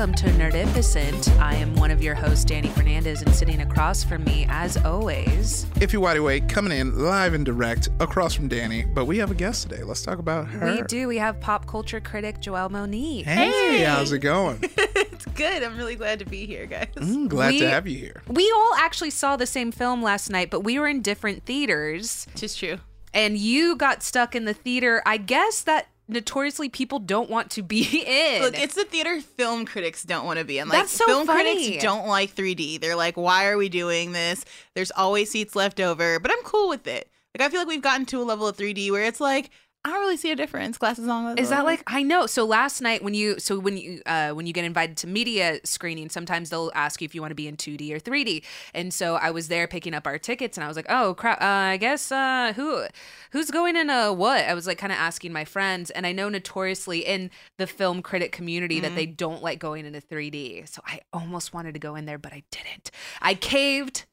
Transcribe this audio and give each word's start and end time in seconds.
welcome 0.00 0.14
to 0.14 0.28
Nerdificent. 0.28 1.28
I 1.38 1.54
am 1.56 1.74
one 1.74 1.90
of 1.90 2.02
your 2.02 2.14
hosts, 2.14 2.46
Danny 2.46 2.68
Fernandez, 2.68 3.20
and 3.20 3.34
sitting 3.34 3.60
across 3.60 4.02
from 4.02 4.24
me, 4.24 4.46
as 4.48 4.78
always, 4.78 5.66
Ify 5.74 6.00
Nwadiwe, 6.00 6.48
coming 6.48 6.72
in 6.72 7.04
live 7.04 7.34
and 7.34 7.44
direct 7.44 7.90
across 8.00 8.32
from 8.32 8.48
Danny, 8.48 8.86
but 8.94 9.04
we 9.04 9.18
have 9.18 9.30
a 9.30 9.34
guest 9.34 9.68
today. 9.68 9.82
Let's 9.82 10.00
talk 10.00 10.18
about 10.18 10.48
her. 10.48 10.72
we 10.72 10.80
do. 10.84 11.06
We 11.06 11.18
have 11.18 11.38
pop 11.38 11.66
culture 11.66 12.00
critic 12.00 12.40
Joelle 12.40 12.70
Monique. 12.70 13.26
Hey, 13.26 13.82
how's 13.82 14.10
it 14.10 14.20
going? 14.20 14.60
it's 14.62 15.26
good. 15.26 15.62
I'm 15.62 15.76
really 15.76 15.96
glad 15.96 16.18
to 16.20 16.24
be 16.24 16.46
here, 16.46 16.64
guys. 16.64 16.88
Mm, 16.96 17.28
glad 17.28 17.52
We- 17.52 17.58
to 17.58 17.68
have 17.68 17.86
you 17.86 17.98
here. 17.98 18.22
We 18.26 18.50
all 18.56 18.72
actually 18.78 19.10
saw 19.10 19.36
the 19.36 19.44
same 19.44 19.70
film 19.70 20.02
last 20.02 20.30
night, 20.30 20.50
but 20.50 20.60
we 20.60 20.78
were 20.78 20.88
in 20.88 21.02
different 21.02 21.44
theaters, 21.44 22.26
Just 22.34 22.58
true. 22.58 22.78
and 23.12 23.36
you 23.36 23.76
got 23.76 24.02
stuck 24.02 24.34
in 24.34 24.46
the 24.46 24.54
theater. 24.54 25.02
I 25.04 25.18
guess 25.18 25.60
that 25.64 25.88
notoriously 26.10 26.68
people 26.68 26.98
don't 26.98 27.30
want 27.30 27.50
to 27.52 27.62
be 27.62 27.82
in. 28.06 28.42
Look, 28.42 28.58
it's 28.58 28.74
the 28.74 28.84
theater 28.84 29.20
film 29.20 29.64
critics 29.66 30.02
don't 30.04 30.24
want 30.26 30.38
to 30.38 30.44
be 30.44 30.58
in. 30.58 30.68
Like 30.68 30.80
That's 30.80 30.92
so 30.92 31.06
film 31.06 31.26
funny. 31.26 31.54
critics 31.54 31.82
don't 31.82 32.06
like 32.06 32.34
3D. 32.34 32.80
They're 32.80 32.96
like, 32.96 33.16
why 33.16 33.46
are 33.46 33.56
we 33.56 33.68
doing 33.68 34.12
this? 34.12 34.44
There's 34.74 34.90
always 34.90 35.30
seats 35.30 35.56
left 35.56 35.80
over. 35.80 36.18
But 36.20 36.30
I'm 36.30 36.42
cool 36.44 36.68
with 36.68 36.86
it. 36.86 37.10
Like 37.36 37.46
I 37.46 37.50
feel 37.50 37.60
like 37.60 37.68
we've 37.68 37.82
gotten 37.82 38.06
to 38.06 38.20
a 38.20 38.24
level 38.24 38.46
of 38.48 38.56
3D 38.56 38.90
where 38.90 39.04
it's 39.04 39.20
like, 39.20 39.50
I 39.82 39.88
don't 39.88 40.00
really 40.00 40.18
see 40.18 40.30
a 40.30 40.36
difference. 40.36 40.76
Glasses 40.76 41.08
on. 41.08 41.38
Is 41.38 41.48
that 41.48 41.64
like 41.64 41.82
I 41.86 42.02
know? 42.02 42.26
So 42.26 42.44
last 42.44 42.82
night 42.82 43.02
when 43.02 43.14
you 43.14 43.38
so 43.38 43.58
when 43.58 43.78
you 43.78 44.02
uh 44.04 44.32
when 44.32 44.46
you 44.46 44.52
get 44.52 44.66
invited 44.66 44.98
to 44.98 45.06
media 45.06 45.58
screening, 45.64 46.10
sometimes 46.10 46.50
they'll 46.50 46.70
ask 46.74 47.00
you 47.00 47.06
if 47.06 47.14
you 47.14 47.22
want 47.22 47.30
to 47.30 47.34
be 47.34 47.48
in 47.48 47.56
2D 47.56 47.90
or 47.90 47.98
3D. 47.98 48.44
And 48.74 48.92
so 48.92 49.14
I 49.14 49.30
was 49.30 49.48
there 49.48 49.66
picking 49.66 49.94
up 49.94 50.06
our 50.06 50.18
tickets, 50.18 50.58
and 50.58 50.64
I 50.64 50.68
was 50.68 50.76
like, 50.76 50.86
oh 50.90 51.14
crap, 51.14 51.40
uh, 51.40 51.44
I 51.44 51.76
guess 51.78 52.12
uh 52.12 52.52
who 52.54 52.84
who's 53.32 53.50
going 53.50 53.74
in 53.74 53.88
a 53.88 54.12
what? 54.12 54.44
I 54.44 54.52
was 54.52 54.66
like 54.66 54.76
kind 54.76 54.92
of 54.92 54.98
asking 54.98 55.32
my 55.32 55.46
friends, 55.46 55.90
and 55.90 56.06
I 56.06 56.12
know 56.12 56.28
notoriously 56.28 56.98
in 56.98 57.30
the 57.56 57.66
film 57.66 58.02
critic 58.02 58.32
community 58.32 58.80
that 58.80 58.94
they 58.94 59.06
don't 59.06 59.42
like 59.42 59.58
going 59.58 59.86
into 59.86 60.00
3D. 60.00 60.68
So 60.68 60.82
I 60.84 61.00
almost 61.10 61.54
wanted 61.54 61.72
to 61.72 61.80
go 61.80 61.94
in 61.94 62.04
there, 62.04 62.18
but 62.18 62.34
I 62.34 62.42
didn't. 62.50 62.90
I 63.22 63.32
caved. 63.32 64.04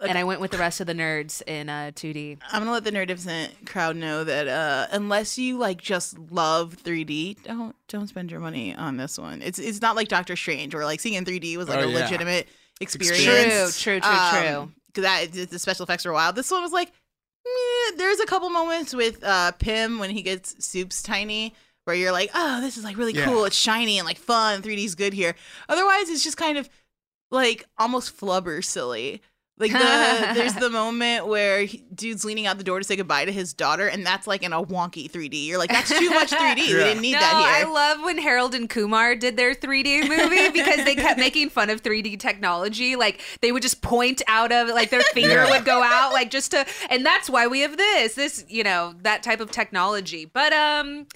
And 0.00 0.16
I 0.16 0.24
went 0.24 0.40
with 0.40 0.50
the 0.50 0.58
rest 0.58 0.80
of 0.80 0.86
the 0.86 0.94
nerds 0.94 1.42
in 1.46 1.68
uh, 1.68 1.90
2D. 1.94 2.38
I'm 2.52 2.60
gonna 2.62 2.72
let 2.72 2.84
the 2.84 2.90
nerdificent 2.92 3.66
crowd 3.66 3.96
know 3.96 4.24
that 4.24 4.48
uh, 4.48 4.86
unless 4.92 5.36
you 5.38 5.58
like 5.58 5.80
just 5.82 6.18
love 6.30 6.76
3D, 6.82 7.42
don't 7.42 7.76
don't 7.88 8.08
spend 8.08 8.30
your 8.30 8.40
money 8.40 8.74
on 8.74 8.96
this 8.96 9.18
one. 9.18 9.42
It's 9.42 9.58
it's 9.58 9.82
not 9.82 9.96
like 9.96 10.08
Doctor 10.08 10.36
Strange 10.36 10.74
where 10.74 10.84
like 10.84 11.00
seeing 11.00 11.14
in 11.16 11.24
3D 11.24 11.56
was 11.56 11.68
like 11.68 11.80
Oh, 11.80 11.88
a 11.88 11.90
yeah. 11.90 11.98
legitimate 12.04 12.48
experience. 12.80 13.80
True, 13.82 14.00
true, 14.00 14.08
true, 14.08 14.18
true. 14.30 14.58
Um, 14.60 14.74
'cause 14.94 15.02
that 15.04 15.32
the 15.50 15.58
special 15.58 15.84
effects 15.84 16.06
are 16.06 16.12
wild. 16.12 16.34
This 16.34 16.50
one 16.50 16.62
was 16.62 16.72
like, 16.72 16.90
meh. 17.44 17.96
there's 17.96 18.20
a 18.20 18.26
couple 18.26 18.48
moments 18.50 18.94
with 18.94 19.22
uh, 19.22 19.52
Pym 19.52 19.98
when 19.98 20.10
he 20.10 20.22
gets 20.22 20.64
soups 20.64 21.02
tiny. 21.02 21.54
Where 21.84 21.96
you're 21.96 22.12
like, 22.12 22.30
oh, 22.34 22.60
this 22.60 22.76
is 22.76 22.84
like 22.84 22.96
really 22.98 23.14
Yeah. 23.14 23.24
cool. 23.24 23.44
It's 23.46 23.56
shiny 23.56 23.98
and 23.98 24.06
like 24.06 24.18
fun. 24.18 24.62
3D's 24.62 24.94
good 24.94 25.12
here. 25.14 25.34
Otherwise, 25.68 26.08
it's 26.10 26.22
just 26.22 26.36
kind 26.36 26.58
of 26.58 26.68
like 27.30 27.64
almost 27.78 28.16
flubber 28.16 28.62
silly. 28.64 29.22
Like 29.60 29.72
the 29.72 29.78
there's 30.34 30.54
the 30.54 30.70
moment 30.70 31.26
where 31.26 31.62
he, 31.64 31.84
dude's 31.94 32.24
leaning 32.24 32.46
out 32.46 32.58
the 32.58 32.64
door 32.64 32.78
to 32.78 32.84
say 32.84 32.96
goodbye 32.96 33.26
to 33.26 33.32
his 33.32 33.52
daughter, 33.52 33.86
and 33.86 34.04
that's 34.04 34.26
like 34.26 34.42
in 34.42 34.52
a 34.52 34.62
wonky 34.62 35.10
3D. 35.10 35.46
You're 35.46 35.58
like, 35.58 35.70
that's 35.70 35.96
too 35.96 36.10
much 36.10 36.30
3D. 36.30 36.56
We 36.56 36.62
Yeah. 36.78 36.84
didn't 36.84 37.02
need 37.02 37.12
no, 37.12 37.20
that 37.20 37.56
here. 37.58 37.66
I 37.68 37.70
love 37.72 38.02
when 38.02 38.18
Harold 38.18 38.54
and 38.54 38.68
Kumar 38.68 39.14
did 39.14 39.36
their 39.36 39.54
3D 39.54 40.08
movie 40.08 40.50
because 40.50 40.84
they 40.84 40.94
kept 40.94 41.18
making 41.20 41.50
fun 41.50 41.70
of 41.70 41.82
3D 41.82 42.18
technology. 42.18 42.96
Like 42.96 43.20
they 43.42 43.52
would 43.52 43.62
just 43.62 43.82
point 43.82 44.22
out 44.26 44.50
of 44.52 44.68
like 44.68 44.90
their 44.90 45.02
finger 45.02 45.34
Yeah. 45.44 45.50
would 45.50 45.64
go 45.64 45.82
out, 45.82 46.12
like 46.12 46.30
just 46.30 46.52
to, 46.52 46.66
and 46.88 47.04
that's 47.04 47.28
why 47.28 47.46
we 47.46 47.60
have 47.60 47.76
this, 47.76 48.14
this, 48.14 48.44
you 48.48 48.64
know, 48.64 48.94
that 49.02 49.22
type 49.22 49.40
of 49.40 49.50
technology. 49.50 50.24
But 50.24 50.52
um, 50.52 51.06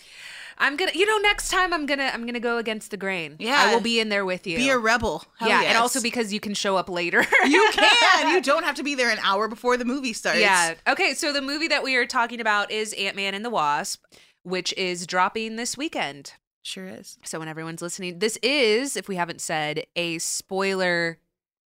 I'm 0.59 0.77
gonna, 0.77 0.93
you 0.95 1.07
know, 1.07 1.19
next 1.19 1.51
time 1.51 1.73
I'm 1.73 1.87
gonna, 1.87 2.11
I'm 2.13 2.27
gonna 2.27 2.41
go 2.41 2.59
against 2.59 2.91
the 2.91 2.97
grain. 2.97 3.37
Yeah. 3.39 3.57
I 3.57 3.75
will 3.75 3.81
be 3.81 4.01
in 4.01 4.09
there 4.09 4.25
with 4.25 4.47
you. 4.47 4.57
Be 4.57 4.71
a 4.71 4.79
rebel. 4.79 5.25
Hell 5.39 5.49
yeah, 5.49 5.63
yes. 5.63 5.69
and 5.71 5.79
also 5.79 6.01
because 6.01 6.33
you 6.33 6.41
can 6.41 6.55
show 6.55 6.77
up 6.77 6.89
later. 6.89 7.25
you 7.47 7.71
can. 7.73 8.29
You 8.35 8.41
don't 8.41 8.65
have 8.65 8.77
to 8.77 8.83
be 8.83 8.95
there 8.95 9.11
an 9.11 9.19
hour 9.23 9.49
before 9.49 9.77
the 9.77 9.85
movie 9.85 10.13
starts. 10.13 10.39
Yeah. 10.41 10.75
Okay. 10.89 11.15
So 11.15 11.33
the 11.33 11.43
movie 11.43 11.69
that 11.69 11.83
we 11.83 11.97
are 11.97 12.07
talking 12.07 12.41
about 12.41 12.71
is 12.71 12.93
Ant 12.95 13.17
Man 13.17 13.35
and 13.35 13.45
the 13.45 13.51
Wasp, 13.51 14.03
which 14.43 14.73
is 14.75 15.07
dropping 15.07 15.57
this 15.57 15.77
weekend. 15.77 16.35
sure 16.63 16.87
is. 16.87 17.19
So 17.25 17.39
when 17.39 17.49
everyone's 17.49 17.83
listening, 17.83 18.19
this 18.21 18.39
is, 18.43 18.97
if 18.97 19.09
we 19.09 19.17
haven't 19.17 19.41
said, 19.41 19.85
a 19.97 20.19
spoiler 20.19 21.19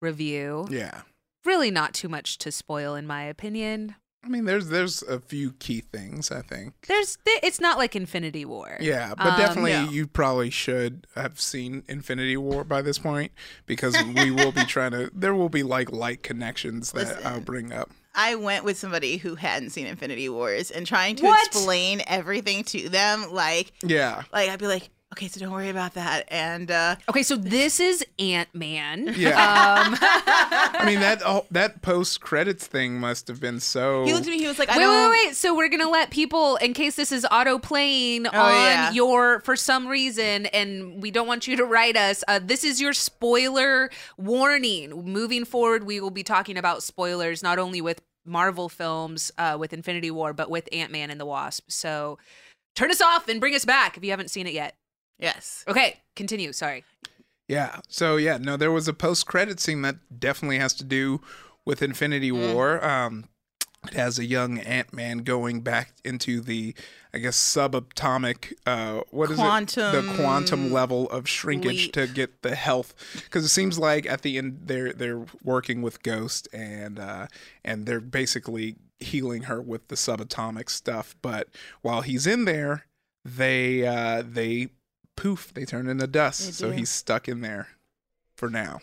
review. 0.01 0.67
Yeah. 0.71 1.03
Really 1.45 1.71
not 1.71 1.95
too 1.95 2.09
much 2.09 2.39
to 2.39 2.53
spoil, 2.53 2.95
in 2.95 3.07
my 3.07 3.25
opinion. 3.25 3.97
I 4.23 4.29
mean, 4.29 4.45
there's 4.45 4.69
there's 4.69 5.03
a 5.03 5.19
few 5.19 5.53
key 5.53 5.81
things 5.81 6.31
I 6.31 6.43
think. 6.43 6.75
There's, 6.87 7.17
it's 7.27 7.59
not 7.61 7.79
like 7.79 7.97
Infinity 7.97 8.45
War. 8.45 8.77
Yeah, 8.81 9.15
but 9.17 9.27
Um, 9.35 9.39
definitely 9.39 9.73
no. 9.73 9.89
you 9.89 10.07
probably 10.07 10.51
should 10.51 11.07
have 11.17 11.41
seen 11.41 11.85
Infinity 11.89 12.37
War 12.37 12.63
by 12.65 12.83
this 12.83 12.99
point 12.99 13.33
because 13.67 13.97
we 14.15 14.31
will 14.31 14.53
be 14.53 14.65
trying 14.67 14.91
to. 14.93 15.11
There 15.15 15.35
will 15.35 15.49
be 15.49 15.63
like 15.63 15.91
light 15.91 16.23
connections 16.23 16.93
that 16.93 17.09
Listen. 17.09 17.27
I'll 17.27 17.41
bring 17.41 17.73
up. 17.73 17.91
I 18.15 18.35
went 18.35 18.65
with 18.65 18.77
somebody 18.77 19.17
who 19.19 19.37
hadn't 19.37 19.71
seen 19.71 19.87
Infinity 19.87 20.29
Wars 20.29 20.71
and 20.71 20.87
trying 20.87 21.17
to 21.17 21.25
What? 21.25 21.47
explain 21.47 22.03
everything 22.07 22.65
to 22.65 22.89
them, 22.89 23.27
like, 23.33 23.73
Yeah, 23.83 24.25
like 24.33 24.51
I'd 24.51 24.59
be 24.59 24.67
like, 24.67 24.91
okay, 25.13 25.29
so 25.29 25.41
don't 25.41 25.53
worry 25.53 25.69
about 25.69 25.95
that. 25.95 26.25
And 26.29 26.71
uh, 26.71 26.97
Okay, 27.09 27.23
so 27.23 27.37
this 27.37 27.81
is 27.81 28.05
Ant 28.19 28.55
Man. 28.55 29.15
yeah. 29.17 29.31
Um, 29.31 29.97
I 30.01 30.83
mean 30.87 31.01
that 31.01 31.23
oh, 31.25 31.47
that 31.51 31.83
post 31.83 32.21
credits 32.21 32.67
thing 32.67 32.99
must 32.99 33.29
have 33.29 33.41
been 33.41 33.61
so. 33.61 34.05
he 34.05 34.13
looked 34.13 34.27
at 34.27 34.31
me, 34.31 34.39
he 34.39 34.47
was 34.47 34.59
like, 34.59 34.69
I 34.69 34.79
wait, 34.79 34.85
don't. 34.85 35.11
wait, 35.11 35.27
wait. 35.27 35.37
So 35.37 35.57
we're 35.57 35.69
gonna 35.69 35.91
let 35.91 36.11
people, 36.11 36.57
in 36.57 36.75
case 36.75 36.97
this 36.97 37.13
is 37.13 37.27
auto 37.31 37.59
playing 37.59 38.27
on 38.27 38.53
yeah. 38.53 38.91
your 38.93 39.41
for 39.41 39.57
some 39.57 39.87
reason, 39.87 40.47
and 40.47 41.03
we 41.03 41.11
don't 41.11 41.27
want 41.27 41.47
you 41.47 41.57
to 41.57 41.65
write 41.65 41.97
us. 41.97 42.23
Uh, 42.29 42.41
this 42.43 42.65
is 42.65 42.81
your 42.81 42.93
spoiler 42.93 43.91
warning. 44.17 44.91
Moving 45.05 45.45
forward, 45.45 45.85
we 45.85 46.01
will 46.01 46.11
be 46.11 46.23
talking 46.23 46.57
about 46.57 46.83
spoilers 46.83 47.43
not 47.43 47.59
only 47.59 47.81
with 47.81 48.01
Marvel 48.25 48.69
films, 48.69 49.33
uh, 49.39 49.57
with 49.59 49.73
Infinity 49.73 50.11
War, 50.11 50.33
but 50.33 50.51
with 50.51 50.69
Ant 50.73 50.93
Man 50.93 51.11
and 51.11 51.21
the 51.21 51.27
Wasp. 51.27 51.71
So 51.71 52.19
turn 52.75 52.91
us 52.91 53.01
off 53.01 53.29
and 53.29 53.41
bring 53.41 53.55
us 53.55 53.65
back 53.65 53.97
if 53.97 54.05
you 54.05 54.11
haven't 54.11 54.31
seen 54.31 54.47
it 54.47 54.53
yet. 54.53 54.77
Yes. 55.21 55.65
Okay, 55.69 55.99
continue. 56.17 56.53
Sorry. 56.53 56.85
Yeah. 57.49 57.81
So 57.89 58.17
yeah, 58.17 58.39
no, 58.39 58.57
there 58.57 58.73
was 58.73 58.89
a 58.89 58.93
post 58.93 59.27
credit 59.27 59.61
scene 59.61 59.83
that 59.83 59.97
definitely 60.21 60.59
has 60.59 60.73
to 60.75 60.85
do 60.85 61.21
with 61.65 61.83
Infinity 61.83 62.31
Mm. 62.31 62.55
War. 62.55 62.85
Um, 62.85 63.25
it 63.87 63.95
has 63.95 64.19
a 64.19 64.25
young 64.27 64.59
Ant 64.59 64.93
Man 64.93 65.19
going 65.19 65.63
back 65.63 65.95
into 66.05 66.41
the, 66.43 66.75
I 67.15 67.19
guess, 67.19 67.37
subatomic. 67.39 68.53
Uh, 68.67 69.01
what 69.11 69.31
is 69.31 69.39
it? 69.39 69.43
The 69.77 70.13
quantum 70.17 70.71
level 70.71 71.09
of 71.11 71.27
shrinkage 71.29 71.85
leap. 71.85 71.93
to 71.95 72.07
get 72.07 72.43
the 72.43 72.55
health. 72.55 72.95
Because 73.25 73.43
it 73.45 73.49
seems 73.49 73.79
like 73.79 74.05
at 74.07 74.21
the 74.23 74.37
end 74.37 74.61
they're 74.65 74.93
they're 74.93 75.25
working 75.43 75.81
with 75.81 76.03
Ghost 76.03 76.47
and 76.53 76.99
uh, 76.99 77.27
and 77.65 77.87
they're 77.87 78.01
basically 78.01 78.77
healing 78.99 79.45
her 79.45 79.63
with 79.63 79.89
the 79.89 79.95
subatomic 79.97 80.69
stuff. 80.69 81.17
But 81.23 81.49
while 81.81 82.03
he's 82.03 82.27
in 82.27 82.45
there, 82.45 82.85
they 83.25 83.87
uh, 83.87 84.23
they 84.27 84.69
poof, 85.17 85.53
they 85.55 85.65
turn 85.65 85.89
into 85.89 86.07
dust. 86.07 86.55
So 86.55 86.71
he's 86.71 86.91
stuck 86.91 87.29
in 87.29 87.41
there 87.41 87.69
for 88.37 88.49
now. 88.51 88.81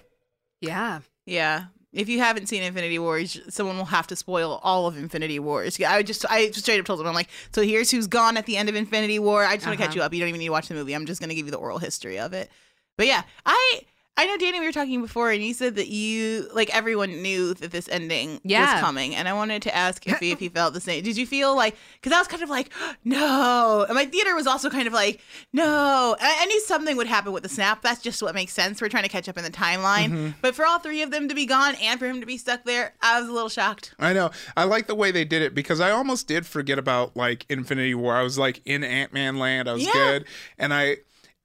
Yeah. 0.62 1.00
Yeah. 1.26 1.66
If 1.94 2.10
you 2.10 2.20
haven't 2.20 2.48
seen 2.48 2.62
Infinity 2.64 3.00
Wars, 3.00 3.40
someone 3.50 3.78
will 3.78 3.86
have 3.86 4.08
to 4.08 4.16
spoil 4.16 4.60
all 4.62 4.88
of 4.88 4.98
Infinity 4.98 5.40
Wars. 5.40 5.80
I 5.82 6.04
just, 6.04 6.26
I 6.30 6.48
just 6.48 6.62
straight 6.62 6.80
up 6.80 6.86
told 6.86 7.00
them, 7.00 7.08
I'm 7.08 7.16
like, 7.16 7.30
so 7.54 7.62
here's 7.64 7.90
who's 7.90 8.08
gone 8.08 8.38
at 8.38 8.46
the 8.46 8.58
end 8.58 8.70
of 8.70 8.76
Infinity 8.76 9.20
War. 9.20 9.44
I 9.44 9.56
just 9.56 9.66
want 9.66 9.78
to 9.80 9.84
catch 9.84 9.92
Uh-huh. 9.92 10.02
you 10.02 10.04
up. 10.04 10.14
You 10.14 10.20
don't 10.20 10.30
even 10.30 10.40
need 10.40 10.46
to 10.48 10.52
watch 10.52 10.68
the 10.68 10.76
movie. 10.76 10.94
I'm 10.94 11.06
just 11.06 11.20
going 11.22 11.30
to 11.30 11.36
give 11.36 11.46
you 11.48 11.52
the 11.52 11.58
oral 11.58 11.80
history 11.80 12.20
of 12.20 12.34
it. 12.34 12.52
But 12.98 13.08
yeah, 13.08 13.24
I, 13.46 13.82
I 14.20 14.26
know 14.26 14.36
Danny, 14.38 14.60
we 14.60 14.66
were 14.66 14.72
talking 14.72 15.02
before, 15.02 15.30
and 15.30 15.44
you 15.44 15.54
said 15.54 15.76
that 15.76 15.90
you, 15.90 16.50
like, 16.54 16.76
everyone 16.76 17.22
knew 17.22 17.54
that 17.54 17.72
this 17.72 17.88
ending 17.88 18.42
Yeah. 18.44 18.74
was 18.74 18.82
coming. 18.82 19.14
And 19.16 19.28
I 19.28 19.34
wanted 19.34 19.62
to 19.64 19.76
ask 19.76 20.04
Iffy 20.06 20.32
if 20.32 20.40
he 20.40 20.50
felt 20.58 20.74
the 20.74 20.82
same. 20.82 21.04
Did 21.04 21.18
you 21.18 21.28
feel 21.28 21.56
like, 21.56 21.76
because 22.02 22.12
I 22.14 22.18
was 22.20 22.28
kind 22.28 22.42
of 22.42 22.50
like, 22.50 22.72
no. 23.04 23.86
And 23.88 23.94
my 23.96 24.06
theater 24.06 24.34
was 24.36 24.48
also 24.48 24.70
kind 24.70 24.88
of 24.88 24.94
like, 24.94 25.22
no. 25.54 26.16
I, 26.20 26.38
I 26.42 26.46
knew 26.46 26.60
something 26.62 26.98
would 26.98 27.06
happen 27.08 27.32
with 27.32 27.44
the 27.44 27.50
snap. 27.50 27.82
That's 27.84 28.02
just 28.02 28.22
what 28.24 28.34
makes 28.34 28.54
sense. 28.54 28.82
We're 28.82 28.90
trying 28.90 29.04
to 29.04 29.10
catch 29.10 29.30
up 29.30 29.38
in 29.38 29.44
the 29.44 29.52
timeline. 29.52 30.10
Mm-hmm. 30.10 30.30
But 30.42 30.56
for 30.56 30.66
all 30.66 30.80
three 30.80 31.02
of 31.04 31.12
them 31.12 31.28
to 31.30 31.36
be 31.36 31.46
gone 31.46 31.76
and 31.76 32.00
for 32.00 32.08
him 32.08 32.20
to 32.20 32.26
be 32.26 32.38
stuck 32.38 32.64
there, 32.64 32.96
I 33.02 33.20
was 33.20 33.30
a 33.30 33.32
little 33.32 33.50
shocked. 33.50 33.94
I 34.00 34.14
know. 34.14 34.32
I 34.56 34.64
like 34.64 34.88
the 34.88 34.96
way 34.96 35.12
they 35.12 35.26
did 35.26 35.42
it 35.44 35.54
because 35.54 35.80
I 35.80 35.92
almost 35.92 36.28
did 36.28 36.46
forget 36.46 36.80
about 36.80 37.16
like 37.16 37.46
Infinity 37.50 37.94
War. 37.94 38.16
I 38.16 38.24
was 38.24 38.40
like 38.40 38.62
in 38.66 38.84
Ant 38.84 39.14
Man 39.14 39.38
land. 39.38 39.70
I 39.70 39.74
was 39.74 39.86
Yeah. 39.86 39.92
good. 39.94 40.26
And 40.58 40.74
I 40.74 40.98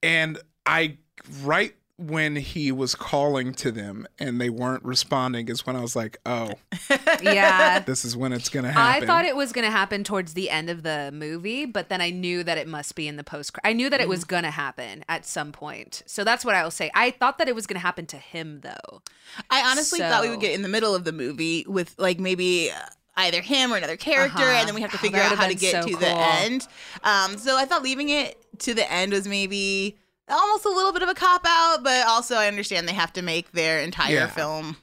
and 0.02 0.38
I 0.64 0.96
right 1.42 1.74
when 2.10 2.36
he 2.36 2.72
was 2.72 2.94
calling 2.94 3.52
to 3.54 3.70
them 3.72 4.06
and 4.18 4.40
they 4.40 4.50
weren't 4.50 4.84
responding 4.84 5.48
is 5.48 5.64
when 5.66 5.76
I 5.76 5.80
was 5.80 5.94
like, 5.96 6.18
oh, 6.26 6.52
Yeah. 7.22 7.78
this 7.86 8.04
is 8.04 8.16
when 8.16 8.32
it's 8.32 8.48
gonna 8.48 8.72
happen. 8.72 9.02
I 9.04 9.06
thought 9.06 9.24
it 9.24 9.36
was 9.36 9.52
going 9.52 9.64
to 9.64 9.70
happen 9.70 10.04
towards 10.04 10.34
the 10.34 10.50
end 10.50 10.68
of 10.70 10.82
the 10.82 11.10
movie, 11.12 11.64
but 11.66 11.88
then 11.88 12.00
I 12.00 12.10
knew 12.10 12.42
that 12.44 12.58
it 12.58 12.66
must 12.68 12.94
be 12.94 13.06
in 13.08 13.16
the 13.16 13.24
post. 13.24 13.56
I 13.64 13.72
knew 13.72 13.88
that 13.90 14.00
it 14.00 14.04
Mm-hmm. 14.04 14.10
was 14.10 14.24
going 14.24 14.42
to 14.42 14.50
happen 14.50 15.04
at 15.08 15.24
some 15.24 15.52
point. 15.52 16.02
So 16.06 16.24
that's 16.24 16.44
what 16.44 16.54
I 16.54 16.62
will 16.64 16.70
say. 16.70 16.90
I 16.94 17.10
thought 17.12 17.38
that 17.38 17.48
it 17.48 17.54
was 17.54 17.66
going 17.66 17.76
to 17.76 17.80
happen 17.80 18.06
to 18.06 18.16
him, 18.16 18.60
though. 18.62 19.02
I 19.50 19.62
honestly 19.70 20.00
thought 20.00 20.22
we 20.22 20.30
would 20.30 20.40
get 20.40 20.52
in 20.54 20.62
the 20.62 20.68
middle 20.68 20.94
of 20.94 21.04
the 21.04 21.12
movie 21.12 21.64
with 21.68 21.94
like 21.98 22.18
maybe 22.18 22.70
uh, 22.70 22.78
either 23.16 23.40
him 23.40 23.72
or 23.72 23.76
another 23.76 23.96
character, 23.96 24.38
Uh-huh. 24.42 24.58
and 24.58 24.68
then 24.68 24.74
we 24.74 24.80
have 24.80 24.90
to 24.90 24.96
Oh, 24.96 25.00
figure 25.00 25.18
that 25.20 25.32
out 25.32 25.38
how 25.38 25.46
to 25.46 25.54
get 25.54 25.82
so 25.84 25.88
to 25.88 25.96
the 25.96 26.08
end. 26.08 26.66
Um, 27.04 27.38
so 27.38 27.56
I 27.56 27.64
thought 27.64 27.82
leaving 27.82 28.08
it 28.08 28.36
to 28.60 28.74
the 28.74 28.90
end 28.90 29.12
was 29.12 29.26
maybe 29.28 29.98
almost 30.28 30.64
a 30.64 30.68
little 30.70 30.92
bit 30.92 31.02
of 31.02 31.08
a 31.08 31.14
cop 31.14 31.44
out, 31.46 31.82
but 31.82 32.06
also 32.06 32.36
I 32.36 32.46
understand 32.48 32.88
they 32.88 32.92
have 32.94 33.12
to 33.14 33.22
make 33.22 33.52
their 33.52 33.80
entire 33.80 34.14
Yeah. 34.14 34.26
film. 34.28 34.76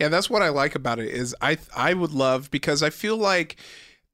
Yeah, 0.00 0.08
that's 0.08 0.30
what 0.30 0.42
I 0.42 0.48
like 0.50 0.74
about 0.74 0.98
it 1.00 1.08
is 1.08 1.34
I 1.40 1.58
I 1.74 1.92
would 1.94 2.12
love 2.12 2.50
because 2.50 2.82
I 2.82 2.90
feel 2.90 3.16
like 3.16 3.56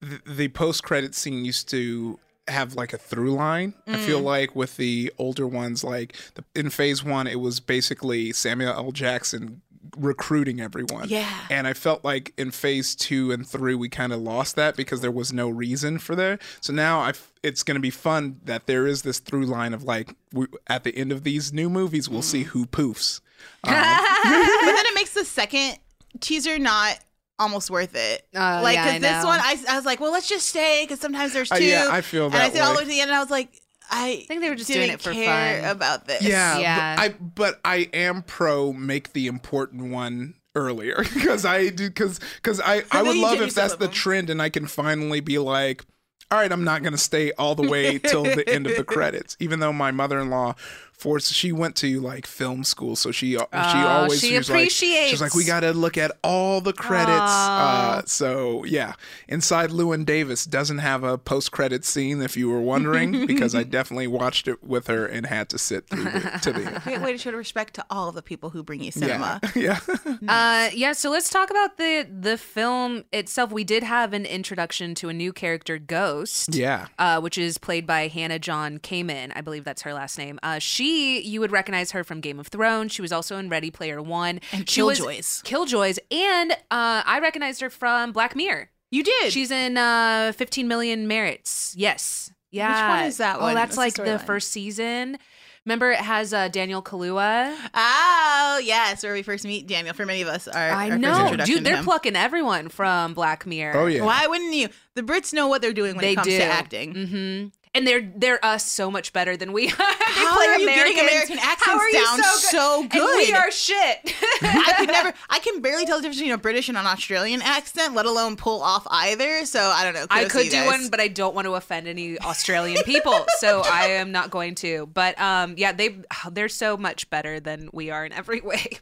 the, 0.00 0.20
the 0.26 0.48
post 0.48 0.82
credit 0.82 1.14
scene 1.14 1.44
used 1.44 1.68
to 1.70 2.18
have 2.48 2.74
like 2.74 2.92
a 2.92 2.98
through 2.98 3.32
line. 3.34 3.72
I 3.86 3.96
feel 3.96 4.20
Mm. 4.20 4.24
like 4.24 4.54
with 4.56 4.76
the 4.76 5.10
older 5.18 5.46
ones, 5.46 5.82
like 5.82 6.14
the, 6.34 6.44
in 6.54 6.68
Phase 6.70 7.02
One, 7.02 7.26
it 7.26 7.40
was 7.40 7.58
basically 7.60 8.32
Samuel 8.32 8.72
L. 8.74 8.92
Jackson 8.92 9.62
recruiting 9.96 10.60
everyone. 10.60 11.08
Yeah. 11.08 11.30
and 11.50 11.66
I 11.66 11.72
felt 11.72 12.04
like 12.04 12.32
in 12.36 12.50
Phase 12.50 12.94
Two 12.94 13.30
and 13.32 13.46
Three, 13.46 13.74
we 13.74 13.88
kind 13.88 14.12
of 14.12 14.20
lost 14.20 14.56
that 14.56 14.76
because 14.76 15.00
there 15.00 15.10
was 15.10 15.32
no 15.32 15.48
reason 15.48 15.98
for 15.98 16.14
there. 16.16 16.38
So 16.60 16.72
now 16.72 17.00
I. 17.00 17.10
f- 17.10 17.32
It's 17.42 17.62
going 17.62 17.76
to 17.76 17.80
be 17.80 17.90
fun 17.90 18.40
that 18.44 18.66
there 18.66 18.86
is 18.86 19.02
this 19.02 19.18
through 19.18 19.46
line 19.46 19.74
of 19.74 19.82
like 19.84 20.14
we, 20.32 20.46
at 20.66 20.82
the 20.84 20.96
end 20.96 21.12
of 21.12 21.22
these 21.24 21.52
new 21.52 21.68
movies, 21.68 22.08
we'll 22.08 22.22
see 22.22 22.44
who 22.44 22.66
poofs. 22.66 23.20
but 23.62 23.70
then 23.70 24.86
it 24.86 24.94
makes 24.94 25.12
the 25.14 25.24
second 25.24 25.78
teaser 26.20 26.58
not 26.58 26.98
almost 27.38 27.70
worth 27.70 27.94
it. 27.94 28.26
Uh, 28.34 28.60
like, 28.62 28.76
yeah, 28.76 28.84
because 28.84 28.94
I 28.94 28.98
this 29.14 29.22
know. 29.22 29.28
one, 29.28 29.40
I, 29.40 29.56
I 29.68 29.76
was 29.76 29.84
like, 29.84 30.00
well, 30.00 30.12
let's 30.12 30.28
just 30.28 30.46
stay 30.48 30.84
because 30.84 31.00
sometimes 31.00 31.32
there's 31.32 31.48
two. 31.50 31.56
Uh, 31.56 31.58
yeah, 31.58 31.88
I 31.90 32.00
feel 32.00 32.26
And 32.26 32.34
I 32.36 32.38
that 32.48 32.52
said 32.54 32.62
all 32.62 32.68
the 32.72 32.78
way. 32.78 32.78
way 32.78 32.84
to 32.84 32.88
the 32.90 33.00
end, 33.00 33.10
and 33.10 33.16
I 33.16 33.20
was 33.20 33.30
like, 33.30 33.60
I, 33.90 34.24
think 34.28 34.40
they 34.40 34.48
were 34.50 34.56
just 34.56 34.70
doing 34.70 34.90
it 34.90 35.00
for 35.00 35.12
care 35.12 35.62
fun. 35.62 35.70
about 35.70 36.06
this. 36.06 36.22
Yeah, 36.22 36.58
Yeah. 36.58 36.96
But 36.96 37.02
I 37.02 37.08
but 37.08 37.60
I 37.64 37.76
am 37.92 38.22
pro 38.22 38.72
make 38.72 39.12
the 39.12 39.26
important 39.26 39.90
one 39.92 40.34
earlier 40.54 40.96
because 41.14 41.44
I 41.44 41.68
do 41.70 41.88
because 41.88 42.20
because 42.36 42.60
I 42.60 42.82
I 42.90 43.02
know 43.02 43.08
would 43.10 43.16
love 43.18 43.40
if 43.40 43.54
that's 43.54 43.74
the 43.76 43.86
them. 43.86 43.92
trend 43.92 44.30
and 44.30 44.40
I 44.40 44.48
can 44.48 44.66
finally 44.66 45.20
be 45.20 45.38
like. 45.38 45.84
All 46.30 46.40
right, 46.40 46.50
I'm 46.50 46.64
not 46.64 46.82
going 46.82 46.94
to 46.94 46.98
stay 46.98 47.32
all 47.32 47.54
the 47.54 47.68
way 47.68 47.98
till 47.98 48.24
the 48.24 48.48
end 48.48 48.66
of 48.66 48.76
the 48.76 48.82
credits. 48.94 49.36
Even 49.40 49.60
though 49.60 49.74
my 49.74 49.92
mother-in-law 49.92 50.54
forced, 50.96 51.34
she 51.34 51.52
went 51.52 51.76
to 51.76 52.00
like 52.00 52.26
film 52.26 52.64
school, 52.64 52.96
so 52.96 53.12
she 53.12 53.32
she 53.32 53.38
always 53.52 54.20
she 54.20 54.36
was 54.36 54.48
like, 54.48 54.70
she's 54.70 55.20
like, 55.20 55.34
we 55.34 55.44
got 55.44 55.60
to 55.60 55.72
look 55.72 55.98
at 55.98 56.12
all 56.22 56.60
the 56.60 56.72
credits. 56.72 57.10
Uh, 57.10 58.02
so 58.06 58.64
yeah, 58.64 58.94
Inside 59.28 59.70
Llewyn 59.70 60.04
Davis 60.06 60.44
doesn't 60.44 60.78
have 60.78 61.04
a 61.04 61.18
post-credit 61.18 61.84
scene, 61.84 62.22
if 62.22 62.36
you 62.36 62.48
were 62.48 62.60
wondering, 62.60 63.26
because 63.26 63.54
I 63.54 63.64
definitely 63.64 64.06
watched 64.06 64.48
it 64.48 64.64
with 64.64 64.86
her 64.86 65.06
and 65.06 65.26
had 65.26 65.48
to 65.50 65.58
sit 65.58 65.88
through 65.88 66.04
the, 66.04 66.38
to 66.42 66.52
the 66.52 66.64
end. 66.64 66.82
Great 66.82 67.00
way 67.00 67.12
to 67.12 67.18
show 67.18 67.32
respect 67.34 67.74
to 67.74 67.84
all 67.90 68.08
of 68.08 68.14
the 68.14 68.22
people 68.22 68.50
who 68.50 68.62
bring 68.62 68.82
you 68.82 68.90
cinema. 68.90 69.40
Yeah. 69.54 69.78
yeah. 69.84 70.14
Uh, 70.34 70.70
yeah, 70.74 70.92
so 70.92 71.10
let's 71.10 71.28
talk 71.28 71.50
about 71.50 71.76
the 71.76 72.06
the 72.10 72.38
film 72.38 73.04
itself. 73.12 73.52
We 73.52 73.62
did 73.62 73.82
have 73.82 74.12
an 74.12 74.24
introduction 74.24 74.94
to 74.96 75.08
a 75.08 75.12
new 75.12 75.32
character, 75.32 75.78
Ghost. 75.78 76.54
Yeah. 76.54 76.86
Uh, 76.98 77.20
which 77.20 77.36
is 77.36 77.58
played 77.58 77.86
by 77.86 78.08
Hannah 78.08 78.38
John 78.38 78.78
Kamen. 78.78 79.32
I 79.36 79.42
believe 79.42 79.64
that's 79.64 79.82
her 79.82 79.92
last 79.92 80.16
name. 80.18 80.40
Uh, 80.42 80.58
she, 80.84 81.20
you 81.22 81.40
would 81.40 81.50
recognize 81.52 81.92
her 81.92 82.04
from 82.04 82.20
Game 82.20 82.38
of 82.38 82.48
Thrones. 82.48 82.92
She 82.92 83.02
was 83.02 83.12
also 83.12 83.36
in 83.38 83.48
Ready 83.48 83.70
Player 83.70 84.02
One 84.02 84.40
And 84.52 84.68
She 84.68 84.82
was- 84.82 84.98
Killjoys. 85.00 85.42
Killjoys, 85.44 85.98
and 86.10 86.52
uh, 86.52 87.02
I 87.04 87.20
recognized 87.22 87.60
her 87.62 87.70
from 87.70 88.12
Black 88.12 88.36
Mirror. 88.36 88.70
You 88.90 89.02
did. 89.02 89.32
She's 89.32 89.50
in 89.50 89.76
uh, 89.76 90.32
15 90.36 90.68
Million 90.68 91.08
Merits. 91.08 91.74
Yes. 91.76 92.30
Yeah. 92.50 92.68
Which 92.92 92.98
one 93.00 93.08
is 93.08 93.16
that 93.16 93.36
Oh, 93.38 93.40
one? 93.42 93.54
that's 93.54 93.76
What's 93.76 93.98
like 93.98 94.06
the 94.06 94.12
the 94.12 94.18
first 94.20 94.50
season. 94.52 95.18
Remember, 95.64 95.90
it 95.92 95.98
has 95.98 96.32
uh, 96.34 96.48
Daniel 96.48 96.82
Kaluuya. 96.82 97.56
Oh, 97.74 98.60
yes, 98.62 99.02
where 99.02 99.14
we 99.14 99.22
first 99.22 99.44
meet 99.46 99.66
Daniel. 99.66 99.94
For 99.94 100.04
many 100.04 100.20
of 100.20 100.28
us, 100.28 100.46
our, 100.46 100.70
I 100.70 100.90
our 100.90 100.98
know, 100.98 101.24
introduction 101.24 101.56
dude. 101.56 101.64
They're 101.64 101.82
plucking 101.82 102.14
everyone 102.14 102.68
from 102.68 103.14
Black 103.14 103.46
Mirror. 103.46 103.76
Oh 103.78 103.86
yeah. 103.86 104.04
Why 104.04 104.26
wouldn't 104.26 104.52
you? 104.54 104.68
The 104.94 105.02
Brits 105.02 105.32
know 105.32 105.48
what 105.48 105.62
they're 105.62 105.72
doing 105.72 105.96
when 105.96 106.02
they 106.02 106.12
it 106.12 106.16
comes 106.16 106.28
do 106.28 106.36
to 106.38 106.44
acting. 106.44 106.94
hmm 106.94 107.46
And 107.76 107.84
they're 107.86 108.08
they're 108.14 108.44
us 108.44 108.64
so 108.64 108.88
much 108.88 109.12
better 109.12 109.36
than 109.36 109.52
we 109.52 109.66
are. 109.70 109.76
they 109.76 109.84
How 110.04 110.34
play 110.36 110.46
are 110.46 110.58
you 110.60 110.66
getting 110.66 110.94
Americans. 110.98 111.08
American 111.10 111.38
How 111.38 111.52
accents 111.52 111.82
are 111.82 111.88
you 111.88 112.04
down 112.04 112.22
so 112.22 112.80
And 112.82 112.92
we 113.16 113.32
are 113.32 113.50
shit. 113.66 114.14
I 114.42 114.74
could 114.78 114.88
never. 114.88 115.12
I 115.28 115.38
can 115.40 115.60
barely 115.60 115.84
tell 115.84 115.96
the 115.96 116.02
difference 116.02 116.18
between 116.18 116.32
a 116.34 116.38
British 116.38 116.68
and 116.68 116.78
an 116.78 116.86
Australian 116.86 117.42
accent, 117.42 117.94
let 117.94 118.06
alone 118.06 118.36
pull 118.36 118.62
off 118.62 118.86
either. 118.90 119.44
So 119.44 119.60
I 119.60 119.82
don't 119.82 119.94
know. 119.94 120.06
I 120.08 120.24
Kudos 120.24 120.32
to 120.32 120.38
could 120.44 120.50
do 120.50 120.66
one, 120.66 120.88
but 120.88 121.00
I 121.00 121.08
don't 121.08 121.34
want 121.34 121.46
to 121.46 121.54
offend 121.54 121.88
any 121.88 122.16
Australian 122.20 122.82
people, 122.84 123.26
so 123.38 123.62
I 123.64 123.86
am 123.86 124.12
not 124.12 124.30
going 124.30 124.54
to. 124.56 124.86
But 124.86 125.20
um, 125.20 125.54
yeah, 125.56 125.72
they 125.72 125.98
they're 126.30 126.48
so 126.48 126.76
much 126.76 127.10
better 127.10 127.40
than 127.40 127.70
we 127.72 127.90
are 127.90 128.06
in 128.06 128.12
every 128.12 128.40
way. 128.40 128.78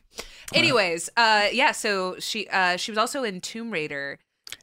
Anyways, 0.52 1.08
uh, 1.16 1.46
yeah. 1.50 1.72
So 1.72 2.16
she 2.18 2.46
uh, 2.48 2.76
she 2.76 2.90
was 2.90 2.98
also 2.98 3.24
in 3.24 3.40
Tomb 3.40 3.70
Raider. 3.70 4.18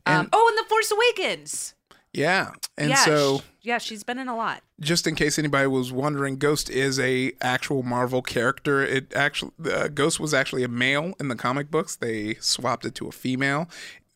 Um, 0.06 0.20
And- 0.20 0.30
oh, 0.34 0.48
and 0.48 0.64
The 0.64 0.70
Force 0.70 0.92
Awakens. 0.92 1.74
Yeah. 2.14 2.52
And 2.78 2.90
yeah, 2.90 2.96
so 3.06 3.38
sh- 3.40 3.42
yeah, 3.62 3.78
she's 3.78 4.04
been 4.04 4.18
in 4.18 4.28
a 4.28 4.36
lot. 4.36 4.62
just 4.80 5.06
in 5.06 5.16
case 5.16 5.38
anybody 5.38 5.68
was 5.68 5.92
wondering, 5.92 6.38
Ghost 6.38 6.70
is 6.70 7.00
a 7.00 7.34
actual 7.42 7.84
Marvel 7.84 8.22
character. 8.22 8.82
It 8.84 9.14
actually 9.14 9.52
uh, 9.72 9.90
Ghost 9.90 10.20
was 10.20 10.34
actually 10.34 10.64
a 10.64 10.68
male 10.68 11.14
in 11.20 11.28
the 11.28 11.36
comic 11.36 11.70
books. 11.70 11.96
They 11.96 12.36
swapped 12.36 12.86
it 12.86 12.96
to 12.96 13.08
a 13.08 13.12
female. 13.12 13.70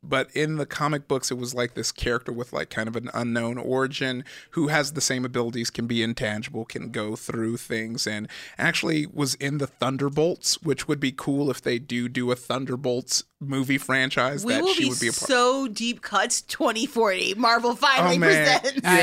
But 0.04 0.30
in 0.36 0.58
the 0.58 0.66
comic 0.66 1.08
books, 1.08 1.32
it 1.32 1.38
was 1.38 1.54
like 1.56 1.74
this 1.76 1.92
character 1.92 2.32
with 2.34 2.52
like 2.54 2.70
kind 2.70 2.88
of 2.88 2.96
an 2.96 3.10
unknown 3.14 3.58
origin 3.58 4.26
who 4.52 4.68
has 4.68 4.94
the 4.94 5.02
same 5.02 5.24
abilities, 5.26 5.70
can 5.70 5.88
be 5.88 6.04
intangible, 6.04 6.66
can 6.66 6.90
go 6.92 7.16
through 7.16 7.58
things, 7.58 8.06
and 8.06 8.28
actually 8.58 9.06
was 9.06 9.36
in 9.36 9.60
the 9.60 9.68
Thunderbolts, 9.68 10.62
which 10.62 10.88
would 10.88 11.00
be 11.00 11.12
cool 11.12 11.50
if 11.50 11.62
they 11.62 11.80
do 11.80 12.10
do 12.10 12.32
a 12.32 12.36
Thunderbolts 12.36 13.24
movie 13.40 13.78
franchise. 13.78 14.46
We 14.46 14.54
that 14.54 14.64
will 14.64 14.74
she 14.74 14.84
be, 14.84 14.90
would 14.90 15.00
be 15.00 15.08
a 15.10 15.12
part. 15.12 15.30
so 15.30 15.68
deep 15.68 16.02
cuts 16.02 16.42
2040. 16.44 17.36
Marvel 17.36 17.76
finally 17.76 18.16
Oh, 18.16 18.20
man. 18.20 18.60
presents. 18.62 18.82
Yeah. 18.84 18.90
I 18.92 19.02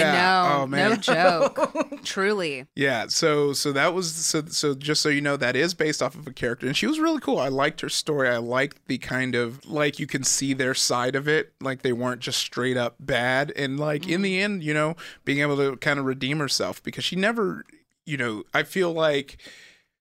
know. 0.52 0.62
Oh, 0.62 0.66
man. 0.66 0.90
No 0.90 0.96
joke. 0.96 2.00
Truly. 2.04 2.66
Yeah, 2.74 3.06
so 3.08 3.52
so 3.52 3.72
that 3.72 3.92
was 3.94 4.12
so 4.14 4.42
so 4.46 4.74
just 4.74 5.02
so 5.02 5.08
you 5.10 5.20
know 5.20 5.36
that 5.36 5.56
is 5.56 5.74
based 5.74 6.02
off 6.02 6.14
of 6.14 6.26
a 6.26 6.32
character 6.32 6.66
and 6.66 6.76
she 6.76 6.86
was 6.86 6.98
really 6.98 7.20
cool. 7.20 7.38
I 7.38 7.48
liked 7.48 7.80
her 7.82 7.88
story. 7.90 8.28
I 8.28 8.38
liked 8.38 8.86
the 8.86 8.96
kind 8.98 9.34
of 9.34 9.64
like 9.68 9.98
you 9.98 10.06
can 10.06 10.24
see 10.24 10.54
their 10.54 10.74
side 10.90 11.14
of 11.14 11.28
it, 11.28 11.52
like 11.60 11.82
they 11.82 11.92
weren't 11.92 12.20
just 12.20 12.40
straight 12.40 12.76
up 12.76 12.96
bad 12.98 13.52
and 13.54 13.78
like 13.78 14.08
in 14.08 14.22
the 14.22 14.38
mm. 14.38 14.42
end, 14.42 14.64
you 14.64 14.74
know, 14.74 14.96
being 15.24 15.38
able 15.38 15.56
to 15.56 15.76
kind 15.76 16.00
of 16.00 16.04
redeem 16.04 16.40
herself 16.40 16.82
because 16.82 17.04
she 17.04 17.14
never, 17.14 17.64
you 18.04 18.16
know, 18.16 18.42
I 18.52 18.64
feel 18.64 18.92
like 18.92 19.36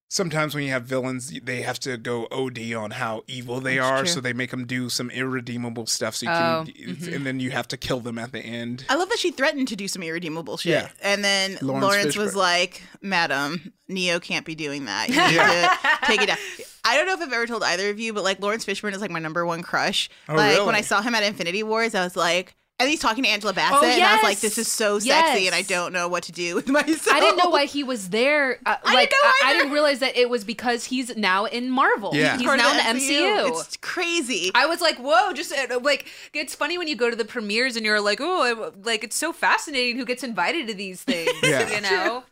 sometimes 0.07 0.55
when 0.55 0.63
you 0.63 0.71
have 0.71 0.85
villains, 0.85 1.31
they 1.43 1.61
have 1.61 1.79
to 1.81 1.95
go 1.95 2.27
OD 2.31 2.73
on 2.73 2.89
how 2.89 3.23
evil 3.27 3.59
they 3.59 3.77
are, 3.77 4.03
so 4.07 4.19
they 4.19 4.33
make 4.33 4.49
them 4.49 4.65
do 4.65 4.89
some 4.89 5.11
irredeemable 5.11 5.85
stuff. 5.85 6.15
So 6.15 6.25
you 6.25 6.31
Oh, 6.31 6.65
can, 6.65 6.95
mm-hmm. 6.95 7.13
and 7.13 7.23
then 7.23 7.39
you 7.39 7.51
have 7.51 7.67
to 7.67 7.77
kill 7.77 7.99
them 7.99 8.17
at 8.17 8.31
the 8.31 8.39
end. 8.39 8.85
I 8.89 8.95
love 8.95 9.09
that 9.09 9.19
she 9.19 9.29
threatened 9.29 9.67
to 9.67 9.75
do 9.75 9.87
some 9.87 10.01
irredeemable 10.01 10.57
shit. 10.57 10.71
Yeah. 10.71 10.89
And 11.03 11.23
then 11.23 11.59
Laurence 11.61 11.83
Laurence, 11.83 12.17
was 12.17 12.35
like, 12.35 12.81
Madam, 12.99 13.73
Neo 13.87 14.19
can't 14.19 14.45
be 14.45 14.55
doing 14.55 14.85
that. 14.85 15.09
You 15.09 15.15
need 15.27 15.35
to 15.37 16.07
take 16.07 16.21
it 16.23 16.27
down. 16.27 16.37
I 16.83 16.95
don't 16.95 17.05
know 17.05 17.13
if 17.13 17.21
I've 17.21 17.33
ever 17.33 17.47
told 17.47 17.63
either 17.63 17.89
of 17.89 17.99
you, 17.99 18.13
but 18.13 18.23
like 18.23 18.39
Laurence 18.39 18.65
Fishburne 18.65 18.93
is 18.93 19.01
like 19.01 19.11
my 19.11 19.19
number 19.19 19.45
one 19.45 19.61
crush. 19.61 20.09
Oh, 20.27 20.35
like 20.35 20.55
really? 20.55 20.65
when 20.65 20.75
I 20.75 20.81
saw 20.81 21.01
him 21.01 21.15
at 21.15 21.23
Infinity 21.23 21.63
Wars, 21.63 21.95
I 21.95 22.03
was 22.03 22.15
like, 22.15 22.55
and 22.79 22.89
he's 22.89 22.99
talking 22.99 23.23
to 23.23 23.29
Angela 23.29 23.53
Bassett, 23.53 23.83
and 23.89 24.03
I 24.03 24.15
was 24.15 24.23
like, 24.23 24.39
this 24.39 24.57
is 24.57 24.71
so 24.71 24.99
sexy, 24.99 25.43
Yes. 25.43 25.45
and 25.47 25.55
I 25.55 25.61
don't 25.63 25.91
know 25.93 26.07
what 26.07 26.23
to 26.23 26.31
do 26.31 26.55
with 26.55 26.67
myself. 26.69 27.07
I 27.15 27.19
didn't 27.19 27.37
know 27.37 27.49
why 27.49 27.65
he 27.65 27.83
was 27.83 28.09
there. 28.09 28.59
Uh, 28.65 28.75
I 28.83 28.93
like 28.93 29.09
didn't 29.09 29.23
know 29.23 29.29
I, 29.29 29.41
I 29.49 29.53
didn't 29.53 29.71
realize 29.73 29.99
that 29.99 30.15
it 30.17 30.29
was 30.29 30.43
because 30.43 30.85
he's 30.85 31.15
now 31.17 31.45
in 31.45 31.69
Marvel. 31.69 32.11
Yeah. 32.13 32.37
he's 32.37 32.45
Part 32.45 32.59
of 32.59 32.65
now 32.65 32.71
in 32.71 32.77
the 32.97 33.01
MCU. 33.03 33.49
It's 33.65 33.77
crazy. 33.77 34.51
I 34.55 34.65
was 34.65 34.81
like, 34.81 34.97
whoa, 34.97 35.33
just 35.33 35.51
uh, 35.53 35.79
like 35.81 36.07
it's 36.33 36.55
funny 36.55 36.77
when 36.77 36.87
you 36.87 36.95
go 36.95 37.09
to 37.09 37.15
the 37.15 37.25
premieres 37.25 37.75
and 37.75 37.85
you're 37.85 38.01
like, 38.01 38.19
oh, 38.21 38.71
like 38.83 39.03
it's 39.03 39.15
so 39.15 39.33
fascinating 39.33 39.97
who 39.97 40.05
gets 40.05 40.23
invited 40.23 40.67
to 40.67 40.73
these 40.73 41.03
things. 41.03 41.29
Yeah. 41.43 41.73
you 41.75 41.81
know. 41.81 42.23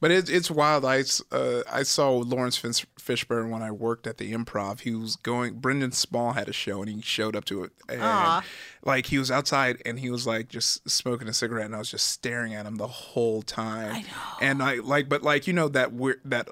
But 0.00 0.10
it's 0.10 0.28
it's 0.28 0.50
wild. 0.50 0.84
I 0.84 0.98
s- 0.98 1.22
uh, 1.32 1.62
I 1.72 1.84
saw 1.84 2.10
Laurence 2.18 2.56
Fish- 2.58 2.84
Fishburne 3.00 3.48
when 3.50 3.62
I 3.62 3.70
worked 3.70 4.06
at 4.06 4.18
the 4.18 4.32
Improv. 4.32 4.80
He 4.80 4.94
was 4.94 5.16
going. 5.16 5.54
Brendan 5.54 5.92
Small 5.92 6.32
had 6.32 6.48
a 6.48 6.52
show, 6.52 6.82
and 6.82 6.90
he 6.90 7.00
showed 7.00 7.34
up 7.34 7.46
to 7.46 7.64
it. 7.64 7.72
And, 7.88 8.02
Aw. 8.02 8.42
Like 8.84 9.06
he 9.06 9.18
was 9.18 9.30
outside, 9.30 9.80
and 9.86 9.98
he 9.98 10.10
was 10.10 10.26
like 10.26 10.48
just 10.48 10.88
smoking 10.90 11.26
a 11.28 11.32
cigarette, 11.32 11.66
and 11.66 11.74
I 11.74 11.78
was 11.78 11.90
just 11.90 12.06
staring 12.08 12.54
at 12.54 12.66
him 12.66 12.76
the 12.76 12.86
whole 12.86 13.40
time. 13.42 13.94
I 13.94 14.00
know. 14.02 14.06
And 14.42 14.62
I 14.62 14.74
like, 14.76 15.08
but 15.08 15.22
like 15.22 15.46
you 15.46 15.52
know 15.54 15.68
that 15.68 15.92
weird 15.92 16.20
that 16.26 16.48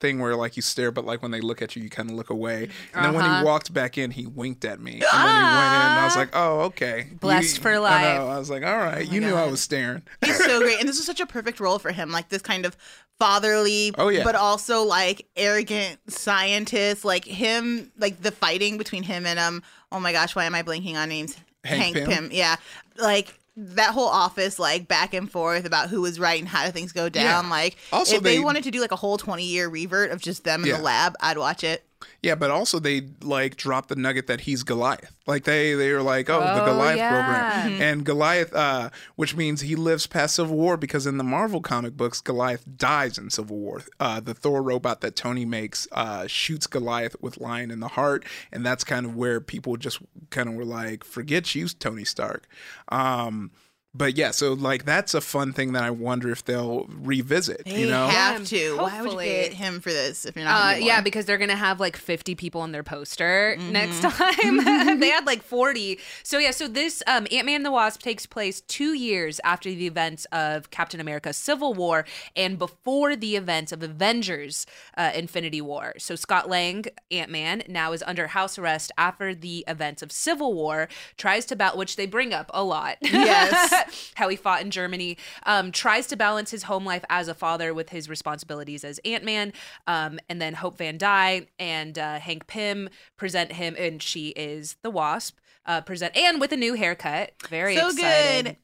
thing 0.00 0.18
where 0.20 0.34
like 0.34 0.56
you 0.56 0.62
stare, 0.62 0.90
but 0.90 1.04
like 1.04 1.22
when 1.22 1.30
they 1.30 1.40
look 1.40 1.62
at 1.62 1.74
you, 1.76 1.82
you 1.82 1.88
kind 1.90 2.10
of 2.10 2.16
look 2.16 2.30
away. 2.30 2.68
And 2.94 3.04
then 3.04 3.14
when 3.14 3.24
Uh-huh. 3.24 3.38
he 3.38 3.44
walked 3.44 3.72
back 3.72 3.96
in, 3.98 4.10
he 4.12 4.26
winked 4.26 4.64
at 4.64 4.80
me, 4.80 4.92
and 4.94 5.02
then 5.12 5.36
he 5.36 5.42
went 5.58 5.74
in, 5.74 5.80
and 5.90 5.98
I 6.00 6.04
was 6.04 6.16
like, 6.16 6.30
oh 6.34 6.60
okay, 6.62 7.08
Blessed 7.20 7.58
for 7.58 7.72
I 7.72 7.78
life. 7.78 8.18
know. 8.18 8.28
I 8.28 8.38
was 8.38 8.50
like, 8.50 8.64
all 8.64 8.76
right, 8.78 9.06
you 9.08 9.20
knew 9.20 9.34
I 9.34 9.46
was 9.46 9.60
staring. 9.60 10.02
He's 10.24 10.38
so 10.44 10.60
great. 10.62 10.78
And 10.80 10.88
this 10.88 10.98
is 10.98 11.04
such 11.06 11.20
a 11.20 11.26
perfect 11.26 11.58
role 11.60 11.78
for 11.80 11.90
him. 11.92 12.10
Like 12.12 12.28
this 12.28 12.42
kind 12.42 12.64
of 12.66 12.76
fatherly, 13.18 13.92
Oh, 13.98 14.08
yeah. 14.08 14.24
but 14.24 14.34
also 14.34 14.82
like 14.82 15.26
arrogant 15.36 15.98
scientist. 16.08 17.04
Like 17.04 17.24
him, 17.24 17.92
like 17.98 18.20
the 18.22 18.32
fighting 18.32 18.78
between 18.78 19.02
him 19.04 19.26
and 19.26 19.38
um, 19.38 19.62
oh 19.92 20.00
my 20.00 20.12
gosh, 20.12 20.34
why 20.34 20.44
am 20.44 20.54
I 20.54 20.62
blanking 20.62 20.94
on 20.96 21.08
names? 21.08 21.36
Hank 21.64 21.96
Pym? 21.96 22.30
Yeah. 22.32 22.56
Like 22.98 23.38
that 23.56 23.90
whole 23.92 24.08
office, 24.08 24.58
like 24.58 24.88
back 24.88 25.12
and 25.14 25.30
forth 25.30 25.64
about 25.64 25.90
who 25.90 26.00
was 26.00 26.18
right 26.18 26.40
and 26.40 26.48
how 26.48 26.70
things 26.70 26.92
go 26.92 27.08
down. 27.08 27.44
Yeah. 27.44 27.50
Like 27.50 27.76
Also, 27.92 28.16
if 28.16 28.22
they, 28.22 28.36
they- 28.38 28.42
wanted 28.42 28.64
to 28.64 28.70
do 28.70 28.80
like 28.80 28.92
a 28.92 28.96
whole 28.96 29.18
20 29.18 29.44
year 29.44 29.68
revert 29.68 30.10
of 30.10 30.20
just 30.20 30.44
them 30.44 30.62
in 30.62 30.68
Yeah. 30.70 30.76
the 30.78 30.82
lab, 30.82 31.14
I'd 31.20 31.38
watch 31.38 31.62
it. 31.64 31.84
Yeah, 32.22 32.36
but 32.36 32.52
also 32.52 32.78
they 32.78 33.08
like 33.20 33.56
dropped 33.56 33.88
the 33.88 33.96
nugget 33.96 34.28
that 34.28 34.42
he's 34.42 34.62
Goliath. 34.62 35.12
Like 35.26 35.42
they 35.42 35.74
they 35.74 35.92
were 35.92 36.02
like, 36.02 36.30
oh, 36.30 36.38
the 36.38 36.62
Oh, 36.62 36.66
Goliath 36.66 36.96
yeah. 36.96 37.10
program, 37.10 37.82
and 37.82 38.04
Goliath, 38.04 38.54
uh, 38.54 38.90
which 39.16 39.34
means 39.34 39.60
he 39.62 39.74
lives 39.74 40.06
past 40.06 40.36
Civil 40.36 40.56
War 40.56 40.76
because 40.76 41.04
in 41.04 41.16
the 41.18 41.24
Marvel 41.24 41.60
comic 41.60 41.96
books, 41.96 42.20
Goliath 42.20 42.64
dies 42.76 43.18
in 43.18 43.28
Civil 43.30 43.56
War. 43.58 43.82
Uh, 43.98 44.20
the 44.20 44.34
Thor 44.34 44.62
robot 44.62 45.00
that 45.00 45.16
Tony 45.16 45.44
makes 45.44 45.88
uh, 45.90 46.28
shoots 46.28 46.68
Goliath 46.68 47.16
with 47.20 47.38
lion 47.38 47.72
in 47.72 47.80
the 47.80 47.88
heart, 47.88 48.24
and 48.52 48.64
that's 48.64 48.84
kind 48.84 49.04
of 49.04 49.16
where 49.16 49.40
people 49.40 49.76
just 49.76 49.98
kind 50.30 50.48
of 50.48 50.54
were 50.54 50.64
like, 50.64 51.02
forget 51.02 51.56
you, 51.56 51.66
Tony 51.68 52.04
Stark. 52.04 52.46
Um, 52.88 53.50
but 53.94 54.16
yeah, 54.16 54.30
so 54.30 54.52
like 54.54 54.84
that's 54.84 55.14
a 55.14 55.20
fun 55.20 55.52
thing 55.52 55.72
that 55.74 55.82
I 55.82 55.90
wonder 55.90 56.30
if 56.30 56.44
they'll 56.44 56.86
revisit. 56.88 57.64
They 57.64 57.80
you 57.82 57.90
know, 57.90 58.06
have 58.08 58.46
to. 58.46 58.76
Why 58.76 58.82
would 58.84 58.92
you 58.92 59.02
Hopefully. 59.02 59.26
get 59.26 59.52
him 59.52 59.80
for 59.80 59.90
this 59.90 60.24
if 60.24 60.34
you're 60.36 60.44
not? 60.44 60.74
Uh, 60.74 60.78
yeah, 60.78 61.00
because 61.00 61.26
they're 61.26 61.38
gonna 61.38 61.56
have 61.56 61.78
like 61.80 61.96
50 61.96 62.34
people 62.34 62.60
on 62.60 62.72
their 62.72 62.82
poster 62.82 63.56
Mm-hmm. 63.58 63.72
next 63.72 64.00
time. 64.02 64.98
they 65.00 65.08
had 65.10 65.26
like 65.26 65.42
40. 65.42 65.98
So 66.22 66.38
yeah, 66.38 66.52
so 66.52 66.68
this 66.68 67.02
um, 67.06 67.26
Ant 67.30 67.46
Man 67.46 67.56
and 67.56 67.66
the 67.66 67.70
Wasp 67.70 68.00
takes 68.02 68.24
place 68.26 68.60
two 68.62 68.94
years 68.94 69.40
after 69.44 69.68
the 69.70 69.86
events 69.86 70.24
of 70.32 70.70
Captain 70.70 71.00
America: 71.00 71.32
Civil 71.32 71.74
War 71.74 72.04
and 72.34 72.58
before 72.58 73.14
the 73.16 73.36
events 73.36 73.72
of 73.72 73.82
Avengers: 73.82 74.66
uh, 74.96 75.10
Infinity 75.14 75.60
War. 75.60 75.94
So 75.98 76.14
Scott 76.16 76.48
Lang, 76.48 76.84
Ant 77.10 77.30
Man, 77.30 77.62
now 77.68 77.92
is 77.92 78.02
under 78.06 78.28
house 78.28 78.58
arrest 78.58 78.90
after 78.96 79.34
the 79.34 79.64
events 79.68 80.02
of 80.02 80.10
Civil 80.12 80.54
War. 80.54 80.88
Tries 81.16 81.44
to 81.46 81.56
battle, 81.56 81.78
which 81.78 81.96
they 81.96 82.06
bring 82.06 82.32
up 82.32 82.50
a 82.54 82.64
lot. 82.64 82.96
Yes. 83.02 83.74
how 84.14 84.28
he 84.28 84.36
fought 84.36 84.60
in 84.62 84.70
Germany, 84.70 85.18
um, 85.44 85.72
tries 85.72 86.06
to 86.08 86.16
balance 86.16 86.50
his 86.50 86.64
home 86.64 86.84
life 86.84 87.04
as 87.08 87.28
a 87.28 87.34
father 87.34 87.72
with 87.74 87.90
his 87.90 88.08
responsibilities 88.08 88.84
as 88.84 88.98
Ant 89.04 89.24
Man. 89.24 89.52
Um, 89.86 90.18
and 90.28 90.40
then 90.40 90.54
Hope 90.54 90.78
Van 90.78 90.98
Dyne 90.98 91.46
and 91.58 91.98
uh, 91.98 92.18
Hank 92.18 92.46
Pym 92.46 92.88
present 93.16 93.52
him, 93.52 93.74
and 93.78 94.02
she 94.02 94.28
is 94.30 94.76
the 94.82 94.90
Wasp. 94.90 95.38
Uh, 95.64 95.80
present 95.80 96.16
and 96.16 96.40
with 96.40 96.50
a 96.50 96.56
new 96.56 96.74
haircut, 96.74 97.34
very 97.48 97.76
So 97.76 97.90
exciting. 97.90 98.56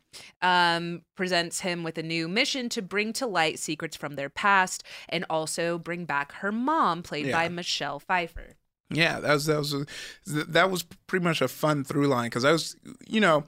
Um, 0.42 1.02
presents 1.16 1.60
him 1.60 1.84
with 1.84 1.96
a 1.96 2.02
new 2.02 2.26
mission 2.26 2.68
to 2.70 2.82
bring 2.82 3.12
to 3.12 3.26
light 3.26 3.60
secrets 3.60 3.96
from 3.96 4.16
their 4.16 4.28
past 4.28 4.82
and 5.08 5.24
also 5.30 5.78
bring 5.78 6.06
back 6.06 6.32
her 6.32 6.50
mom, 6.50 7.04
played 7.04 7.30
by 7.30 7.48
Michelle 7.48 8.00
Pfeiffer. 8.00 8.56
Yeah, 8.90 9.20
that 9.20 9.32
was 9.32 9.46
that 9.46 9.58
was 9.58 9.74
a, 9.74 9.86
that 10.26 10.70
was 10.70 10.82
pretty 11.06 11.22
much 11.22 11.40
a 11.40 11.46
fun 11.46 11.84
through 11.84 12.08
line 12.08 12.26
because 12.26 12.44
I 12.44 12.52
was, 12.52 12.74
you 13.06 13.20
know, 13.20 13.44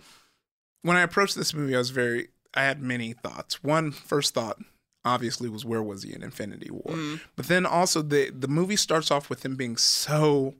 when 0.83 0.97
I 0.97 1.03
approached 1.03 1.37
this 1.37 1.55
movie, 1.55 1.75
I 1.75 1.79
was 1.79 1.91
very, 1.91 2.29
I 2.55 2.63
had 2.63 2.83
many 2.83 3.13
thoughts. 3.13 3.63
One 3.63 3.91
first 3.93 4.35
thought, 4.35 4.59
obviously, 5.05 5.49
was 5.49 5.65
where 5.65 5.83
was 5.83 6.03
he 6.03 6.13
in 6.13 6.23
Infinity 6.23 6.71
War? 6.71 6.95
Mm. 6.95 7.21
But 7.37 7.47
then 7.47 7.67
also 7.67 8.03
the 8.03 8.31
the 8.31 8.49
movie 8.49 8.77
starts 8.77 9.11
off 9.11 9.31
with 9.31 9.45
him 9.45 9.57
being 9.57 9.77
so 9.77 10.55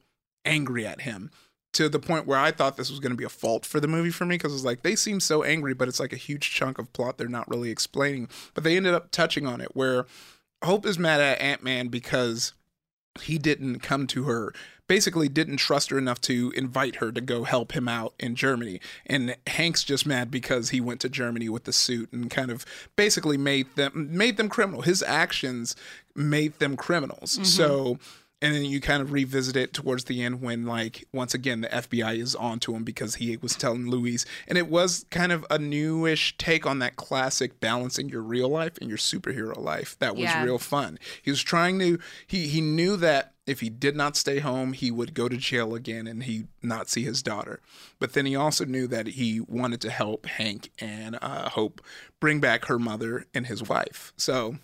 angry 0.45 0.87
at 0.87 1.03
him 1.03 1.31
to 1.73 1.89
the 1.89 1.99
point 1.99 2.27
where 2.27 2.39
I 2.39 2.51
thought 2.51 2.77
this 2.77 2.91
was 2.91 2.99
going 2.99 3.13
to 3.13 3.17
be 3.17 3.25
a 3.25 3.29
fault 3.29 3.65
for 3.65 3.79
the 3.79 3.87
movie 3.87 4.11
for 4.11 4.25
me 4.25 4.35
because 4.35 4.53
it's 4.53 4.65
like 4.65 4.83
they 4.83 4.97
seem 4.97 5.21
so 5.21 5.43
angry, 5.43 5.75
but 5.75 5.89
it's 5.89 6.01
like 6.01 6.13
a 6.13 6.17
huge 6.17 6.51
chunk 6.51 6.79
of 6.79 6.93
plot 6.93 7.17
they're 7.17 7.29
not 7.29 7.49
really 7.49 7.71
explaining. 7.71 8.29
But 8.55 8.65
they 8.65 8.77
ended 8.77 8.95
up 8.95 9.11
touching 9.11 9.47
on 9.47 9.61
it 9.61 9.77
where 9.77 10.07
Hope 10.65 10.85
is 10.85 10.99
mad 10.99 11.21
at 11.21 11.41
Ant 11.41 11.63
Man 11.63 11.89
because 11.89 12.53
he 13.21 13.39
didn't 13.39 13.81
come 13.81 14.07
to 14.09 14.25
her 14.25 14.53
basically 14.91 15.29
didn't 15.29 15.59
trust 15.59 15.91
her 15.91 15.99
enough 15.99 16.21
to 16.21 16.53
invite 16.57 16.97
her 16.97 17.13
to 17.13 17.21
go 17.21 17.45
help 17.45 17.71
him 17.71 17.87
out 17.87 18.13
in 18.19 18.35
Germany. 18.35 18.81
And 19.07 19.37
Hank's 19.47 19.85
just 19.85 20.05
mad 20.05 20.33
because 20.33 20.71
he 20.71 20.81
went 20.81 21.01
to 21.03 21.09
Germany 21.09 21.49
with 21.49 21.63
the 21.63 21.73
suit 21.73 22.13
and 22.13 22.29
kind 22.29 22.51
of 22.51 22.67
basically 22.97 23.37
made 23.37 23.69
them 23.77 24.09
made 24.11 24.37
them 24.37 24.49
criminal. 24.49 24.83
His 24.83 25.01
actions 25.05 25.77
made 26.17 26.59
them 26.59 26.77
criminals. 26.77 27.35
Mm-hmm. 27.35 27.45
So 27.45 28.01
and 28.43 28.55
then 28.55 28.65
you 28.65 28.81
kind 28.81 29.03
of 29.03 29.13
revisit 29.13 29.57
it 29.57 29.73
towards 29.75 30.05
the 30.05 30.23
end 30.23 30.41
when 30.41 30.65
like 30.67 31.07
once 31.13 31.35
again 31.35 31.61
the 31.61 31.69
FBI 31.69 32.19
is 32.19 32.35
onto 32.35 32.75
him 32.75 32.85
because 32.85 33.17
he 33.17 33.37
was 33.37 33.55
telling 33.55 33.89
Louise 33.91 34.25
and 34.49 34.57
it 34.57 34.69
was 34.69 35.05
kind 35.11 35.31
of 35.33 35.45
a 35.51 35.59
newish 35.59 36.37
take 36.39 36.67
on 36.67 36.79
that 36.79 36.97
classic 36.97 37.61
balancing 37.61 38.09
your 38.09 38.23
real 38.23 38.49
life 38.49 38.79
and 38.81 38.89
your 38.89 38.99
superhero 38.99 39.57
life 39.59 39.97
that 39.99 40.15
was 40.15 40.25
Yeah. 40.25 40.43
real 40.43 40.59
fun. 40.59 40.99
He 41.23 41.31
was 41.31 41.43
trying 41.43 41.79
to 41.81 41.99
he 42.27 42.49
he 42.49 42.61
knew 42.61 42.97
that 42.97 43.35
if 43.47 43.61
he 43.61 43.69
did 43.71 43.97
not 43.97 44.17
stay 44.17 44.39
home, 44.39 44.75
he 44.75 44.93
would 44.93 45.13
go 45.13 45.29
to 45.29 45.37
jail 45.37 45.75
again 45.75 46.07
and 46.07 46.23
he 46.23 46.45
not 46.63 46.89
see 46.89 47.03
his 47.03 47.21
daughter. 47.21 47.61
But 47.99 48.13
then 48.13 48.25
he 48.25 48.37
also 48.37 48.65
knew 48.65 48.87
that 48.87 49.09
he 49.09 49.41
wanted 49.41 49.81
to 49.81 49.91
help 49.91 50.27
Hank 50.27 50.71
and 50.79 51.19
uh, 51.21 51.49
Hope 51.51 51.81
bring 52.21 52.39
back 52.39 52.67
her 52.67 52.79
mother 52.79 53.27
and 53.35 53.47
his 53.47 53.69
wife. 53.69 54.13
So 54.17 54.59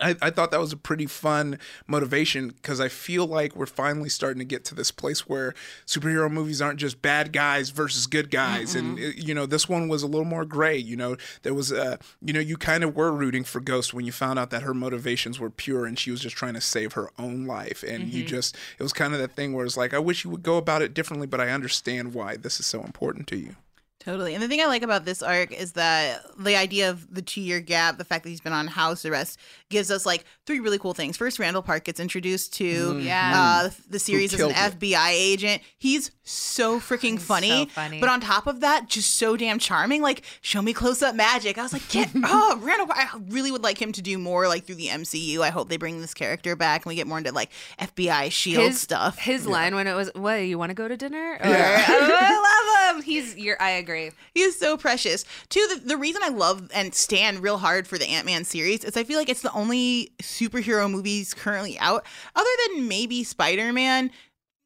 I, 0.00 0.16
I 0.20 0.30
thought 0.30 0.50
that 0.50 0.60
was 0.60 0.72
a 0.72 0.76
pretty 0.76 1.06
fun 1.06 1.58
motivation 1.86 2.48
because 2.48 2.80
I 2.80 2.88
feel 2.88 3.26
like 3.26 3.54
we're 3.54 3.66
finally 3.66 4.08
starting 4.08 4.40
to 4.40 4.44
get 4.44 4.64
to 4.66 4.74
this 4.74 4.90
place 4.90 5.28
where 5.28 5.54
superhero 5.86 6.30
movies 6.30 6.60
aren't 6.60 6.80
just 6.80 7.02
bad 7.02 7.32
guys 7.32 7.70
versus 7.70 8.06
good 8.06 8.30
guys, 8.30 8.74
and 8.74 8.98
uh, 8.98 9.02
you 9.16 9.32
know 9.32 9.46
this 9.46 9.68
one 9.68 9.88
was 9.88 10.02
a 10.02 10.06
little 10.06 10.26
more 10.26 10.44
gray. 10.44 10.76
You 10.76 10.96
know 10.96 11.16
there 11.42 11.54
was 11.54 11.72
uh 11.72 11.96
you 12.20 12.32
know 12.32 12.40
you 12.40 12.56
kind 12.56 12.84
of 12.84 12.96
were 12.96 13.12
rooting 13.12 13.44
for 13.44 13.60
Ghost 13.60 13.94
when 13.94 14.04
you 14.04 14.12
found 14.12 14.38
out 14.38 14.50
that 14.50 14.62
her 14.62 14.74
motivations 14.74 15.38
were 15.38 15.50
pure 15.50 15.86
and 15.86 15.98
she 15.98 16.10
was 16.10 16.20
just 16.20 16.36
trying 16.36 16.54
to 16.54 16.60
save 16.60 16.94
her 16.94 17.10
own 17.18 17.46
life, 17.46 17.82
and 17.86 18.08
you 18.08 18.24
just 18.24 18.56
it 18.78 18.82
was 18.82 18.92
kind 18.92 19.14
of 19.14 19.20
that 19.20 19.34
thing 19.34 19.52
where 19.52 19.64
it's 19.64 19.76
like 19.76 19.94
I 19.94 19.98
wish 19.98 20.24
you 20.24 20.30
would 20.30 20.42
go 20.42 20.56
about 20.56 20.82
it 20.82 20.94
differently, 20.94 21.26
but 21.26 21.40
I 21.40 21.50
understand 21.50 22.12
why 22.12 22.36
this 22.36 22.60
is 22.60 22.66
so 22.66 22.82
important 22.82 23.26
to 23.28 23.36
you. 23.36 23.56
Totally. 24.06 24.34
And 24.34 24.42
the 24.42 24.46
thing 24.46 24.60
I 24.60 24.66
like 24.66 24.82
about 24.82 25.04
this 25.04 25.20
arc 25.20 25.50
is 25.52 25.72
that 25.72 26.22
the 26.38 26.54
idea 26.56 26.90
of 26.90 27.12
the 27.12 27.20
two 27.22 27.40
year 27.40 27.58
gap, 27.60 27.98
the 27.98 28.04
fact 28.04 28.22
that 28.22 28.30
he's 28.30 28.40
been 28.40 28.52
on 28.52 28.68
house 28.68 29.04
arrest, 29.04 29.38
gives 29.68 29.90
us 29.90 30.06
like 30.06 30.24
three 30.46 30.60
really 30.60 30.78
cool 30.78 30.94
things. 30.94 31.16
First, 31.16 31.40
Randall 31.40 31.60
Park 31.62 31.82
gets 31.82 31.98
introduced 31.98 32.54
to 32.54 33.00
Yeah. 33.00 33.32
uh, 33.66 33.70
the 33.90 33.98
series 33.98 34.32
as 34.32 34.38
an 34.40 34.52
killed 34.52 34.74
it. 34.74 34.78
FBI 34.78 35.08
agent. 35.10 35.60
He's 35.76 36.12
so 36.22 36.78
freaking 36.88 37.18
funny. 37.20 37.66
so 37.66 37.66
funny. 37.72 37.98
But 37.98 38.08
on 38.08 38.20
top 38.20 38.46
of 38.46 38.60
that, 38.60 38.88
just 38.88 39.16
so 39.16 39.36
damn 39.36 39.58
charming. 39.58 40.02
Like, 40.02 40.22
show 40.40 40.62
me 40.62 40.72
close 40.72 41.02
up 41.02 41.16
magic. 41.16 41.58
I 41.58 41.62
was 41.64 41.72
like, 41.72 41.88
get 41.88 42.08
oh, 42.24 42.60
Randall 42.62 42.86
Park. 42.86 42.98
I 43.12 43.18
really 43.28 43.50
would 43.50 43.64
like 43.64 43.82
him 43.82 43.90
to 43.90 44.02
do 44.02 44.18
more 44.18 44.46
like 44.46 44.66
through 44.66 44.76
the 44.76 44.86
MCU. 44.86 45.40
I 45.40 45.50
hope 45.50 45.68
they 45.68 45.78
bring 45.78 46.00
this 46.00 46.14
character 46.14 46.54
back 46.54 46.84
and 46.84 46.90
we 46.90 46.94
get 46.94 47.08
more 47.08 47.18
into 47.18 47.32
like 47.32 47.50
FBI 47.80 48.30
shield 48.30 48.62
his 48.66 48.80
stuff. 48.80 49.18
His 49.18 49.48
line 49.48 49.74
when 49.74 49.88
it 49.88 49.94
was, 49.94 50.10
"What 50.14 50.36
you 50.36 50.58
want 50.58 50.70
to 50.70 50.74
go 50.74 50.86
to 50.86 50.96
dinner?" 50.96 51.38
Or, 51.40 51.40
I 51.42 52.86
love 52.92 52.96
him. 52.96 53.02
He's. 53.06 53.36
You're. 53.36 53.60
I 53.60 53.70
agree. 53.70 53.95
Agree. 53.96 54.16
He 54.34 54.42
is 54.42 54.58
so 54.58 54.76
precious. 54.76 55.24
Too, 55.48 55.66
the, 55.74 55.80
the 55.88 55.96
reason 55.96 56.22
I 56.24 56.28
love 56.28 56.70
and 56.74 56.94
stand 56.94 57.40
real 57.42 57.58
hard 57.58 57.86
for 57.86 57.98
the 57.98 58.06
Ant 58.08 58.26
Man 58.26 58.44
series 58.44 58.84
is 58.84 58.96
I 58.96 59.04
feel 59.04 59.18
like 59.18 59.28
it's 59.28 59.42
the 59.42 59.52
only 59.52 60.12
superhero 60.22 60.90
movies 60.90 61.34
currently 61.34 61.78
out, 61.78 62.04
other 62.34 62.50
than 62.74 62.88
maybe 62.88 63.24
Spider 63.24 63.72
Man. 63.72 64.10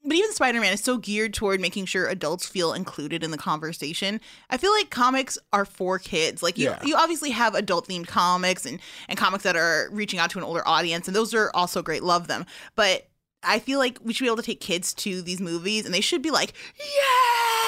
But 0.02 0.16
even 0.16 0.32
Spider 0.32 0.60
Man 0.60 0.72
is 0.72 0.82
so 0.82 0.96
geared 0.96 1.34
toward 1.34 1.60
making 1.60 1.84
sure 1.84 2.06
adults 2.08 2.46
feel 2.46 2.72
included 2.72 3.22
in 3.22 3.32
the 3.32 3.36
conversation. 3.36 4.18
I 4.48 4.56
feel 4.56 4.72
like 4.72 4.88
comics 4.88 5.38
are 5.52 5.66
for 5.66 5.98
kids. 5.98 6.42
Like 6.42 6.56
you, 6.56 6.70
Yeah. 6.70 6.78
you 6.82 6.96
obviously 6.96 7.30
have 7.32 7.54
adult 7.54 7.86
themed 7.86 8.06
comics 8.06 8.64
and, 8.64 8.80
and 9.10 9.18
comics 9.18 9.44
that 9.44 9.56
are 9.56 9.90
reaching 9.92 10.18
out 10.18 10.30
to 10.30 10.38
an 10.38 10.44
older 10.44 10.66
audience, 10.66 11.06
and 11.06 11.14
those 11.14 11.34
are 11.34 11.50
also 11.52 11.82
great. 11.82 12.02
Love 12.02 12.28
them. 12.28 12.46
But 12.76 13.08
I 13.42 13.58
feel 13.58 13.78
like 13.78 13.98
we 14.02 14.14
should 14.14 14.24
be 14.24 14.28
able 14.28 14.36
to 14.36 14.42
take 14.42 14.60
kids 14.60 14.94
to 14.94 15.20
these 15.20 15.40
movies 15.40 15.84
and 15.84 15.92
they 15.94 16.00
should 16.00 16.22
be 16.22 16.30
like, 16.30 16.54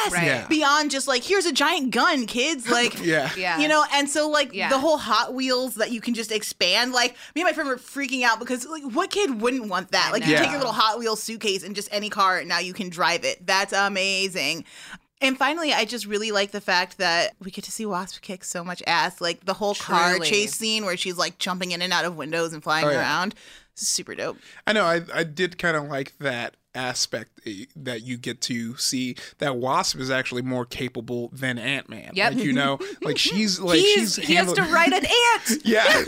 yes! 0.04 0.12
Right. 0.12 0.24
Yeah. 0.26 0.46
Beyond 0.48 0.90
just 0.90 1.06
like, 1.08 1.22
here's 1.22 1.46
a 1.46 1.52
giant 1.52 1.90
gun, 1.92 2.26
kids. 2.26 2.68
Like, 2.70 3.04
Yeah. 3.04 3.30
Yeah. 3.36 3.58
you 3.58 3.68
know, 3.68 3.84
and 3.92 4.08
so 4.08 4.28
like 4.28 4.52
Yeah. 4.52 4.68
the 4.68 4.78
whole 4.78 4.98
Hot 4.98 5.34
Wheels 5.34 5.74
that 5.76 5.90
you 5.90 6.00
can 6.00 6.14
just 6.14 6.32
expand. 6.32 6.92
Like 6.92 7.12
me 7.34 7.42
and 7.42 7.44
my 7.48 7.52
friend 7.52 7.68
were 7.68 7.76
freaking 7.76 8.22
out 8.22 8.38
because 8.38 8.66
like 8.66 8.82
what 8.84 9.10
kid 9.10 9.40
wouldn't 9.40 9.68
want 9.68 9.90
that? 9.92 10.10
Like 10.12 10.26
you 10.26 10.32
know. 10.34 10.38
take 10.40 10.50
your 10.50 10.58
little 10.58 10.72
Hot 10.72 10.98
Wheels 10.98 11.22
suitcase 11.22 11.62
and 11.64 11.74
just 11.74 11.88
any 11.92 12.08
car, 12.10 12.38
and 12.38 12.48
now 12.48 12.58
you 12.58 12.72
can 12.72 12.88
drive 12.88 13.24
it. 13.24 13.46
That's 13.46 13.72
amazing. 13.72 14.64
And 15.20 15.38
finally, 15.38 15.72
I 15.72 15.84
just 15.84 16.04
really 16.06 16.32
like 16.32 16.50
the 16.50 16.60
fact 16.60 16.98
that 16.98 17.34
we 17.40 17.52
get 17.52 17.62
to 17.64 17.70
see 17.70 17.86
Wasp 17.86 18.20
kick 18.22 18.42
so 18.42 18.64
much 18.64 18.82
ass. 18.88 19.20
Like 19.20 19.44
the 19.44 19.54
whole 19.54 19.74
car 19.76 20.18
chase 20.18 20.52
scene 20.54 20.84
where 20.84 20.96
she's 20.96 21.16
like 21.16 21.38
jumping 21.38 21.70
in 21.70 21.80
and 21.80 21.92
out 21.92 22.04
of 22.04 22.16
windows 22.16 22.52
and 22.52 22.60
flying 22.62 22.86
Oh, 22.86 22.90
yeah. 22.90 22.98
around. 23.00 23.34
Super 23.76 24.14
dope. 24.16 24.36
I 24.66 24.72
know. 24.72 24.84
I 24.84 25.02
I 25.14 25.22
did 25.24 25.58
kind 25.58 25.76
of 25.76 25.84
like 25.84 26.14
that 26.18 26.56
aspect 26.74 27.40
eh, 27.46 27.64
that 27.76 28.02
you 28.02 28.16
get 28.16 28.40
to 28.42 28.76
see 28.76 29.16
that 29.38 29.56
Wasp 29.56 29.98
is 29.98 30.10
actually 30.10 30.42
more 30.42 30.64
capable 30.64 31.28
than 31.32 31.58
Ant 31.58 31.88
Man. 31.88 32.12
Yep. 32.14 32.34
Like 32.34 32.44
you 32.44 32.52
know, 32.52 32.78
like 33.02 33.18
she's 33.18 33.60
like 33.60 33.78
He's, 33.78 34.14
she's 34.14 34.28
he 34.28 34.34
has 34.34 34.52
to 34.52 34.62
ride 34.62 34.92
an 34.92 35.04
ant. 35.04 35.62
yeah 35.64 36.04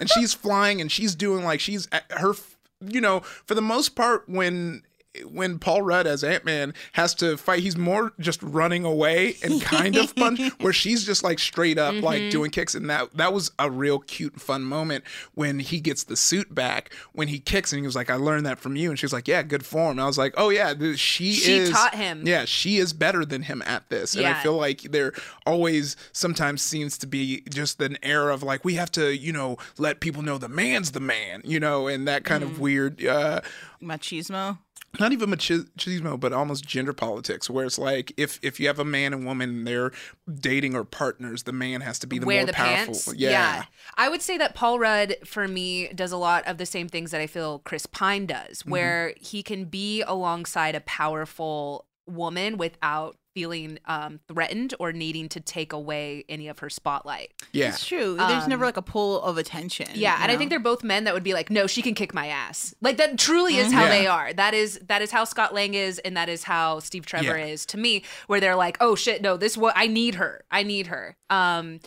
and 0.00 0.10
she's 0.10 0.34
flying 0.34 0.80
and 0.80 0.90
she's 0.90 1.14
doing 1.14 1.44
like 1.44 1.60
she's 1.60 1.88
her 2.10 2.34
you 2.80 3.00
know 3.00 3.20
for 3.20 3.54
the 3.54 3.62
most 3.62 3.90
part 3.90 4.28
when 4.28 4.82
when 5.24 5.58
Paul 5.58 5.82
Rudd 5.82 6.06
as 6.06 6.22
Ant 6.24 6.44
Man 6.44 6.74
has 6.92 7.14
to 7.16 7.36
fight, 7.36 7.60
he's 7.60 7.76
more 7.76 8.12
just 8.20 8.42
running 8.42 8.84
away 8.84 9.36
and 9.42 9.60
kind 9.62 9.96
of 9.96 10.10
fun. 10.10 10.36
Where 10.60 10.72
she's 10.72 11.04
just 11.04 11.22
like 11.24 11.38
straight 11.38 11.78
up 11.78 11.94
like 12.02 12.30
doing 12.30 12.50
kicks, 12.50 12.74
and 12.74 12.88
that 12.90 13.14
that 13.16 13.32
was 13.32 13.50
a 13.58 13.70
real 13.70 13.98
cute 14.00 14.40
fun 14.40 14.62
moment 14.62 15.04
when 15.34 15.58
he 15.58 15.80
gets 15.80 16.04
the 16.04 16.16
suit 16.16 16.54
back. 16.54 16.92
When 17.12 17.28
he 17.28 17.38
kicks, 17.38 17.72
and 17.72 17.80
he 17.80 17.86
was 17.86 17.96
like, 17.96 18.10
"I 18.10 18.14
learned 18.14 18.46
that 18.46 18.58
from 18.58 18.76
you," 18.76 18.90
and 18.90 18.98
she 18.98 19.04
was 19.06 19.12
like, 19.12 19.28
"Yeah, 19.28 19.42
good 19.42 19.64
form." 19.64 19.92
And 19.92 20.00
I 20.00 20.06
was 20.06 20.18
like, 20.18 20.34
"Oh 20.36 20.48
yeah, 20.50 20.74
she 20.94 21.32
She 21.32 21.52
is 21.58 21.68
She 21.68 21.72
taught 21.74 21.94
him. 21.94 22.26
Yeah, 22.26 22.44
she 22.44 22.78
is 22.78 22.92
better 22.92 23.24
than 23.24 23.42
him 23.42 23.62
at 23.66 23.88
this." 23.90 24.14
And 24.14 24.26
I 24.26 24.34
feel 24.42 24.56
like 24.56 24.82
there 24.82 25.12
always 25.44 25.96
sometimes 26.12 26.62
seems 26.62 26.98
to 26.98 27.06
be 27.06 27.42
just 27.50 27.80
an 27.80 27.98
air 28.02 28.30
of 28.30 28.42
like 28.42 28.64
we 28.64 28.74
have 28.74 28.90
to 28.92 29.14
you 29.16 29.32
know 29.32 29.56
let 29.78 30.00
people 30.00 30.22
know 30.22 30.38
the 30.38 30.48
man's 30.48 30.92
the 30.92 31.00
man 31.00 31.40
you 31.44 31.60
know 31.60 31.86
and 31.86 32.06
that 32.08 32.24
kind 32.24 32.42
Mm-hmm. 32.42 32.52
of 32.52 32.60
weird 32.60 33.04
uh 33.06 33.40
Machismo. 33.82 34.58
Not 35.00 35.12
even 35.12 35.30
machismo 35.30 36.18
but 36.20 36.32
almost 36.32 36.66
gender 36.66 36.92
politics 36.92 37.48
where 37.48 37.64
it's 37.66 37.78
like 37.78 38.12
if 38.16 38.38
if 38.42 38.60
you 38.60 38.66
have 38.66 38.78
a 38.78 38.84
man 38.84 39.12
and 39.14 39.24
woman 39.24 39.50
and 39.50 39.66
they're 39.66 39.92
dating 40.40 40.74
or 40.74 40.84
partners 40.84 41.44
the 41.44 41.52
man 41.52 41.80
has 41.80 41.98
to 41.98 42.06
be 42.06 42.18
the 42.18 42.26
wear 42.26 42.40
more 42.40 42.46
the 42.46 42.52
powerful 42.52 42.84
pants. 42.86 43.14
yeah. 43.14 43.64
I 43.96 44.08
would 44.08 44.20
say 44.22 44.36
that 44.38 44.54
Paul 44.54 44.78
Rudd 44.78 45.16
for 45.24 45.48
me 45.48 45.88
does 45.88 46.12
a 46.12 46.16
lot 46.16 46.46
of 46.46 46.58
the 46.58 46.66
same 46.66 46.88
things 46.88 47.10
that 47.12 47.20
I 47.20 47.26
feel 47.26 47.60
Chris 47.60 47.86
Pine 47.86 48.26
does, 48.26 48.58
Mm-hmm. 48.60 48.70
where 48.70 49.14
he 49.16 49.42
can 49.42 49.64
be 49.64 50.02
alongside 50.02 50.74
a 50.74 50.80
powerful 50.80 51.85
woman 52.06 52.56
without 52.58 53.16
feeling 53.34 53.78
um, 53.84 54.18
threatened 54.28 54.72
or 54.80 54.92
needing 54.92 55.28
to 55.28 55.40
take 55.40 55.74
away 55.74 56.24
any 56.26 56.48
of 56.48 56.60
her 56.60 56.70
spotlight. 56.70 57.32
yeah 57.52 57.68
It's 57.68 57.86
true. 57.86 58.16
There's 58.16 58.48
never 58.48 58.64
like 58.64 58.78
a 58.78 58.82
pull 58.82 59.20
of 59.20 59.36
attention. 59.36 59.88
Um, 59.90 59.94
Yeah, 59.96 60.16
you 60.16 60.22
and 60.22 60.32
I 60.32 60.38
think 60.38 60.48
they're 60.48 60.58
both 60.58 60.82
men 60.82 61.04
that 61.04 61.12
would 61.12 61.22
be 61.22 61.34
like, 61.34 61.50
no, 61.50 61.66
she 61.66 61.82
can 61.82 61.92
kick 61.92 62.14
my 62.14 62.28
ass. 62.28 62.74
Like 62.80 62.96
that 62.96 63.18
truly 63.18 63.56
is 63.56 63.70
how 63.72 63.82
Yeah. 63.84 63.88
they 63.90 64.06
are. 64.06 64.32
That 64.32 64.54
is 64.54 64.80
that 64.86 65.02
is 65.02 65.10
how 65.10 65.24
Scott 65.24 65.52
Lang 65.52 65.74
is, 65.74 65.98
and 65.98 66.16
that 66.16 66.30
is 66.30 66.44
how 66.44 66.80
Steve 66.80 67.04
Trevor 67.04 67.36
Yeah. 67.38 67.44
is 67.46 67.66
to 67.66 67.76
me. 67.76 68.04
Where 68.26 68.40
they're 68.40 68.56
like, 68.56 68.78
oh 68.80 68.94
shit, 68.94 69.20
no, 69.20 69.36
this 69.36 69.54
what 69.56 69.74
I 69.76 69.86
need 69.86 70.14
her. 70.14 70.42
I 70.50 70.62
need 70.62 70.86
her. 70.86 71.16
Um, 71.28 71.80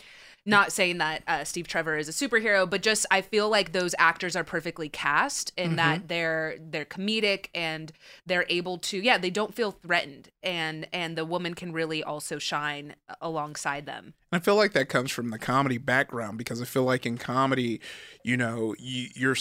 not 0.46 0.72
saying 0.72 0.98
that 0.98 1.22
uh, 1.28 1.44
Steve 1.44 1.68
Trevor 1.68 1.96
is 1.98 2.08
a 2.08 2.12
superhero, 2.12 2.68
but 2.68 2.82
just 2.82 3.06
I 3.10 3.20
feel 3.20 3.48
like 3.50 3.72
those 3.72 3.94
actors 3.98 4.34
are 4.34 4.44
perfectly 4.44 4.88
cast 4.88 5.52
in 5.56 5.70
Mm-hmm. 5.70 5.76
that 5.76 6.08
they're 6.08 6.56
they're 6.60 6.84
comedic 6.84 7.46
and 7.54 7.92
they're 8.26 8.46
able 8.48 8.78
to 8.78 8.98
yeah 8.98 9.18
they 9.18 9.30
don't 9.30 9.54
feel 9.54 9.70
threatened 9.70 10.30
and 10.42 10.88
and 10.92 11.16
the 11.16 11.24
woman 11.24 11.54
can 11.54 11.72
really 11.72 12.02
also 12.02 12.38
shine 12.38 12.94
alongside 13.20 13.86
them. 13.86 14.14
I 14.32 14.38
feel 14.38 14.56
like 14.56 14.72
that 14.72 14.88
comes 14.88 15.10
from 15.10 15.30
the 15.30 15.38
comedy 15.38 15.78
background 15.78 16.38
because 16.38 16.62
I 16.62 16.64
feel 16.64 16.84
like 16.84 17.04
in 17.04 17.18
comedy, 17.18 17.80
you 18.24 18.36
know, 18.36 18.74
you, 18.78 19.08
you're 19.14 19.36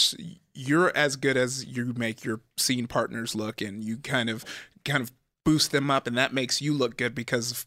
you're 0.53 0.95
as 0.97 1.15
good 1.15 1.37
as 1.37 1.65
you 1.65 1.93
make 1.95 2.23
your 2.25 2.41
scene 2.57 2.87
partners 2.87 3.35
look, 3.35 3.61
and 3.61 3.83
you 3.83 3.97
kind 3.97 4.29
of 4.29 4.43
kind 4.83 5.01
of 5.01 5.11
boost 5.49 5.71
them 5.71 5.89
up, 5.89 6.05
and 6.05 6.15
that 6.15 6.31
makes 6.31 6.61
you 6.61 6.75
look 6.75 6.95
good 6.95 7.15
because 7.15 7.65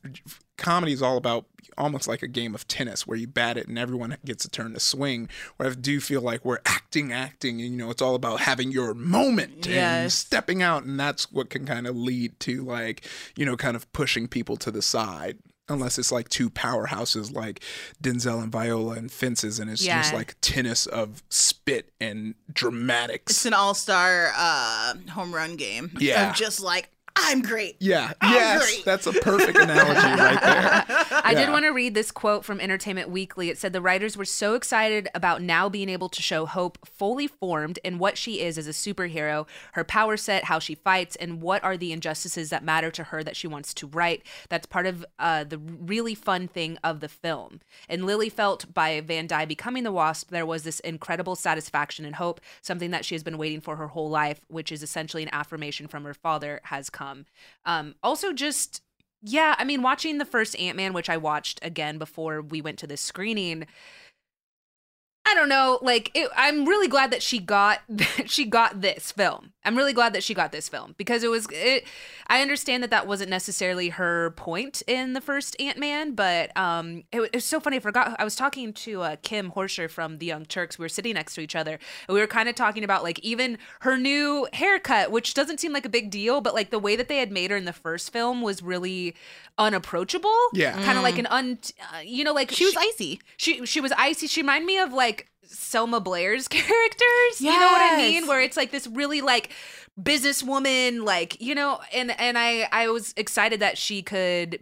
comedy 0.57 0.93
is 0.93 1.03
all 1.03 1.17
about 1.17 1.47
almost 1.77 2.07
like 2.07 2.23
a 2.23 2.29
game 2.29 2.55
of 2.55 2.69
tennis 2.69 3.09
where 3.09 3.19
you 3.19 3.27
bat 3.27 3.57
it 3.57 3.67
and 3.67 3.77
everyone 3.77 4.17
gets 4.25 4.45
a 4.45 4.49
turn 4.49 4.73
to 4.73 4.79
swing. 4.79 5.29
Where 5.57 5.69
I 5.69 5.75
do 5.75 5.99
feel 5.99 6.21
like 6.21 6.45
we're 6.45 6.61
acting, 6.65 7.13
acting, 7.13 7.61
and 7.61 7.73
you 7.73 7.77
know, 7.77 7.91
it's 7.91 8.01
all 8.01 8.15
about 8.15 8.39
having 8.39 8.71
your 8.71 8.95
moment 8.95 9.67
and 9.67 10.13
stepping 10.13 10.63
out, 10.63 10.85
and 10.85 11.01
that's 11.01 11.33
what 11.33 11.51
can 11.51 11.67
kind 11.67 11.89
of 11.89 11.97
lead 11.97 12.39
to 12.41 12.63
like 12.63 13.05
you 13.37 13.45
know, 13.45 13.57
kind 13.57 13.75
of 13.75 13.93
pushing 13.93 14.29
people 14.29 14.57
to 14.59 14.71
the 14.71 14.83
side 14.83 15.39
unless 15.69 15.99
it's 15.99 16.13
like 16.13 16.29
two 16.29 16.51
powerhouses 16.51 17.35
like 17.35 17.65
Denzel 18.01 18.43
and 18.43 18.53
Viola 18.53 18.95
and 18.95 19.11
fences, 19.11 19.59
and 19.59 19.69
it's 19.69 19.83
just 19.83 20.15
like 20.15 20.37
tennis 20.41 20.87
of 20.87 21.23
spit 21.31 21.91
and 22.01 22.37
dramatics. 22.53 23.33
It's 23.33 23.47
an 23.47 23.55
all 23.55 23.75
star 23.75 24.33
uh, 24.37 24.95
home 25.11 25.35
run 25.35 25.57
game. 25.57 25.91
Yeah. 25.99 26.31
Of 26.31 26.37
just 26.37 26.61
like, 26.61 26.91
I'm 27.15 27.43
great. 27.43 27.77
yeah, 27.79 28.13
I'm 28.21 28.33
yes, 28.33 28.65
great. 28.65 28.85
that's 28.85 29.07
a 29.07 29.13
perfect 29.13 29.59
analogy 29.59 30.01
right 30.01 30.41
there. 30.41 30.85
I 31.25 31.35
did 31.35 31.51
want 31.51 31.65
to 31.65 31.71
read 31.71 31.95
this 31.95 32.11
quote 32.11 32.45
from 32.45 32.61
Entertainment 32.61 33.11
Weekly. 33.11 33.51
It 33.51 33.59
said 33.59 33.73
the 33.73 33.81
writers 33.83 34.17
were 34.17 34.25
so 34.25 34.55
excited 34.55 35.09
about 35.15 35.43
now 35.43 35.69
being 35.69 35.89
able 35.89 36.09
to 36.09 36.23
show 36.23 36.47
Hope 36.47 36.79
fully 36.87 37.27
formed 37.27 37.79
in 37.85 37.99
what 37.99 38.17
she 38.17 38.41
is 38.41 38.57
as 38.57 38.67
a 38.67 38.71
superhero, 38.71 39.47
her 39.73 39.85
power 39.85 40.17
set, 40.17 40.45
how 40.45 40.59
she 40.59 40.75
fights, 40.75 41.17
and 41.17 41.43
what 41.43 41.63
are 41.63 41.77
the 41.77 41.93
injustices 41.93 42.51
that 42.51 42.65
matter 42.65 42.91
to 42.91 43.05
her 43.05 43.23
that 43.23 43.37
she 43.37 43.47
wants 43.47 43.75
to 43.75 43.87
right. 43.89 44.23
That's 44.49 44.67
part 44.67 44.87
of 44.87 45.05
uh, 45.19 45.45
the 45.45 45.59
really 45.59 46.15
fun 46.15 46.49
thing 46.49 46.79
of 46.83 47.01
the 47.01 47.09
film. 47.09 47.61
And 47.89 48.07
Lily 48.07 48.31
felt 48.31 48.73
by 48.73 49.01
Van 49.01 49.27
Dyne 49.27 49.49
becoming 49.49 49.83
the 49.83 49.93
Wasp, 49.93 50.31
there 50.31 50.47
was 50.47 50.63
this 50.63 50.81
incredible 50.81 51.37
satisfaction 51.37 52.05
and 52.05 52.17
hope, 52.17 52.41
something 52.63 52.91
that 52.91 53.05
she 53.05 53.15
has 53.15 53.23
been 53.23 53.39
waiting 53.39 53.61
for 53.61 53.77
her 53.77 53.89
whole 53.89 54.09
life, 54.09 54.41
which 54.49 54.73
is 54.73 54.83
essentially 54.83 55.23
an 55.23 55.31
affirmation 55.33 55.89
from 55.89 56.05
her 56.05 56.15
father, 56.15 56.61
has 56.65 56.89
come. 56.89 57.02
Um, 57.65 57.95
also, 58.03 58.33
just 58.33 58.83
yeah, 59.23 59.55
I 59.57 59.65
mean, 59.65 59.83
watching 59.83 60.19
the 60.19 60.25
first 60.25 60.59
Ant 60.59 60.77
Man, 60.77 60.93
which 60.93 61.09
I 61.09 61.17
watched 61.17 61.61
again 61.63 61.97
before 61.99 62.43
we 62.43 62.61
went 62.61 62.79
to 62.81 62.87
this 62.87 63.01
screening. 63.01 63.67
I 65.33 65.35
don't 65.35 65.49
know, 65.49 65.79
like 65.81 66.11
it, 66.13 66.29
I'm 66.37 66.67
really 66.67 66.89
glad 66.89 67.11
that 67.11 67.23
she 67.23 67.39
got 67.39 67.81
she 68.27 68.45
got 68.45 68.83
this 68.83 69.11
film. 69.13 69.53
I'm 69.65 69.77
really 69.77 69.93
glad 69.93 70.13
that 70.13 70.23
she 70.25 70.35
got 70.35 70.53
this 70.53 70.69
film 70.69 70.95
because 70.99 71.23
it 71.23 71.31
was 71.31 71.47
it. 71.51 71.85
I 72.27 72.43
understand 72.43 72.83
that 72.83 72.91
that 72.91 73.07
wasn't 73.07 73.31
necessarily 73.31 73.91
her 73.91 74.31
point 74.33 74.83
in 74.87 75.13
the 75.13 75.21
first 75.21 75.59
Ant 75.61 75.79
Man, 75.79 76.15
but 76.15 76.55
um, 76.57 77.05
it, 77.13 77.21
it 77.21 77.35
was 77.35 77.45
so 77.45 77.61
funny. 77.61 77.77
I 77.77 77.81
forgot 77.81 78.17
I 78.19 78.25
was 78.25 78.37
talking 78.37 78.73
to 78.75 79.03
uh, 79.03 79.17
Kim 79.23 79.53
Horcher 79.53 79.89
from 79.89 80.19
The 80.19 80.27
Young 80.27 80.45
Turks. 80.45 80.79
We 80.79 80.85
were 80.85 80.89
sitting 80.89 81.15
next 81.15 81.35
to 81.37 81.41
each 81.41 81.55
other, 81.57 81.79
and 82.09 82.15
we 82.15 82.21
were 82.21 82.27
kind 82.27 82.49
of 82.49 82.55
talking 82.55 82.85
about 82.85 83.03
like 83.03 83.19
even 83.21 83.57
her 83.81 83.97
new 83.97 84.49
haircut, 84.53 85.11
which 85.11 85.33
doesn't 85.33 85.61
seem 85.61 85.73
like 85.73 85.87
a 85.87 85.91
big 85.91 86.11
deal, 86.11 86.41
but 86.41 86.55
like 86.55 86.71
the 86.71 86.79
way 86.79 86.97
that 86.97 87.09
they 87.09 87.19
had 87.19 87.31
made 87.33 87.51
her 87.51 87.57
in 87.57 87.65
the 87.65 87.73
first 87.73 88.13
film 88.13 88.43
was 88.43 88.63
really 88.63 89.15
unapproachable. 89.59 90.37
Yeah. 90.55 90.73
kind 90.85 90.99
of 90.99 91.05
like 91.05 91.19
an 91.19 91.27
un, 91.27 91.59
uh, 91.95 91.99
you 92.05 92.25
know, 92.25 92.33
like 92.33 92.51
She 92.51 92.65
was 92.65 92.77
icy. 92.77 93.21
she 93.37 93.65
she 93.67 93.81
was 93.81 93.93
icy. 93.93 94.27
She 94.27 94.41
reminded 94.43 94.67
me 94.67 94.79
of 94.79 94.93
like 94.93 95.22
Selma 95.45 96.01
Blair's 96.01 96.49
characters. 96.49 97.41
You 97.41 97.51
know 97.51 97.73
what 97.73 97.93
I 97.93 97.97
mean? 97.97 98.27
Where 98.27 98.41
it's 98.41 98.57
like 98.57 98.71
this 98.71 98.87
really 98.87 99.21
like 99.21 99.51
businesswoman, 100.01 101.05
like 101.05 101.41
you 101.41 101.55
know, 101.55 101.81
and 101.93 102.11
and 102.21 102.39
I 102.39 102.69
I 102.73 102.89
was 102.89 103.15
excited 103.17 103.61
that 103.61 103.79
she 103.79 104.03
could 104.03 104.59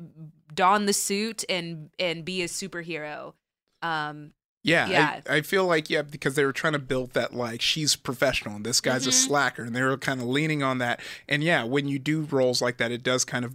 don 0.55 0.87
the 0.87 0.93
suit 0.93 1.45
and 1.49 1.91
and 1.99 2.25
be 2.25 2.43
a 2.43 2.47
superhero. 2.47 3.35
Um, 3.83 4.33
Yeah, 4.63 4.89
Yeah. 4.89 5.21
I, 5.29 5.37
I 5.37 5.41
feel 5.43 5.65
like 5.67 5.89
yeah 5.89 6.03
because 6.03 6.35
they 6.35 6.45
were 6.45 6.53
trying 6.53 6.75
to 6.75 6.79
build 6.79 7.13
that 7.15 7.33
like 7.35 7.63
she's 7.63 7.97
professional 7.97 8.57
and 8.57 8.65
this 8.67 8.81
guy's 8.81 9.07
a 9.07 9.11
Mm-hmm. 9.11 9.27
slacker 9.29 9.63
and 9.63 9.75
they 9.75 9.83
were 9.83 9.97
kind 9.97 10.21
of 10.21 10.27
leaning 10.27 10.63
on 10.63 10.79
that 10.79 11.01
and 11.29 11.43
yeah 11.43 11.65
when 11.65 11.89
you 11.89 11.99
do 11.99 12.23
roles 12.31 12.61
like 12.61 12.77
that 12.77 12.91
it 12.93 13.03
does 13.03 13.25
kind 13.25 13.45
of 13.47 13.55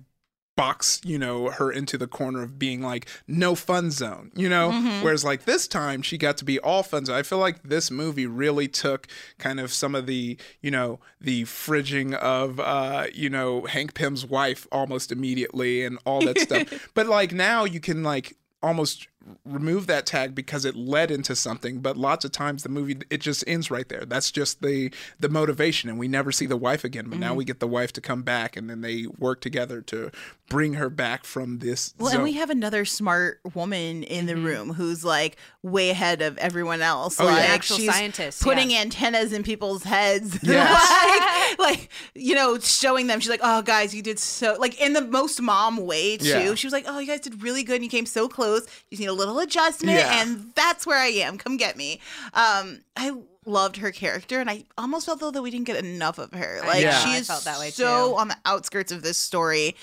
box 0.55 1.01
you 1.03 1.19
know 1.19 1.49
her 1.49 1.71
into 1.71 1.97
the 1.97 2.07
corner 2.07 2.41
of 2.41 2.57
being 2.57 2.81
like 2.81 3.07
no 3.27 3.55
fun 3.55 3.91
zone 3.91 4.31
you 4.35 4.47
know? 4.49 4.71
Mm-hmm. 4.71 5.03
whereas 5.03 5.23
like 5.23 5.45
this 5.45 5.67
time 5.67 6.01
she 6.01 6.17
got 6.17 6.37
to 6.37 6.45
be 6.45 6.59
all 6.59 6.83
fun 6.83 7.05
zone. 7.05 7.15
I 7.15 7.23
feel 7.23 7.39
like 7.39 7.63
this 7.63 7.91
movie 7.91 8.27
really 8.27 8.67
took 8.67 9.07
kind 9.37 9.59
of 9.59 9.71
some 9.71 9.95
of 9.95 10.05
the 10.05 10.37
you 10.61 10.71
know 10.71 10.99
the 11.19 11.43
fridging 11.43 12.13
of 12.13 12.59
uh 12.59 13.07
you 13.13 13.29
know 13.29 13.65
hank 13.65 13.93
pym's 13.93 14.25
wife 14.25 14.67
almost 14.71 15.11
immediately 15.11 15.83
and 15.83 15.99
all 16.05 16.21
that 16.21 16.39
stuff. 16.39 16.89
But 16.93 17.07
like 17.07 17.33
now 17.33 17.65
you 17.65 17.79
can 17.79 18.03
like 18.03 18.37
almost 18.61 19.07
remove 19.43 19.87
that 19.87 20.05
tag 20.05 20.35
because 20.35 20.65
it 20.65 20.75
led 20.75 21.09
into 21.09 21.35
something 21.35 21.79
but 21.79 21.97
lots 21.97 22.23
of 22.25 22.31
times 22.31 22.63
the 22.63 22.69
movie 22.69 22.97
it 23.09 23.19
just 23.19 23.43
ends 23.47 23.71
right 23.71 23.89
there 23.89 24.05
that's 24.05 24.29
just 24.31 24.61
the 24.61 24.91
the 25.19 25.29
motivation 25.29 25.89
and 25.89 25.97
we 25.97 26.07
never 26.07 26.31
see 26.31 26.45
the 26.45 26.57
wife 26.57 26.83
again 26.83 27.09
but 27.09 27.17
now 27.19 27.29
Mm-hmm. 27.29 27.37
we 27.37 27.45
get 27.45 27.59
the 27.59 27.67
wife 27.67 27.91
to 27.93 28.01
come 28.01 28.21
back 28.21 28.55
and 28.55 28.69
then 28.69 28.81
they 28.81 29.07
work 29.17 29.41
together 29.41 29.81
to 29.81 30.11
bring 30.47 30.73
her 30.75 30.91
back 30.91 31.23
from 31.25 31.57
this 31.57 31.95
Well, 31.97 32.09
zone. 32.09 32.15
and 32.17 32.23
we 32.23 32.33
have 32.33 32.51
another 32.51 32.85
smart 32.85 33.39
woman 33.55 34.03
in 34.03 34.27
the 34.27 34.35
room 34.35 34.73
who's 34.73 35.03
like 35.03 35.37
way 35.63 35.89
ahead 35.89 36.21
of 36.21 36.37
everyone 36.37 36.83
else. 36.83 37.19
Oh, 37.19 37.25
like 37.25 37.43
An 37.43 37.49
actual 37.49 37.77
she's 37.77 37.89
scientist, 37.91 38.43
putting 38.43 38.69
yeah. 38.69 38.81
antennas 38.81 39.33
in 39.33 39.41
people's 39.41 39.83
heads. 39.83 40.37
Yes. 40.43 41.57
like, 41.57 41.59
like, 41.79 41.89
you 42.13 42.35
know, 42.35 42.59
showing 42.59 43.07
them. 43.07 43.19
She's 43.19 43.29
like, 43.31 43.39
"Oh, 43.43 43.63
guys, 43.63 43.95
you 43.95 44.03
did 44.03 44.19
so 44.19 44.55
like 44.59 44.79
in 44.79 44.93
the 44.93 45.01
most 45.01 45.41
mom 45.41 45.77
way 45.77 46.17
too." 46.17 46.27
Yeah. 46.27 46.53
She 46.55 46.67
was 46.67 46.73
like, 46.73 46.85
"Oh, 46.87 46.99
you 46.99 47.07
guys 47.07 47.21
did 47.21 47.41
really 47.41 47.63
good. 47.63 47.75
and 47.75 47.83
You 47.83 47.89
came 47.89 48.05
so 48.05 48.27
close. 48.29 48.61
You 48.91 48.97
just 48.97 48.99
need 49.01 49.07
a 49.07 49.13
little 49.15 49.39
adjustment, 49.39 49.97
Yeah. 49.97 50.21
and 50.21 50.51
that's 50.55 50.85
where 50.85 50.99
I 50.99 51.07
am. 51.07 51.37
Come 51.37 51.57
get 51.57 51.75
me." 51.77 51.99
Um, 52.33 52.81
I 52.95 53.13
loved 53.45 53.77
her 53.77 53.91
character, 53.91 54.39
and 54.39 54.49
I 54.49 54.65
almost 54.77 55.05
felt 55.05 55.19
though 55.19 55.31
that 55.31 55.41
we 55.41 55.51
didn't 55.51 55.65
get 55.67 55.77
enough 55.83 56.17
of 56.19 56.31
her. 56.33 56.61
Like 56.65 56.81
Yeah. 56.81 56.97
she 57.03 57.13
is 57.15 57.27
felt 57.27 57.43
that 57.45 57.59
way, 57.59 57.71
so 57.71 58.09
too. 58.11 58.17
on 58.17 58.27
the 58.27 58.37
outskirts 58.45 58.91
of 58.91 59.01
this 59.01 59.17
story. 59.17 59.75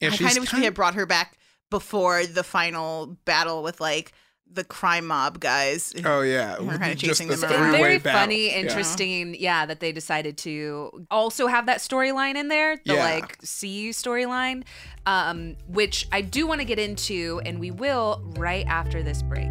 Yeah, 0.00 0.10
I 0.12 0.16
kind 0.16 0.36
of 0.36 0.42
wish 0.42 0.52
we 0.52 0.64
had 0.64 0.74
brought 0.74 0.94
her 0.94 1.06
back 1.06 1.38
before 1.70 2.26
the 2.26 2.44
final 2.44 3.16
battle 3.24 3.62
with 3.62 3.80
like 3.80 4.12
the 4.50 4.62
crime 4.64 5.06
mob 5.06 5.40
guys. 5.40 5.92
oh 6.04 6.20
yeah 6.22 6.58
We're 6.60 6.78
kinda 6.78 6.94
chasing 6.94 7.28
them 7.28 7.42
around. 7.42 7.72
very 7.72 7.98
battle. 7.98 8.20
funny, 8.20 8.48
interesting. 8.50 9.34
Yeah. 9.38 9.66
that 9.66 9.80
they 9.80 9.90
decided 9.92 10.36
to 10.38 11.06
also 11.10 11.46
have 11.48 11.66
that 11.66 11.78
storyline 11.78 12.36
in 12.36 12.48
there, 12.48 12.76
the 12.84 12.94
Yeah. 12.94 13.04
like 13.04 13.36
see 13.42 13.90
storyline, 13.90 14.62
um, 15.06 15.56
which 15.66 16.06
I 16.12 16.20
do 16.20 16.46
want 16.46 16.60
to 16.60 16.64
get 16.64 16.78
into, 16.78 17.40
and 17.44 17.58
we 17.58 17.70
will 17.72 18.22
right 18.36 18.64
after 18.68 19.02
this 19.02 19.22
break. 19.22 19.50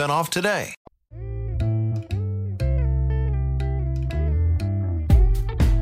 off 0.00 0.30
today. 0.30 0.74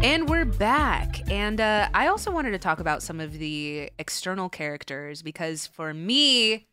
And 0.05 0.29
we're 0.29 0.45
back. 0.45 1.31
And 1.31 1.61
uh, 1.61 1.89
I 1.95 2.09
also 2.09 2.31
wanted 2.31 2.51
to 2.51 2.59
talk 2.59 2.81
about 2.81 3.03
some 3.03 3.21
of 3.21 3.35
the 3.39 3.91
external 3.99 4.49
characters 4.49 5.23
because 5.23 5.67
for 5.67 5.95
me, 5.95 6.67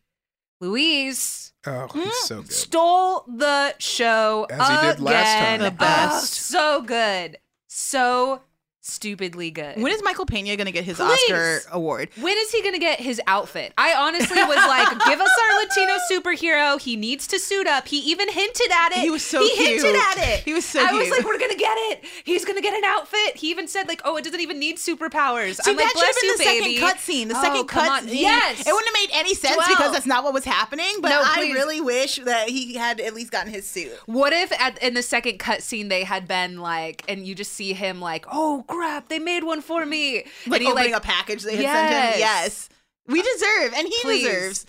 Louise 0.60 1.54
oh 1.66 1.88
he's 1.94 2.14
so 2.26 2.42
good 2.42 2.52
stole 2.52 3.24
the 3.28 3.74
show 3.78 4.46
As 4.50 4.68
he 4.68 4.88
did 4.88 5.00
last 5.00 5.32
time. 5.32 5.54
again. 5.54 5.60
The 5.60 5.70
best. 5.70 6.54
Oh, 6.54 6.58
so 6.58 6.82
good. 6.82 7.38
So 7.66 8.42
stupidly 8.80 9.50
good. 9.50 9.76
When 9.80 9.92
is 9.92 10.02
Michael 10.02 10.26
Pena 10.26 10.56
going 10.56 10.66
to 10.66 10.72
get 10.72 10.84
his 10.84 10.96
Please. 10.96 11.10
Oscar 11.30 11.60
award? 11.72 12.08
When 12.20 12.36
is 12.36 12.50
he 12.50 12.62
gonna 12.62 12.78
get 12.78 12.98
his 13.00 13.20
outfit? 13.26 13.72
I 13.78 13.94
honestly 13.94 14.42
was 14.42 14.56
like, 14.56 14.88
give 15.06 15.20
us 15.20 15.30
our 15.42 15.60
Latino 15.62 15.98
superhero. 16.10 16.80
He 16.80 16.96
needs 16.96 17.26
to 17.28 17.38
suit 17.38 17.66
up. 17.66 17.86
He 17.88 17.98
even 18.10 18.28
hinted 18.28 18.70
at 18.72 18.92
it. 18.92 18.98
He 18.98 19.10
was 19.10 19.24
so 19.24 19.40
He 19.42 19.50
cute. 19.54 19.82
hinted 19.82 19.96
at 19.96 20.16
it. 20.18 20.40
He 20.44 20.52
was 20.52 20.64
so 20.64 20.80
I 20.84 20.92
was 20.92 21.10
like, 21.10 21.24
we're 21.24 21.38
gonna 21.38 21.54
get 21.56 21.76
it. 21.90 22.04
He's 22.24 22.44
gonna 22.44 22.60
get 22.62 22.74
an 22.74 22.84
outfit. 22.84 23.36
He 23.36 23.50
even 23.50 23.68
said 23.68 23.86
like, 23.88 24.00
oh, 24.04 24.16
it 24.16 24.24
doesn't 24.24 24.40
even 24.40 24.58
need 24.58 24.76
superpowers. 24.78 25.56
See, 25.62 25.70
I'm 25.70 25.76
like, 25.76 25.86
that 25.86 25.94
have 25.94 25.94
bless 25.94 26.22
you, 26.22 26.36
the 26.38 26.44
baby. 26.44 26.76
second 26.76 26.88
cut 26.88 26.98
scene. 27.00 27.28
The 27.28 27.36
Oh, 27.38 27.42
second 27.42 27.66
cut 27.68 27.88
on. 27.88 28.08
scene. 28.08 28.18
Yes. 28.22 28.60
It 28.66 28.72
wouldn't 28.72 28.86
have 28.86 29.08
made 29.08 29.10
any 29.18 29.34
sense 29.34 29.56
because 29.68 29.92
that's 29.92 30.06
not 30.06 30.24
what 30.24 30.32
was 30.34 30.44
happening. 30.44 30.96
But 31.00 31.10
No, 31.10 31.22
I 31.24 31.50
really 31.54 31.80
wish 31.80 32.16
that 32.16 32.48
he 32.48 32.74
had 32.74 33.00
at 33.00 33.14
least 33.14 33.30
gotten 33.30 33.52
his 33.52 33.66
suit. 33.66 33.92
What 34.06 34.32
if 34.32 34.52
at 34.60 34.82
in 34.82 34.94
the 34.94 35.02
second 35.02 35.38
cut 35.38 35.62
scene 35.62 35.88
they 35.88 36.04
had 36.04 36.26
been 36.26 36.60
like, 36.60 37.04
and 37.08 37.26
you 37.26 37.34
just 37.34 37.52
see 37.52 37.72
him 37.72 38.00
like, 38.00 38.26
oh 38.30 38.64
crap, 38.70 39.08
they 39.08 39.18
made 39.18 39.44
one 39.44 39.60
for 39.60 39.84
me, 39.84 40.24
Like 40.46 40.60
he 40.62 40.68
opening 40.68 40.94
a 40.94 41.00
package 41.00 41.42
they 41.42 41.56
had 41.56 41.64
sent 41.64 42.14
him. 42.14 42.20
Yes. 42.20 42.68
We 43.06 43.22
deserve, 43.22 43.72
and 43.74 43.88
he 43.88 43.96
Please. 44.02 44.22
deserves. 44.22 44.66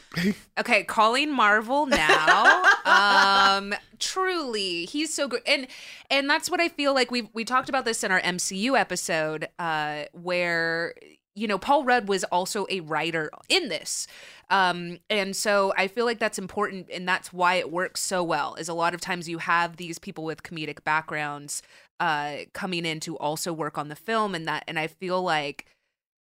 Okay, 0.58 0.84
Colleen 0.84 1.32
Marvel 1.32 1.86
now. 1.86 2.64
um 2.86 3.74
truly, 4.00 4.86
he's 4.86 5.14
so 5.14 5.28
good. 5.28 5.42
And 5.46 5.68
and 6.10 6.30
that's 6.30 6.50
what 6.50 6.60
I 6.60 6.70
feel 6.70 6.94
like 6.94 7.12
we 7.12 7.30
we 7.34 7.46
talked 7.46 7.70
about 7.70 7.86
this 7.86 8.04
in 8.04 8.12
our 8.12 8.22
MCU 8.22 8.80
episode 8.80 9.48
uh 9.60 10.04
where 10.14 10.96
you 11.34 11.48
know, 11.48 11.58
Paul 11.58 11.86
Rudd 11.86 12.08
was 12.10 12.24
also 12.26 12.68
a 12.70 12.82
writer 12.82 13.32
in 13.48 13.70
this. 13.70 14.06
Um, 14.50 15.00
and 15.10 15.34
so 15.34 15.74
I 15.78 15.88
feel 15.88 16.04
like 16.04 16.20
that's 16.20 16.38
important 16.38 16.90
and 16.92 17.08
that's 17.08 17.32
why 17.32 17.56
it 17.56 17.72
works 17.72 18.02
so 18.02 18.22
well. 18.22 18.56
Is 18.56 18.68
a 18.68 18.74
lot 18.74 18.94
of 18.94 19.00
times 19.00 19.30
you 19.30 19.38
have 19.38 19.78
these 19.78 19.98
people 19.98 20.26
with 20.26 20.44
comedic 20.44 20.84
backgrounds 20.84 21.64
uh 22.02 22.40
coming 22.54 22.86
in 22.86 23.00
to 23.00 23.18
also 23.18 23.54
work 23.54 23.78
on 23.78 23.88
the 23.88 23.96
film 23.96 24.36
and 24.36 24.46
that 24.46 24.66
and 24.68 24.78
I 24.78 24.88
feel 24.88 25.22
like 25.22 25.68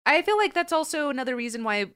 I 0.06 0.22
feel 0.22 0.38
like 0.38 0.54
that's 0.54 0.72
also 0.72 1.10
another 1.10 1.36
reason 1.36 1.64
why 1.64 1.88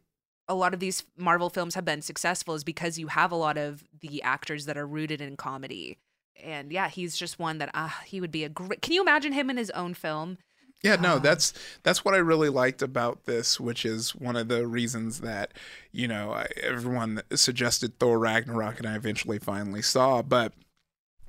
a 0.47 0.55
lot 0.55 0.73
of 0.73 0.79
these 0.79 1.03
Marvel 1.17 1.49
films 1.49 1.75
have 1.75 1.85
been 1.85 2.01
successful 2.01 2.55
is 2.55 2.63
because 2.63 2.97
you 2.97 3.07
have 3.07 3.31
a 3.31 3.35
lot 3.35 3.57
of 3.57 3.83
the 4.01 4.21
actors 4.23 4.65
that 4.65 4.77
are 4.77 4.87
rooted 4.87 5.21
in 5.21 5.35
comedy. 5.35 5.97
And 6.41 6.71
yeah, 6.71 6.87
he's 6.87 7.17
just 7.17 7.39
one 7.39 7.57
that 7.57 7.69
ah, 7.73 8.01
he 8.05 8.21
would 8.21 8.31
be 8.31 8.43
a 8.43 8.49
great. 8.49 8.81
Can 8.81 8.93
you 8.93 9.01
imagine 9.01 9.33
him 9.33 9.49
in 9.49 9.57
his 9.57 9.71
own 9.71 9.93
film? 9.93 10.37
Yeah, 10.83 10.95
no, 10.95 11.17
that's 11.17 11.53
that's 11.81 12.05
what 12.05 12.13
I 12.13 12.19
really 12.19 12.49
liked 12.49 12.83
about 12.83 13.25
this, 13.25 13.59
which 13.59 13.83
is 13.83 14.15
one 14.15 14.35
of 14.35 14.47
the 14.47 14.67
reasons 14.67 15.21
that 15.21 15.53
you 15.91 16.07
know 16.07 16.43
everyone 16.61 17.23
suggested 17.33 17.97
Thor 17.97 18.19
Ragnarok, 18.19 18.77
and 18.77 18.87
I 18.87 18.95
eventually 18.95 19.39
finally 19.39 19.81
saw. 19.81 20.21
But 20.21 20.53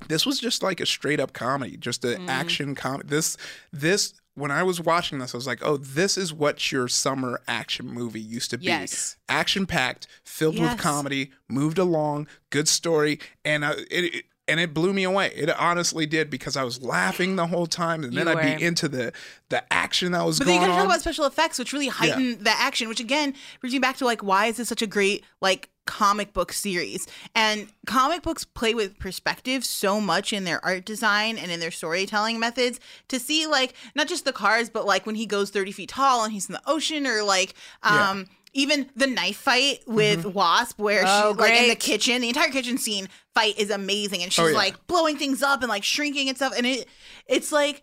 this 0.06 0.24
was 0.24 0.38
just 0.38 0.62
like 0.62 0.80
a 0.80 0.86
straight 0.86 1.20
up 1.20 1.32
comedy, 1.32 1.76
just 1.76 2.04
an 2.04 2.28
action 2.28 2.74
comedy. 2.74 3.08
This 3.08 3.36
this 3.72 4.14
when 4.34 4.52
I 4.52 4.62
was 4.62 4.80
watching 4.80 5.18
this, 5.18 5.34
I 5.34 5.36
was 5.36 5.48
like, 5.48 5.58
oh, 5.62 5.76
this 5.78 6.16
is 6.16 6.32
what 6.32 6.70
your 6.70 6.86
summer 6.86 7.40
action 7.48 7.86
movie 7.88 8.20
used 8.20 8.50
to 8.50 8.58
be. 8.58 8.66
Yes. 8.66 9.16
Action 9.28 9.66
packed, 9.66 10.06
filled 10.22 10.54
Yes. 10.54 10.74
with 10.74 10.80
comedy, 10.80 11.32
moved 11.48 11.76
along, 11.76 12.28
good 12.50 12.68
story, 12.68 13.18
and 13.44 13.64
uh, 13.64 13.74
it, 13.90 14.14
it 14.14 14.24
and 14.48 14.58
it 14.58 14.72
blew 14.74 14.92
me 14.92 15.04
away. 15.04 15.32
It 15.36 15.50
honestly 15.58 16.06
did 16.06 16.30
because 16.30 16.56
I 16.56 16.64
was 16.64 16.82
laughing 16.82 17.36
the 17.36 17.46
whole 17.46 17.66
time, 17.66 18.02
and 18.04 18.12
then 18.12 18.26
You 18.26 18.32
I'd 18.32 18.36
were. 18.36 18.56
be 18.56 18.62
into 18.64 18.88
the 18.88 19.12
the 19.50 19.62
action 19.72 20.12
that 20.12 20.24
was 20.26 20.38
But 20.38 20.46
then 20.46 20.54
you 20.54 20.60
going 20.60 20.70
gotta 20.70 20.80
talk 20.82 20.90
about 20.90 21.00
special 21.00 21.24
effects, 21.26 21.58
which 21.58 21.72
really 21.72 21.88
heighten 21.88 22.42
the 22.42 22.50
action, 22.50 22.88
which 22.88 23.00
again 23.00 23.34
brings 23.60 23.72
me 23.72 23.78
back 23.78 23.96
to 23.98 24.04
like 24.04 24.22
why 24.22 24.46
is 24.46 24.56
this 24.56 24.68
such 24.68 24.82
a 24.82 24.86
great 24.86 25.24
like 25.40 25.70
comic 25.86 26.32
book 26.34 26.52
series? 26.52 27.06
And 27.34 27.68
comic 27.86 28.22
books 28.22 28.44
play 28.44 28.74
with 28.74 28.98
perspective 28.98 29.64
so 29.64 30.00
much 30.02 30.32
in 30.34 30.44
their 30.44 30.62
art 30.64 30.84
design 30.84 31.38
and 31.38 31.50
in 31.50 31.60
their 31.60 31.70
storytelling 31.70 32.38
methods 32.38 32.78
to 33.08 33.18
see 33.18 33.46
like 33.46 33.72
not 33.94 34.06
just 34.08 34.24
the 34.26 34.32
cars, 34.32 34.68
but 34.68 34.84
like 34.84 35.06
when 35.06 35.14
he 35.14 35.24
goes 35.24 35.48
30 35.50 35.72
feet 35.72 35.88
tall 35.88 36.24
and 36.24 36.32
he's 36.32 36.48
in 36.48 36.52
the 36.52 36.62
ocean 36.66 37.06
or 37.06 37.22
like 37.22 37.54
Yeah. 37.84 38.10
Um, 38.10 38.26
even 38.54 38.88
the 38.96 39.06
knife 39.06 39.36
fight 39.36 39.80
with 39.86 40.24
Wasp, 40.24 40.78
where 40.78 41.04
Oh, 41.06 41.30
she's 41.32 41.38
like 41.40 41.52
in 41.62 41.68
the 41.68 41.74
kitchen, 41.76 42.20
the 42.22 42.28
entire 42.28 42.50
kitchen 42.50 42.78
scene 42.78 43.08
fight 43.34 43.58
is 43.58 43.70
amazing, 43.70 44.22
and 44.22 44.32
she's 44.32 44.44
Oh, 44.44 44.48
yeah. 44.48 44.56
like 44.56 44.86
blowing 44.86 45.16
things 45.16 45.42
up 45.42 45.60
and 45.62 45.68
like 45.68 45.84
shrinking 45.84 46.28
and 46.28 46.36
stuff, 46.36 46.52
and 46.56 46.66
it 46.66 46.88
it's 47.26 47.52
like 47.52 47.82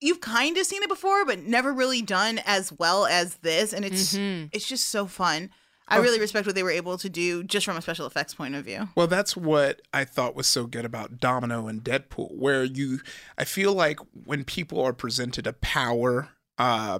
you've 0.00 0.20
kind 0.20 0.58
of 0.58 0.66
seen 0.66 0.82
it 0.82 0.88
before, 0.90 1.24
but 1.24 1.38
never 1.40 1.72
really 1.72 2.02
done 2.02 2.38
as 2.44 2.72
well 2.78 3.06
as 3.06 3.36
this, 3.36 3.72
and 3.72 3.84
it's 3.84 4.14
Mm-hmm. 4.14 4.48
it's 4.52 4.68
just 4.68 4.88
so 4.88 5.06
fun. 5.06 5.50
I 5.88 5.98
really 5.98 6.18
respect 6.18 6.46
what 6.46 6.56
they 6.56 6.64
were 6.64 6.72
able 6.72 6.98
to 6.98 7.08
do 7.08 7.44
just 7.44 7.64
from 7.64 7.76
a 7.76 7.80
special 7.80 8.06
effects 8.06 8.34
point 8.34 8.56
of 8.56 8.64
view. 8.64 8.88
Well, 8.96 9.06
that's 9.06 9.36
what 9.36 9.82
I 9.94 10.04
thought 10.04 10.34
was 10.34 10.48
so 10.48 10.66
good 10.66 10.84
about 10.84 11.20
Domino 11.20 11.68
and 11.68 11.80
Deadpool, 11.84 12.36
where 12.36 12.64
you, 12.64 12.98
I 13.38 13.44
feel 13.44 13.72
like 13.72 14.00
when 14.24 14.42
people 14.42 14.82
are 14.82 14.92
presented 14.92 15.46
a 15.46 15.52
power, 15.52 16.30
uh, 16.58 16.98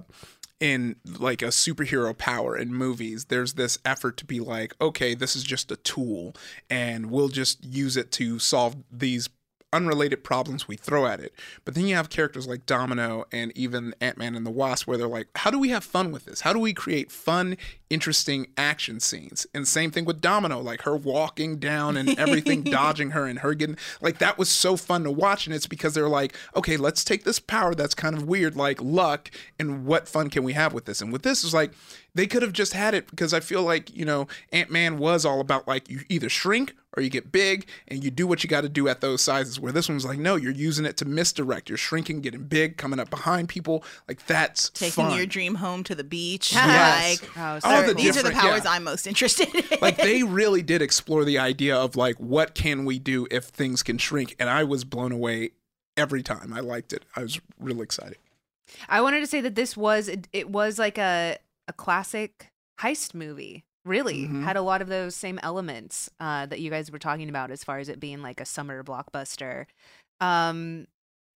in 0.59 0.95
like 1.19 1.41
a 1.41 1.47
superhero 1.47 2.17
power 2.17 2.57
in 2.57 2.73
movies, 2.73 3.25
there's 3.25 3.53
this 3.53 3.77
effort 3.85 4.17
to 4.17 4.25
be 4.25 4.39
like, 4.39 4.73
okay, 4.81 5.13
this 5.13 5.35
is 5.35 5.43
just 5.43 5.71
a 5.71 5.77
tool, 5.77 6.35
and 6.69 7.11
we'll 7.11 7.29
just 7.29 7.63
use 7.63 7.95
it 7.97 8.11
to 8.13 8.39
solve 8.39 8.75
these 8.91 9.29
unrelated 9.73 10.23
problems 10.23 10.67
we 10.67 10.77
throw 10.77 11.05
at 11.05 11.19
it. 11.19 11.33
But 11.65 11.75
then 11.75 11.87
you 11.87 11.95
have 11.95 12.09
characters 12.09 12.47
like 12.47 12.65
Domino 12.65 13.25
and 13.31 13.51
even 13.55 13.93
Ant 13.99 14.17
Man 14.17 14.35
and 14.35 14.45
the 14.45 14.51
Wasp, 14.51 14.87
where 14.87 14.97
they're 14.97 15.07
like, 15.07 15.27
how 15.35 15.51
do 15.51 15.59
we 15.59 15.69
have 15.69 15.83
fun 15.83 16.11
with 16.11 16.25
this? 16.25 16.41
How 16.41 16.53
do 16.53 16.59
we 16.59 16.73
create 16.73 17.11
fun, 17.11 17.57
interesting 17.89 18.47
action 18.57 18.99
scenes? 18.99 19.45
And 19.53 19.67
same 19.67 19.91
thing 19.91 20.05
with 20.05 20.21
Domino, 20.21 20.61
like 20.61 20.83
her 20.83 20.95
walking 20.95 21.57
down 21.57 21.97
and 21.97 22.17
everything 22.17 22.63
dodging 22.63 23.11
her 23.11 23.25
and 23.25 23.39
her 23.39 23.53
getting 23.53 23.77
like 24.01 24.19
that 24.19 24.37
was 24.37 24.49
so 24.49 24.77
fun 24.77 25.03
to 25.03 25.11
watch. 25.11 25.45
And 25.45 25.55
it's 25.55 25.67
because 25.67 25.93
they're 25.93 26.07
like, 26.07 26.33
okay, 26.55 26.77
let's 26.77 27.03
take 27.03 27.25
this 27.25 27.39
power 27.39 27.75
that's 27.75 27.95
kind 27.95 28.15
of 28.15 28.23
weird, 28.23 28.55
like 28.55 28.81
luck, 28.81 29.29
and 29.59 29.85
what 29.85 30.07
fun 30.07 30.29
can 30.29 30.43
we 30.43 30.53
have 30.53 30.73
with 30.73 30.85
this? 30.85 31.01
And 31.01 31.11
with 31.11 31.23
this 31.23 31.43
is 31.43 31.53
like, 31.53 31.73
they 32.17 32.27
could 32.27 32.41
have 32.41 32.53
just 32.53 32.73
had 32.73 32.93
it 32.93 33.09
because 33.09 33.33
I 33.33 33.39
feel 33.39 33.63
like, 33.63 33.95
you 33.95 34.03
know, 34.05 34.27
Ant 34.51 34.69
Man 34.71 34.97
was 34.97 35.25
all 35.25 35.39
about 35.39 35.67
like 35.67 35.89
you 35.89 36.01
either 36.09 36.29
shrink 36.29 36.73
or 36.95 37.03
you 37.03 37.09
get 37.09 37.31
big 37.31 37.67
and 37.87 38.03
you 38.03 38.09
do 38.09 38.25
what 38.25 38.43
you 38.43 38.49
got 38.49 38.61
to 38.61 38.69
do 38.69 38.87
at 38.87 39.01
those 39.01 39.21
sizes. 39.21 39.59
Where 39.59 39.71
this 39.71 39.87
one's 39.87 40.03
like, 40.05 40.17
no, 40.17 40.35
you're 40.35 40.51
using 40.51 40.85
it 40.85 40.97
to 40.97 41.05
misdirect. 41.05 41.69
You're 41.69 41.77
shrinking, 41.77 42.21
getting 42.21 42.43
big, 42.45 42.77
coming 42.77 42.99
up 42.99 43.09
behind 43.09 43.49
people. 43.49 43.83
Like 44.07 44.25
that's 44.25 44.69
Taking 44.71 44.91
fun. 45.05 45.17
your 45.17 45.25
dream 45.27 45.55
home 45.55 45.83
to 45.85 45.95
the 45.95 46.03
beach. 46.03 46.53
Yes. 46.53 47.21
Like, 47.21 47.29
Oh, 47.37 47.59
All 47.63 47.83
the 47.85 47.93
these 47.93 48.17
are 48.17 48.23
the 48.23 48.31
powers 48.31 48.63
yeah. 48.65 48.71
I'm 48.71 48.83
most 48.83 49.05
interested 49.07 49.53
in. 49.53 49.63
like 49.81 49.97
they 49.97 50.23
really 50.23 50.63
did 50.63 50.81
explore 50.81 51.23
the 51.23 51.37
idea 51.37 51.77
of 51.77 51.95
like 51.95 52.15
what 52.17 52.55
can 52.55 52.83
we 52.85 52.97
do 52.99 53.27
if 53.29 53.45
things 53.45 53.83
can 53.83 53.97
shrink 53.97 54.35
and 54.39 54.49
i 54.49 54.63
was 54.63 54.83
blown 54.83 55.11
away 55.11 55.51
every 55.95 56.23
time 56.23 56.51
i 56.53 56.59
liked 56.59 56.93
it 56.93 57.03
i 57.15 57.21
was 57.21 57.39
really 57.59 57.83
excited 57.83 58.17
I 58.89 58.99
wanted 59.01 59.21
to 59.21 59.27
say 59.27 59.39
that 59.41 59.55
this 59.55 59.77
was 59.77 60.07
it, 60.09 60.27
it 60.33 60.49
was 60.49 60.77
like 60.77 60.97
a 60.97 61.37
a 61.67 61.73
classic 61.73 62.47
heist 62.79 63.13
movie. 63.13 63.63
Really 63.85 64.27
Mhm. 64.27 64.43
had 64.43 64.57
a 64.57 64.61
lot 64.61 64.81
of 64.81 64.89
those 64.89 65.15
same 65.15 65.39
elements 65.41 66.09
uh, 66.19 66.45
that 66.47 66.59
you 66.59 66.69
guys 66.69 66.91
were 66.91 66.99
talking 66.99 67.29
about 67.29 67.51
as 67.51 67.63
far 67.63 67.79
as 67.79 67.87
it 67.87 67.99
being 67.99 68.21
like 68.21 68.41
a 68.41 68.45
summer 68.45 68.83
blockbuster. 68.83 69.65
Um, 70.19 70.87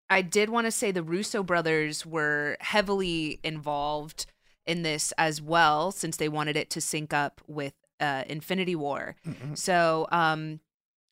I 0.09 0.23
did 0.23 0.49
want 0.49 0.67
to 0.67 0.71
say 0.71 0.91
the 0.91 1.03
Russo 1.03 1.43
brothers 1.43 2.07
were 2.07 2.57
heavily 2.61 3.39
involved 3.45 4.25
in 4.65 4.83
this 4.83 5.13
as 5.19 5.43
well, 5.43 5.91
since 5.93 6.17
they 6.17 6.29
wanted 6.29 6.57
it 6.57 6.71
to 6.71 6.81
sync 6.81 7.13
up 7.13 7.43
with 7.47 7.75
uh, 8.01 8.25
Infinity 8.27 8.75
War. 8.77 9.17
So, 9.55 10.07
um, 10.11 10.61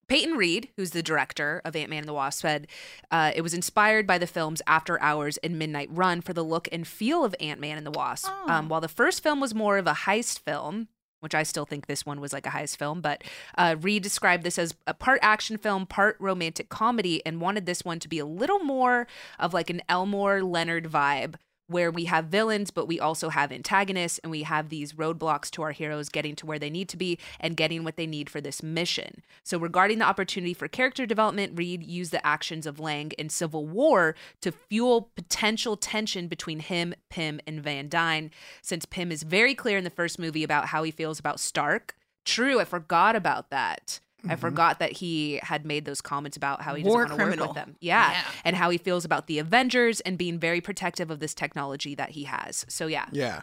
Peyton 0.08 0.36
Reed, 0.36 0.68
who's 0.76 0.90
the 0.90 1.02
director 1.02 1.60
of 1.64 1.74
Ant 1.74 1.90
Man 1.90 2.00
and 2.00 2.08
the 2.08 2.14
Wasp, 2.14 2.40
said 2.40 2.68
uh, 3.10 3.32
it 3.34 3.42
was 3.42 3.54
inspired 3.54 4.06
by 4.06 4.18
the 4.18 4.26
films 4.26 4.62
After 4.66 5.00
Hours 5.00 5.36
and 5.38 5.58
Midnight 5.58 5.88
Run 5.90 6.20
for 6.20 6.32
the 6.32 6.44
look 6.44 6.68
and 6.70 6.86
feel 6.86 7.24
of 7.24 7.34
Ant 7.40 7.60
Man 7.60 7.76
and 7.76 7.86
the 7.86 7.90
Wasp. 7.90 8.28
Um, 8.48 8.68
while 8.68 8.80
the 8.80 8.88
first 8.88 9.22
film 9.22 9.40
was 9.40 9.54
more 9.54 9.78
of 9.78 9.86
a 9.86 9.92
heist 9.92 10.38
film, 10.40 10.88
which 11.20 11.34
I 11.34 11.42
still 11.42 11.64
think 11.64 11.86
this 11.86 12.06
one 12.06 12.20
was 12.20 12.32
like 12.32 12.46
a 12.46 12.50
heist 12.50 12.76
film, 12.76 13.00
but 13.00 13.24
uh, 13.58 13.74
Reed 13.80 14.02
described 14.02 14.44
this 14.44 14.58
as 14.58 14.74
a 14.86 14.94
part 14.94 15.18
action 15.22 15.56
film, 15.56 15.86
part 15.86 16.16
romantic 16.20 16.68
comedy, 16.68 17.24
and 17.26 17.40
wanted 17.40 17.66
this 17.66 17.84
one 17.84 17.98
to 18.00 18.08
be 18.08 18.18
a 18.18 18.26
little 18.26 18.60
more 18.60 19.08
of 19.38 19.52
like 19.52 19.70
an 19.70 19.82
Elmore 19.88 20.42
Leonard 20.42 20.84
vibe. 20.84 21.34
Where 21.68 21.90
we 21.90 22.04
have 22.04 22.26
villains, 22.26 22.70
but 22.70 22.86
we 22.86 23.00
also 23.00 23.28
have 23.28 23.50
antagonists, 23.50 24.18
and 24.18 24.30
we 24.30 24.44
have 24.44 24.68
these 24.68 24.92
roadblocks 24.92 25.50
to 25.52 25.62
our 25.62 25.72
heroes 25.72 26.08
getting 26.08 26.36
to 26.36 26.46
where 26.46 26.60
they 26.60 26.70
need 26.70 26.88
to 26.90 26.96
be 26.96 27.18
and 27.40 27.56
getting 27.56 27.82
what 27.82 27.96
they 27.96 28.06
need 28.06 28.30
for 28.30 28.40
this 28.40 28.62
mission. 28.62 29.22
So, 29.42 29.58
regarding 29.58 29.98
the 29.98 30.04
opportunity 30.04 30.54
for 30.54 30.68
character 30.68 31.06
development, 31.06 31.58
Reed 31.58 31.82
used 31.82 32.12
the 32.12 32.24
actions 32.24 32.66
of 32.66 32.78
Lang 32.78 33.10
in 33.18 33.28
Civil 33.28 33.66
War 33.66 34.14
to 34.42 34.52
fuel 34.52 35.10
potential 35.16 35.76
tension 35.76 36.28
between 36.28 36.60
him, 36.60 36.94
Pym, 37.10 37.40
and 37.46 37.60
Van 37.62 37.88
Dyne, 37.88 38.30
since 38.62 38.84
Pym 38.84 39.10
is 39.10 39.24
very 39.24 39.54
clear 39.54 39.76
in 39.76 39.84
the 39.84 39.90
first 39.90 40.18
movie 40.18 40.44
about 40.44 40.66
how 40.66 40.84
he 40.84 40.90
feels 40.92 41.18
about 41.18 41.40
Stark. 41.40 41.96
True, 42.24 42.60
I 42.60 42.64
forgot 42.64 43.16
about 43.16 43.50
that. 43.50 44.00
I 44.28 44.32
mm-hmm. 44.32 44.40
forgot 44.40 44.78
that 44.78 44.92
he 44.92 45.40
had 45.42 45.64
made 45.64 45.84
those 45.84 46.00
comments 46.00 46.36
about 46.36 46.62
how 46.62 46.74
he 46.74 46.82
doesn't 46.82 46.92
War 46.92 47.06
want 47.06 47.18
to 47.18 47.24
work 47.24 47.48
with 47.48 47.54
them. 47.54 47.76
Yeah. 47.80 48.10
Yeah. 48.10 48.22
And 48.44 48.56
how 48.56 48.70
he 48.70 48.78
feels 48.78 49.04
about 49.04 49.26
the 49.26 49.38
Avengers 49.38 50.00
and 50.00 50.18
being 50.18 50.38
very 50.38 50.60
protective 50.60 51.10
of 51.10 51.20
this 51.20 51.34
technology 51.34 51.94
that 51.94 52.10
he 52.10 52.24
has. 52.24 52.64
So, 52.68 52.86
yeah. 52.86 53.06
yeah 53.12 53.42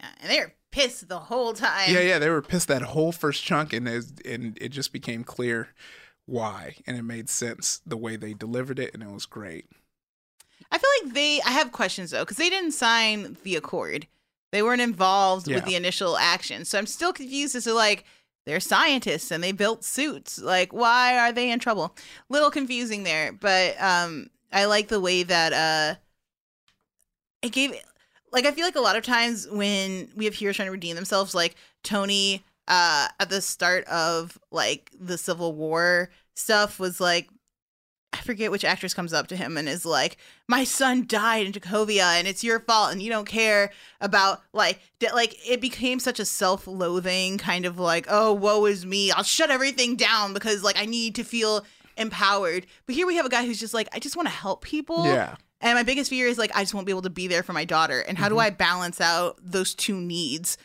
Yeah, 0.00 0.08
and 0.20 0.30
they're 0.30 0.54
pissed 0.70 1.08
the 1.08 1.18
whole 1.18 1.52
time. 1.52 1.92
yeah 1.92 2.00
yeah 2.00 2.18
they 2.18 2.30
were 2.30 2.40
pissed 2.40 2.66
that 2.68 2.80
whole 2.80 3.12
first 3.12 3.44
chunk 3.44 3.74
and 3.74 3.86
it, 3.86 4.04
and 4.24 4.56
it 4.58 4.70
just 4.70 4.90
became 4.90 5.22
clear 5.22 5.68
why 6.24 6.76
and 6.86 6.96
it 6.96 7.02
made 7.02 7.28
sense 7.28 7.82
the 7.84 7.96
way 7.96 8.16
they 8.16 8.32
delivered 8.32 8.78
it 8.78 8.94
and 8.94 9.02
it 9.02 9.10
was 9.10 9.26
great 9.26 9.66
I 10.70 10.78
feel 10.78 10.90
like 11.02 11.14
they. 11.14 11.40
I 11.42 11.50
have 11.50 11.70
questions 11.70 12.10
though, 12.10 12.20
because 12.20 12.38
they 12.38 12.48
didn't 12.48 12.72
sign 12.72 13.36
the 13.42 13.56
accord. 13.56 14.06
They 14.52 14.62
weren't 14.62 14.80
involved 14.80 15.48
Yeah. 15.48 15.56
with 15.56 15.64
the 15.64 15.76
initial 15.76 16.16
action, 16.16 16.64
so 16.64 16.78
I'm 16.78 16.86
still 16.86 17.12
confused 17.12 17.54
as 17.54 17.64
to 17.64 17.74
like 17.74 18.04
they're 18.44 18.60
scientists 18.60 19.30
and 19.30 19.42
they 19.42 19.52
built 19.52 19.84
suits. 19.84 20.40
Like, 20.40 20.72
why 20.72 21.18
are 21.18 21.32
they 21.32 21.50
in 21.50 21.58
trouble? 21.58 21.96
Little 22.28 22.50
confusing 22.50 23.04
there, 23.04 23.32
but 23.32 23.80
um, 23.80 24.30
I 24.52 24.64
like 24.64 24.88
the 24.88 25.00
way 25.00 25.22
that 25.22 25.52
uh, 25.52 25.98
it 27.42 27.52
gave. 27.52 27.74
Like, 28.32 28.46
I 28.46 28.52
feel 28.52 28.64
like 28.64 28.76
a 28.76 28.80
lot 28.80 28.96
of 28.96 29.04
times 29.04 29.46
when 29.48 30.10
we 30.16 30.24
have 30.24 30.34
heroes 30.34 30.56
trying 30.56 30.66
to 30.68 30.72
redeem 30.72 30.96
themselves, 30.96 31.34
like 31.34 31.54
Tony 31.82 32.44
uh 32.68 33.08
at 33.18 33.28
the 33.28 33.40
start 33.40 33.84
of 33.86 34.38
like 34.52 34.90
the 34.98 35.18
Civil 35.18 35.52
War 35.52 36.10
stuff 36.34 36.78
was 36.78 37.00
like 37.00 37.28
I 38.12 38.18
forget 38.18 38.50
which 38.50 38.64
actress 38.64 38.94
comes 38.94 39.12
up 39.12 39.26
to 39.28 39.36
him 39.36 39.56
and 39.56 39.68
is 39.68 39.84
like, 39.86 40.16
"My 40.48 40.64
son 40.64 41.06
died 41.06 41.46
in 41.46 41.52
Sokovia, 41.52 42.18
and 42.18 42.28
it's 42.28 42.44
your 42.44 42.60
fault, 42.60 42.92
and 42.92 43.02
you 43.02 43.10
don't 43.10 43.24
care 43.26 43.72
about 44.00 44.42
like 44.52 44.80
di- 44.98 45.12
like." 45.12 45.34
It 45.48 45.60
became 45.60 45.98
such 45.98 46.20
a 46.20 46.24
self-loathing 46.24 47.38
kind 47.38 47.64
of 47.64 47.78
like, 47.78 48.06
"Oh, 48.08 48.32
woe 48.32 48.66
is 48.66 48.84
me! 48.84 49.10
I'll 49.10 49.22
shut 49.22 49.50
everything 49.50 49.96
down 49.96 50.34
because 50.34 50.62
like 50.62 50.78
I 50.78 50.84
need 50.86 51.14
to 51.16 51.24
feel 51.24 51.64
empowered." 51.96 52.66
But 52.86 52.94
here 52.94 53.06
we 53.06 53.16
have 53.16 53.26
a 53.26 53.30
guy 53.30 53.46
who's 53.46 53.60
just 53.60 53.74
like, 53.74 53.88
"I 53.92 53.98
just 53.98 54.16
want 54.16 54.28
to 54.28 54.34
help 54.34 54.62
people." 54.62 55.04
yeah 55.04 55.36
And 55.60 55.74
my 55.76 55.82
biggest 55.84 56.10
fear 56.10 56.26
is 56.26 56.38
like, 56.38 56.50
I 56.56 56.62
just 56.62 56.74
won't 56.74 56.86
be 56.86 56.92
able 56.92 57.02
to 57.02 57.10
be 57.10 57.28
there 57.28 57.42
for 57.44 57.52
my 57.52 57.64
daughter. 57.64 58.00
And 58.00 58.18
how 58.18 58.28
do 58.28 58.34
Mm-hmm. 58.34 58.46
I 58.46 58.50
balance 58.50 59.00
out 59.00 59.38
those 59.40 59.74
two 59.76 59.94
needs 60.00 60.58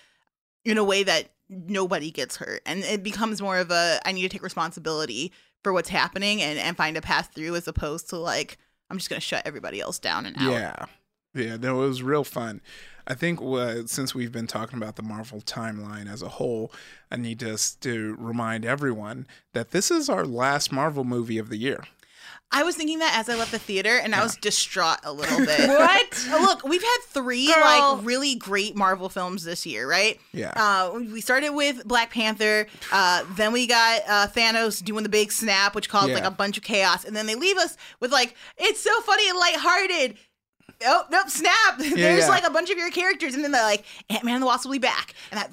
in 0.65 0.79
a 0.79 0.83
way 0.83 1.03
that 1.03 1.29
nobody 1.49 2.09
gets 2.09 2.37
hurt? 2.37 2.61
And 2.65 2.79
it 2.83 3.03
becomes 3.03 3.39
more 3.39 3.59
of 3.59 3.69
a, 3.69 3.99
I 4.05 4.11
need 4.11 4.23
to 4.23 4.29
take 4.29 4.41
responsibility 4.41 5.31
for 5.67 5.73
what's 5.73 5.89
happening 5.89 6.41
and, 6.41 6.57
and 6.57 6.77
find 6.77 6.95
a 6.95 7.01
path 7.01 7.31
through 7.35 7.53
as 7.53 7.67
opposed 7.67 8.07
to 8.09 8.15
like, 8.15 8.57
I'm 8.89 8.97
just 8.97 9.09
going 9.09 9.19
to 9.19 9.25
shut 9.25 9.45
everybody 9.45 9.81
else 9.81 9.99
down 9.99 10.25
and 10.25 10.37
out. 10.37 10.49
Yeah. 10.49 10.85
Yeah, 11.33 11.57
That 11.57 11.75
was 11.75 12.01
real 12.01 12.23
fun. 12.23 12.61
I 13.05 13.15
think 13.15 13.41
uh, 13.41 13.85
since 13.85 14.15
we've 14.15 14.31
been 14.31 14.47
talking 14.47 14.77
about 14.77 14.95
the 14.95 15.03
Marvel 15.03 15.41
timeline 15.41 16.09
as 16.09 16.21
a 16.21 16.29
whole, 16.29 16.71
I 17.11 17.17
need 17.17 17.41
just 17.41 17.81
to 17.81 18.15
remind 18.17 18.63
everyone 18.63 19.27
that 19.53 19.71
this 19.71 19.91
is 19.91 20.07
our 20.07 20.25
last 20.25 20.71
Marvel 20.71 21.03
movie 21.03 21.37
of 21.37 21.49
the 21.49 21.57
year. 21.57 21.83
I 22.49 22.63
was 22.63 22.75
thinking 22.75 22.99
that 22.99 23.17
as 23.17 23.27
I 23.27 23.35
left 23.35 23.51
the 23.51 23.59
theater 23.59 23.97
and 23.97 24.15
I 24.15 24.23
was 24.23 24.37
distraught 24.37 24.99
a 25.03 25.11
little 25.11 25.39
bit. 25.39 25.67
What? 25.77 26.27
Uh, 26.31 26.41
Look, 26.41 26.63
we've 26.63 26.81
had 26.81 26.97
three 27.09 27.47
Girl. 27.47 27.63
like 27.63 28.05
really 28.05 28.35
great 28.35 28.75
Marvel 28.75 29.09
films 29.09 29.43
this 29.43 29.65
year, 29.65 29.87
right? 29.87 30.19
Yeah. 30.31 30.53
Uh, 30.55 30.99
we 30.99 31.21
started 31.21 31.51
with 31.51 31.85
Black 31.87 32.11
Panther. 32.11 32.67
Uh, 32.91 33.25
then 33.35 33.51
we 33.51 33.67
got 33.67 34.01
uh, 34.07 34.27
Thanos 34.27 34.83
doing 34.83 35.03
the 35.03 35.09
big 35.09 35.31
snap, 35.31 35.75
which 35.75 35.89
caused 35.89 36.13
like 36.13 36.23
a 36.23 36.31
bunch 36.31 36.57
of 36.57 36.63
chaos. 36.63 37.03
And 37.03 37.15
then 37.15 37.25
they 37.25 37.35
leave 37.35 37.57
us 37.57 37.75
with 37.99 38.11
like, 38.11 38.35
it's 38.57 38.79
so 38.79 39.01
funny 39.01 39.29
and 39.29 39.37
lighthearted. 39.37 40.17
Oh, 40.85 41.03
nope, 41.11 41.29
snap. 41.29 41.53
There's 41.77 41.97
yeah. 41.97 42.27
like 42.27 42.45
a 42.45 42.51
bunch 42.51 42.69
of 42.69 42.77
your 42.77 42.91
characters. 42.91 43.33
And 43.33 43.43
then 43.43 43.51
they're 43.51 43.61
like, 43.61 43.83
Ant 44.09 44.23
Man 44.23 44.35
and 44.35 44.43
the 44.43 44.47
Wasp 44.47 44.65
will 44.65 44.73
be 44.73 44.79
back. 44.79 45.13
And 45.31 45.39
that 45.39 45.51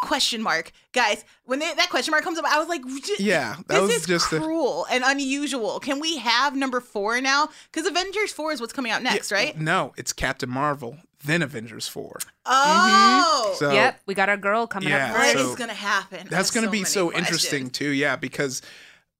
question 0.00 0.42
mark, 0.42 0.72
guys. 0.92 1.24
When 1.44 1.58
they, 1.58 1.72
that 1.74 1.90
question 1.90 2.12
mark 2.12 2.24
comes 2.24 2.38
up, 2.38 2.44
I 2.46 2.58
was 2.58 2.68
like, 2.68 2.82
Yeah, 3.18 3.56
that 3.66 3.68
this 3.68 3.80
was 3.82 3.90
is 3.96 4.06
just 4.06 4.32
a- 4.32 4.38
cruel 4.40 4.86
and 4.90 5.04
unusual. 5.06 5.78
Can 5.80 6.00
we 6.00 6.16
have 6.18 6.56
number 6.56 6.80
four 6.80 7.20
now? 7.20 7.48
Because 7.72 7.86
Avengers 7.88 8.32
four 8.32 8.52
is 8.52 8.60
what's 8.60 8.72
coming 8.72 8.92
out 8.92 9.02
next, 9.02 9.30
right? 9.30 9.58
No, 9.58 9.92
it's 9.96 10.12
Captain 10.12 10.48
Marvel, 10.50 10.96
then 11.24 11.42
Avengers 11.42 11.86
4. 11.88 12.18
Oh, 12.46 13.44
mm-hmm. 13.52 13.56
So- 13.56 13.72
yep, 13.72 14.00
we 14.06 14.14
got 14.14 14.28
our 14.28 14.36
girl 14.36 14.66
coming 14.66 14.88
Yeah, 14.88 15.10
up 15.12 15.18
what 15.18 15.32
first. 15.34 15.44
is 15.50 15.54
gonna 15.56 15.74
happen? 15.74 16.20
I 16.26 16.30
That's 16.30 16.50
going 16.50 16.62
to 16.64 16.68
so 16.68 16.72
be 16.72 16.84
so 16.84 17.04
questions. 17.10 17.26
interesting 17.28 17.70
too, 17.70 17.90
yeah, 17.90 18.16
because 18.16 18.62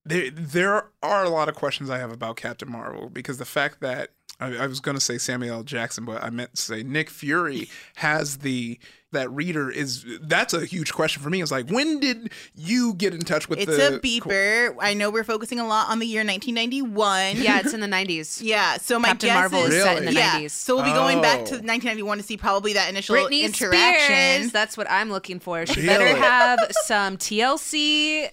there 0.06 0.30
there 0.30 0.86
are 1.02 1.24
a 1.24 1.28
lot 1.28 1.48
of 1.50 1.54
questions 1.56 1.90
I 1.90 1.98
have 1.98 2.10
about 2.10 2.36
Captain 2.36 2.70
Marvel 2.72 3.10
because 3.10 3.36
the 3.38 3.44
fact 3.44 3.80
that 3.80 4.10
I, 4.40 4.56
I 4.56 4.66
was 4.66 4.80
going 4.80 4.94
to 4.96 5.00
say 5.00 5.18
Samuel 5.18 5.56
L. 5.56 5.62
Jackson, 5.62 6.06
but 6.06 6.22
I 6.24 6.30
meant 6.30 6.54
to 6.54 6.62
say 6.62 6.82
Nick 6.82 7.10
Fury 7.10 7.68
has 7.96 8.38
the 8.38 8.78
that 9.12 9.30
reader 9.32 9.70
is 9.70 10.04
that's 10.22 10.54
a 10.54 10.64
huge 10.64 10.92
question 10.92 11.22
for 11.22 11.30
me. 11.30 11.42
It's 11.42 11.50
like 11.50 11.68
when 11.70 11.98
did 12.00 12.30
you 12.54 12.94
get 12.94 13.12
in 13.14 13.20
touch 13.20 13.48
with 13.48 13.58
It's 13.58 13.66
the 13.66 13.96
a 13.96 13.98
beeper. 13.98 14.74
I 14.80 14.94
know 14.94 15.10
we're 15.10 15.24
focusing 15.24 15.58
a 15.58 15.66
lot 15.66 15.90
on 15.90 15.98
the 15.98 16.06
year 16.06 16.20
1991. 16.20 17.36
Yeah, 17.38 17.60
it's 17.60 17.74
in 17.74 17.80
the 17.80 17.86
90s. 17.86 18.40
Yeah, 18.42 18.76
so 18.76 18.98
my 18.98 19.08
Captain 19.08 19.28
guess 19.28 19.34
Marvel 19.34 19.64
is 19.64 19.74
is 19.74 19.82
set 19.82 19.98
in 19.98 20.04
the 20.06 20.12
yeah, 20.12 20.38
90s. 20.40 20.50
So 20.50 20.76
we'll 20.76 20.84
be 20.84 20.92
going 20.92 21.20
back 21.20 21.44
to 21.46 21.54
Oh. 21.54 21.62
1991 21.62 22.18
to 22.18 22.24
see 22.24 22.36
probably 22.36 22.74
that 22.74 22.88
initial 22.88 23.16
Britney 23.16 23.42
interaction. 23.42 24.42
Spears. 24.42 24.52
That's 24.52 24.76
what 24.76 24.88
I'm 24.90 25.10
looking 25.10 25.40
for. 25.40 25.66
She 25.66 25.84
better 25.84 26.06
have 26.16 26.60
some 26.84 27.16
TLC. 27.16 28.28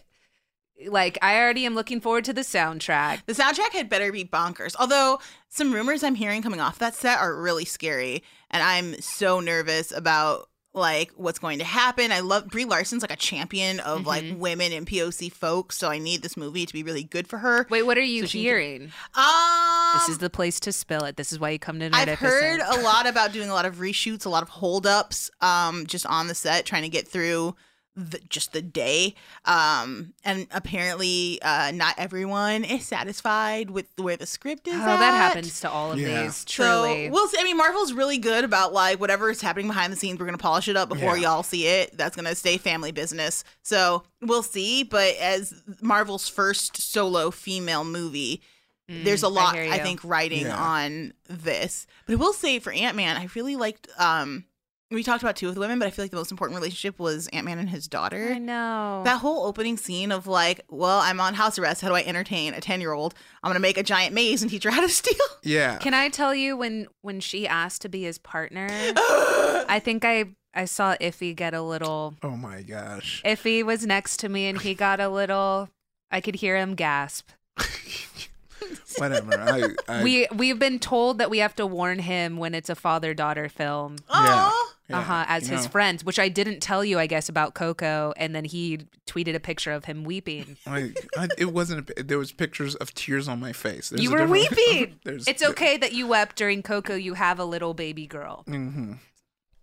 Like 0.88 1.18
I 1.24 1.40
already 1.40 1.66
am 1.66 1.74
looking 1.74 2.00
forward 2.02 2.26
to 2.26 2.34
the 2.34 2.42
soundtrack. 2.42 3.26
The 3.26 3.34
soundtrack 3.34 3.72
had 3.72 3.90
better 3.90 4.12
be 4.12 4.24
bonkers. 4.26 4.76
Although 4.80 5.20
some 5.50 5.74
rumors 5.74 6.04
I'm 6.04 6.14
hearing 6.14 6.44
coming 6.44 6.60
off 6.60 6.78
that 6.80 6.94
set 6.94 7.18
are 7.18 7.36
really 7.36 7.66
scary, 7.66 8.22
and 8.52 8.62
I'm 8.62 9.02
so 9.02 9.40
nervous 9.40 9.92
about 9.92 10.50
like 10.78 11.12
what's 11.16 11.40
going 11.40 11.60
to 11.60 11.66
happen. 11.66 12.12
I 12.12 12.20
love 12.22 12.48
Brie 12.48 12.66
Larson's 12.66 13.02
like 13.02 13.12
a 13.12 13.16
champion 13.18 13.80
of 13.82 14.06
like 14.06 14.24
Mhm. 14.24 14.38
women 14.38 14.72
and 14.72 14.86
POC 14.88 15.30
folks, 15.32 15.78
so 15.78 15.90
I 15.90 15.98
need 15.98 16.22
this 16.22 16.38
movie 16.38 16.66
to 16.66 16.74
be 16.74 16.84
really 16.84 17.04
good 17.04 17.28
for 17.28 17.40
her. 17.40 17.68
Wait, 17.70 17.84
what 17.84 17.98
are 17.98 18.02
you 18.02 18.22
So 18.22 18.28
she 18.28 18.38
can- 18.40 18.46
hearing? 18.46 18.92
Um, 19.16 19.92
this 20.00 20.10
is 20.10 20.18
the 20.20 20.30
place 20.30 20.60
to 20.62 20.72
spill 20.72 21.04
it. 21.04 21.18
This 21.18 21.32
is 21.32 21.40
why 21.40 21.50
you 21.50 21.60
come 21.60 21.80
to 21.80 21.90
Nerd 21.90 21.94
I've 21.96 22.08
Episode. 22.10 22.28
heard 22.30 22.62
a 22.62 22.82
lot 22.84 23.08
about 23.08 23.32
doing 23.34 23.50
a 23.50 23.54
lot 23.54 23.66
of 23.66 23.76
reshoots, 23.78 24.26
a 24.26 24.30
lot 24.30 24.44
of 24.44 24.50
holdups, 24.50 25.30
um, 25.42 25.86
just 25.88 26.06
on 26.06 26.28
the 26.28 26.36
set, 26.36 26.66
trying 26.66 26.84
to 26.84 26.90
get 26.90 27.08
through 27.08 27.56
the, 27.98 28.20
just 28.30 28.54
the 28.54 28.62
day. 28.62 29.16
Um, 29.46 30.14
and 30.24 30.46
apparently, 30.52 31.40
uh, 31.42 31.72
not 31.72 31.96
everyone 31.98 32.64
is 32.64 32.86
satisfied 32.86 33.72
with 33.72 33.88
where 33.98 34.16
the 34.16 34.28
script 34.28 34.68
is. 34.68 34.76
Oh, 34.76 34.78
at. 34.78 34.98
that 35.00 35.16
happens 35.16 35.60
to 35.62 35.70
all 35.70 35.92
of 35.94 36.00
Yeah. 36.00 36.24
these. 36.24 36.46
So 36.48 37.10
we'll 37.10 37.28
see. 37.28 37.38
I 37.40 37.44
mean, 37.44 37.58
Marvel's 37.58 37.94
really 37.94 38.20
good 38.20 38.44
about 38.44 38.72
like 38.72 39.00
whatever 39.00 39.30
is 39.32 39.42
happening 39.42 39.68
behind 39.68 39.92
the 39.92 39.98
scenes. 39.98 40.20
We're 40.20 40.26
gonna 40.28 40.38
polish 40.38 40.68
it 40.68 40.78
up 40.78 40.90
before 40.90 41.18
Yeah. 41.18 41.24
y'all 41.34 41.44
see 41.44 41.66
it. 41.66 41.98
That's 41.98 42.16
gonna 42.16 42.36
stay 42.36 42.58
family 42.58 42.92
business. 42.92 43.44
So 43.64 44.04
we'll 44.22 44.44
see. 44.44 44.84
But 44.84 45.16
as 45.18 45.54
Marvel's 45.82 46.30
first 46.30 46.78
solo 46.80 47.32
female 47.32 47.84
movie, 47.84 48.42
there's 48.88 49.24
a 49.24 49.28
Mm, 49.28 49.32
I 49.32 49.34
lot 49.34 49.56
I, 49.56 49.80
think 49.80 50.00
writing 50.04 50.46
Yeah. 50.46 50.56
on 50.56 51.14
this. 51.28 51.88
But 52.06 52.14
I 52.14 52.16
will 52.18 52.32
say 52.34 52.60
for 52.60 52.72
Ant 52.72 52.96
Man, 52.96 53.18
I 53.18 53.28
really 53.36 53.56
liked. 53.56 53.88
um 53.98 54.46
We 54.90 55.04
talked 55.04 55.22
about 55.22 55.36
two 55.36 55.50
of 55.50 55.54
the 55.56 55.60
women, 55.60 55.80
but 55.80 55.86
I 55.88 55.92
feel 55.92 56.06
like 56.06 56.12
the 56.12 56.18
most 56.18 56.32
important 56.32 56.56
relationship 56.58 56.98
was 56.98 57.28
Ant 57.34 57.46
Man 57.46 57.60
and 57.60 57.70
his 57.70 57.90
daughter. 57.90 58.32
I 58.34 58.38
know. 58.38 59.02
That 59.04 59.18
whole 59.20 59.46
opening 59.46 59.76
scene 59.76 60.14
of 60.14 60.28
like, 60.28 60.62
well, 60.70 61.00
I'm 61.00 61.20
on 61.20 61.34
house 61.34 61.60
arrest. 61.60 61.82
How 61.82 61.90
do 61.90 61.96
I 61.96 62.04
entertain 62.04 62.54
a 62.54 62.62
10 62.62 62.80
year 62.80 62.94
old? 62.94 63.14
I'm 63.44 63.50
going 63.50 63.56
to 63.56 63.60
make 63.60 63.78
a 63.78 63.84
giant 63.84 64.14
maze 64.14 64.42
and 64.42 64.50
teach 64.50 64.64
her 64.64 64.72
how 64.72 64.80
to 64.80 64.88
steal. 65.02 65.18
Yeah. 65.44 65.78
Can 65.80 65.94
I 65.94 66.08
tell 66.08 66.34
you 66.34 66.56
when 66.56 66.88
when 67.02 67.20
she 67.20 67.46
asked 67.46 67.82
to 67.82 67.90
be 67.90 68.04
his 68.04 68.18
partner? 68.18 68.68
I 68.72 69.82
think 69.84 70.06
I 70.06 70.26
I 70.54 70.64
saw 70.64 70.96
Ify 71.02 71.36
get 71.36 71.54
a 71.54 71.62
little. 71.62 72.16
oh 72.24 72.38
my 72.38 72.62
gosh. 72.62 73.22
Ify 73.26 73.64
was 73.64 73.86
next 73.86 74.18
to 74.22 74.30
me 74.30 74.48
and 74.48 74.62
he 74.62 74.74
got 74.74 75.02
a 75.02 75.10
little. 75.10 75.70
I 76.10 76.22
could 76.22 76.36
hear 76.36 76.56
him 76.56 76.76
gasp. 76.76 77.30
Whatever. 78.98 79.34
I, 79.40 79.68
I 79.88 80.04
we 80.04 80.28
we've 80.34 80.58
been 80.58 80.80
told 80.80 81.20
that 81.20 81.30
we 81.30 81.38
have 81.40 81.56
to 81.58 81.66
warn 81.68 82.00
him 82.00 82.38
when 82.38 82.56
it's 82.56 82.70
a 82.70 82.76
father 82.76 83.14
daughter 83.14 83.48
film. 83.50 83.98
yeah, 84.10 84.50
Oh, 84.52 84.67
yeah, 84.90 85.00
uh 85.00 85.02
huh. 85.04 85.26
As 85.28 85.48
his 85.48 85.64
know. 85.64 85.70
friends, 85.70 86.04
which 86.06 86.18
I 86.20 86.30
didn't 86.30 86.60
tell 86.62 86.84
you, 86.86 86.98
I 87.00 87.08
guess, 87.08 87.30
about 87.30 87.54
Coco, 87.56 88.14
and 88.18 88.34
then 88.36 88.46
he 88.46 88.80
tweeted 89.06 89.36
a 89.36 89.40
picture 89.40 89.72
of 89.72 89.86
him 89.86 90.04
weeping. 90.04 90.58
I, 90.66 90.94
I, 91.18 91.28
it 91.38 91.52
wasn't. 91.54 91.90
A, 91.98 92.04
there 92.04 92.18
was 92.18 92.32
pictures 92.32 92.76
of 92.76 92.94
tears 92.94 93.28
on 93.28 93.40
my 93.40 93.54
face. 93.54 93.90
There's 93.90 94.02
you 94.04 94.12
were 94.12 94.26
weeping. 94.28 94.96
It's 95.06 95.44
okay 95.44 95.78
that 95.78 95.94
you 95.94 96.08
wept 96.08 96.36
during 96.38 96.64
Coco. 96.64 96.96
You 96.96 97.16
have 97.16 97.40
a 97.40 97.46
little 97.46 97.74
baby 97.74 98.08
girl. 98.08 98.44
hmm 98.48 98.94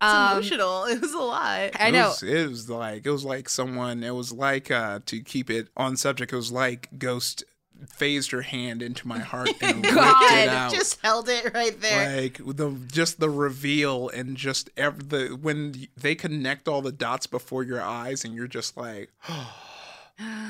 it's 0.01 0.11
Um, 0.13 0.31
emotional. 0.33 0.83
It 0.85 1.01
was 1.01 1.13
a 1.13 1.17
lot. 1.19 1.71
I 1.79 1.87
It 1.87 1.91
know. 1.93 2.09
was, 2.09 2.21
it 2.21 2.49
was 2.49 2.69
like 2.69 3.05
it 3.05 3.09
was 3.09 3.23
like 3.23 3.47
someone. 3.49 4.03
It 4.03 4.13
was 4.13 4.31
like 4.31 4.69
uh, 4.69 4.99
to 5.05 5.21
keep 5.21 5.49
it 5.49 5.69
on 5.77 5.95
subject. 5.97 6.33
It 6.33 6.35
was 6.35 6.51
like 6.51 6.89
Ghost 6.99 7.43
phased 7.89 8.31
her 8.31 8.41
hand 8.41 8.81
into 8.81 9.07
my 9.07 9.19
heart 9.31 9.49
and 9.61 9.83
ripped 9.85 9.97
it 9.97 10.49
out. 10.49 10.71
just 10.73 10.99
held 11.01 11.29
it 11.29 11.53
right 11.53 11.79
there. 11.81 12.21
like 12.23 12.37
the 12.37 12.71
just 12.91 13.19
the 13.19 13.29
reveal 13.29 14.09
and 14.09 14.37
just 14.37 14.69
ev- 14.77 15.09
the 15.09 15.37
when 15.41 15.87
they 15.97 16.15
connect 16.15 16.67
all 16.67 16.81
the 16.81 16.91
dots 16.91 17.27
before 17.27 17.63
your 17.63 17.81
eyes 17.81 18.23
and 18.25 18.33
you're 18.33 18.47
just 18.47 18.75
like 18.77 19.11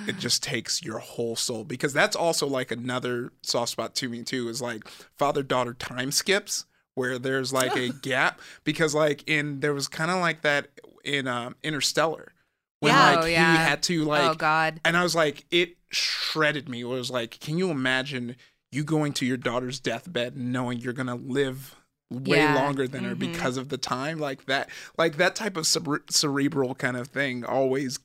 it 0.08 0.18
just 0.20 0.44
takes 0.44 0.84
your 0.84 1.00
whole 1.00 1.36
soul 1.36 1.64
because 1.64 1.92
that's 1.94 2.16
also 2.16 2.46
like 2.48 2.70
another 2.72 3.32
soft 3.42 3.72
spot 3.72 3.96
to 3.96 4.08
me 4.08 4.22
too 4.24 4.48
is 4.48 4.62
like 4.62 4.88
father 5.18 5.42
daughter 5.42 5.74
time 5.74 6.12
skips 6.12 6.66
where 6.94 7.18
there's 7.18 7.52
like 7.52 7.76
a 7.76 7.90
gap 8.02 8.40
because 8.64 8.94
like 8.94 9.28
in 9.28 9.60
there 9.62 9.74
was 9.74 9.88
kind 9.88 10.12
of 10.12 10.18
like 10.20 10.42
that 10.42 10.68
in 11.04 11.28
um 11.28 11.56
interstellar 11.64 12.32
when 12.80 12.94
Yeah. 12.94 13.16
like 13.16 13.24
Oh, 13.24 13.28
yeah. 13.28 13.52
he 13.52 13.58
had 13.58 13.84
to 13.84 14.04
like 14.06 14.32
oh 14.32 14.34
God. 14.36 14.80
and 14.86 14.96
I 14.98 15.04
was 15.04 15.16
like, 15.16 15.46
it 15.52 15.78
shredded 15.90 16.68
me. 16.70 16.82
It 16.82 16.86
was 16.86 17.10
like, 17.10 17.40
can 17.40 17.58
you 17.58 17.70
imagine 17.72 18.36
you 18.72 18.84
going 18.84 19.14
to 19.14 19.26
your 19.26 19.38
daughter's 19.38 19.80
deathbed 19.80 20.36
knowing 20.38 20.80
you're 20.80 20.94
gonna 20.94 21.16
live 21.16 21.76
way 22.12 22.38
Yeah. 22.38 22.56
longer 22.56 22.88
than 22.88 23.04
her 23.06 23.16
Mhm. 23.16 23.20
because 23.20 23.58
of 23.58 23.70
the 23.70 23.78
time? 23.78 24.20
Like 24.20 24.46
that, 24.46 24.70
like 24.98 25.18
that 25.18 25.36
type 25.36 25.56
of 25.58 25.66
cere- 25.66 26.04
cerebral 26.10 26.76
kind 26.76 26.98
of 26.98 27.08
thing 27.08 27.44
always 27.46 28.00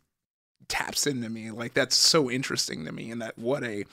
taps 0.68 1.06
into 1.06 1.28
me. 1.28 1.50
Like 1.50 1.74
that's 1.74 1.96
so 1.96 2.30
interesting 2.30 2.84
to 2.84 2.92
me, 2.92 3.10
and 3.10 3.20
that 3.20 3.36
what 3.38 3.64
a, 3.64 3.84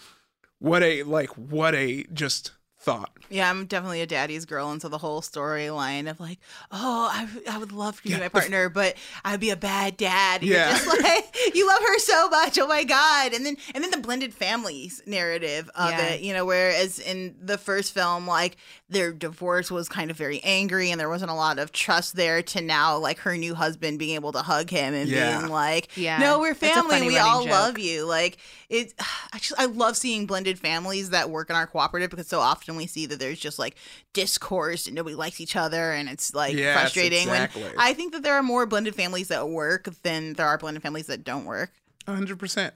what 0.59 0.83
a 0.83 1.03
like 1.03 1.29
what 1.31 1.73
a 1.75 2.03
just 2.13 2.51
thought. 2.87 3.11
Yeah, 3.29 3.49
I'm 3.49 3.65
definitely 3.65 3.99
a 4.01 4.07
daddy's 4.07 4.45
girl, 4.45 4.71
and 4.71 4.81
so 4.81 4.87
the 4.87 4.97
whole 4.97 5.19
storyline 5.21 6.09
of 6.09 6.19
like, 6.21 6.39
oh, 6.71 7.09
I, 7.11 7.27
I 7.53 7.57
would 7.57 7.73
love 7.73 7.97
to 7.97 8.03
be 8.03 8.09
Yeah, 8.11 8.15
my 8.15 8.19
the 8.19 8.25
f- 8.27 8.31
partner, 8.31 8.69
but 8.69 8.95
I'd 9.25 9.41
be 9.41 9.49
a 9.49 9.57
bad 9.57 9.97
dad. 9.97 10.39
And 10.41 10.49
you're 10.49 10.57
Yeah. 10.57 10.69
just 10.71 10.87
like 11.03 11.35
you 11.53 11.67
love 11.67 11.81
her 11.81 11.99
so 11.99 12.29
much. 12.29 12.57
Oh 12.57 12.67
my 12.67 12.85
god! 12.85 13.33
And 13.33 13.45
then 13.45 13.57
and 13.75 13.83
then 13.83 13.91
the 13.91 13.97
blended 13.97 14.33
families 14.33 15.01
narrative 15.05 15.69
of 15.75 15.89
Yeah. 15.91 16.03
it, 16.05 16.21
you 16.21 16.31
know, 16.33 16.45
whereas 16.45 16.99
in 16.99 17.35
the 17.41 17.57
first 17.57 17.93
film, 17.93 18.25
like 18.25 18.55
their 18.89 19.11
divorce 19.11 19.69
was 19.69 19.89
kind 19.89 20.09
of 20.09 20.15
very 20.15 20.39
angry, 20.45 20.89
and 20.91 20.97
there 20.99 21.09
wasn't 21.09 21.31
a 21.31 21.33
lot 21.35 21.59
of 21.59 21.73
trust 21.73 22.15
there. 22.15 22.41
To 22.41 22.61
now, 22.61 22.97
like 22.97 23.19
her 23.19 23.35
new 23.35 23.53
husband 23.55 23.99
being 23.99 24.15
able 24.15 24.31
to 24.31 24.41
hug 24.41 24.69
him 24.69 24.93
and 24.93 25.09
Yeah. 25.09 25.39
being 25.39 25.51
like, 25.51 25.89
Yeah. 25.97 26.19
no, 26.19 26.39
we're 26.39 26.55
family. 26.55 27.05
We 27.05 27.17
all 27.17 27.41
joke. 27.43 27.51
love 27.51 27.77
you. 27.79 28.05
Like 28.05 28.37
it. 28.69 28.93
I 29.33 29.39
just 29.39 29.59
I 29.59 29.65
love 29.65 29.97
seeing 29.97 30.25
blended 30.25 30.57
families 30.57 31.09
that 31.09 31.29
work 31.29 31.49
in 31.49 31.57
our 31.57 31.67
cooperative 31.67 32.09
because 32.09 32.27
so 32.29 32.39
often 32.39 32.76
we 32.77 32.87
see 32.87 33.05
that 33.07 33.19
there's 33.19 33.39
just 33.39 33.59
like 33.59 33.75
discourse 34.13 34.87
and 34.87 34.95
nobody 34.95 35.15
likes 35.15 35.41
each 35.41 35.55
other 35.55 35.91
and 35.91 36.07
it's 36.09 36.33
like 36.33 36.55
Yes, 36.55 36.79
frustrating. 36.79 37.27
When. 37.29 37.49
I 37.77 37.93
think 37.93 38.13
that 38.13 38.23
there 38.23 38.35
are 38.35 38.43
more 38.43 38.65
blended 38.65 38.95
families 38.95 39.27
that 39.27 39.49
work 39.49 39.89
than 40.03 40.33
there 40.33 40.45
are 40.47 40.57
blended 40.57 40.83
families 40.83 41.07
that 41.07 41.23
don't 41.23 41.45
work. 41.45 41.73
hundred 42.07 42.39
percent. 42.39 42.73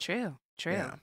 True. 0.00 0.36
True. 0.58 0.72
Yeah. 0.72 0.94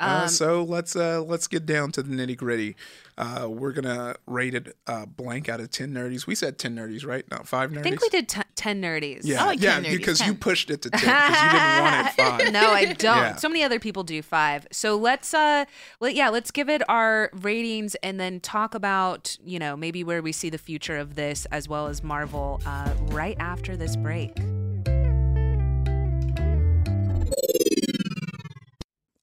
Uh, 0.00 0.22
Um, 0.24 0.28
so 0.28 0.64
let's 0.64 0.96
uh 0.96 1.22
let's 1.22 1.46
get 1.46 1.66
down 1.66 1.92
to 1.92 2.02
the 2.02 2.12
nitty 2.14 2.36
gritty. 2.36 2.74
Uh, 3.16 3.46
we're 3.48 3.70
gonna 3.72 4.16
rate 4.26 4.54
it 4.54 4.76
uh, 4.88 5.06
blank 5.06 5.48
out 5.48 5.60
of 5.60 5.70
ten 5.70 5.92
nerdies. 5.94 6.26
We 6.26 6.34
said 6.34 6.58
ten 6.58 6.74
nerdies, 6.74 7.06
right? 7.06 7.24
Not 7.30 7.46
five 7.46 7.70
nerdies. 7.70 7.78
I 7.78 7.82
think 7.82 8.00
we 8.02 8.08
did 8.08 8.28
t- 8.28 8.40
ten 8.54 8.80
nerdies. 8.80 9.20
Yeah, 9.24 9.42
I 9.42 9.46
like 9.46 9.60
yeah, 9.60 9.80
10 9.80 9.84
nerdies, 9.84 9.96
because 9.96 10.20
you 10.26 10.34
pushed 10.34 10.70
it 10.70 10.82
to 10.82 10.90
ten 10.90 11.00
because 11.00 11.42
you 11.42 11.50
didn't 11.50 11.80
want 11.82 12.06
it 12.06 12.12
five. 12.44 12.52
no, 12.52 12.70
I 12.70 12.84
don't. 12.86 13.16
Yeah. 13.16 13.36
So 13.36 13.48
many 13.48 13.62
other 13.62 13.78
people 13.78 14.02
do 14.04 14.20
five. 14.22 14.66
So 14.72 14.96
let's 14.96 15.34
uh 15.34 15.64
let 16.00 16.14
yeah, 16.14 16.28
let's 16.28 16.50
give 16.50 16.68
it 16.68 16.82
our 16.88 17.30
ratings 17.34 17.94
and 17.96 18.18
then 18.18 18.40
talk 18.40 18.74
about, 18.74 19.36
you 19.44 19.58
know, 19.58 19.76
maybe 19.76 20.04
where 20.04 20.22
we 20.22 20.32
see 20.32 20.50
the 20.50 20.58
future 20.58 20.96
of 20.96 21.14
this 21.14 21.46
as 21.46 21.68
well 21.68 21.86
as 21.88 22.02
Marvel 22.02 22.60
uh 22.66 22.92
right 23.06 23.36
after 23.38 23.76
this 23.76 23.96
break. 23.96 24.32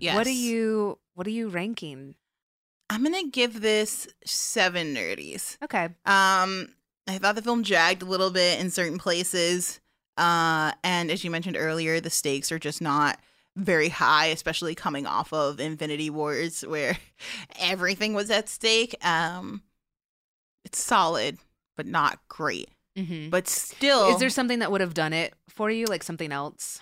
Yes. 0.00 0.14
What 0.14 0.26
are 0.26 0.30
you 0.30 0.98
what 1.14 1.26
are 1.26 1.30
you 1.30 1.48
ranking? 1.48 2.14
I'm 2.88 3.04
gonna 3.04 3.28
give 3.28 3.60
this 3.60 4.08
seven 4.24 4.94
nerdies. 4.94 5.56
Okay. 5.62 5.84
Um, 6.06 6.68
I 7.06 7.18
thought 7.18 7.36
the 7.36 7.42
film 7.42 7.62
dragged 7.62 8.02
a 8.02 8.06
little 8.06 8.30
bit 8.30 8.60
in 8.60 8.70
certain 8.70 8.98
places. 8.98 9.80
Uh, 10.16 10.72
and 10.82 11.10
as 11.10 11.22
you 11.22 11.30
mentioned 11.30 11.56
earlier, 11.56 12.00
the 12.00 12.10
stakes 12.10 12.50
are 12.50 12.58
just 12.58 12.82
not 12.82 13.18
very 13.56 13.88
high, 13.88 14.26
especially 14.26 14.74
coming 14.74 15.06
off 15.06 15.32
of 15.32 15.60
Infinity 15.60 16.10
Wars, 16.10 16.62
where 16.62 16.96
everything 17.60 18.14
was 18.14 18.30
at 18.30 18.48
stake. 18.48 18.94
Um, 19.04 19.62
it's 20.64 20.82
solid, 20.82 21.38
but 21.76 21.86
not 21.86 22.18
great. 22.28 22.70
Mm-hmm. 22.98 23.30
But 23.30 23.48
still, 23.48 24.10
Is 24.10 24.18
there 24.18 24.30
something 24.30 24.58
that 24.58 24.70
would 24.72 24.80
have 24.80 24.94
done 24.94 25.12
it 25.12 25.34
for 25.48 25.70
you, 25.70 25.86
like 25.86 26.02
something 26.02 26.32
else? 26.32 26.80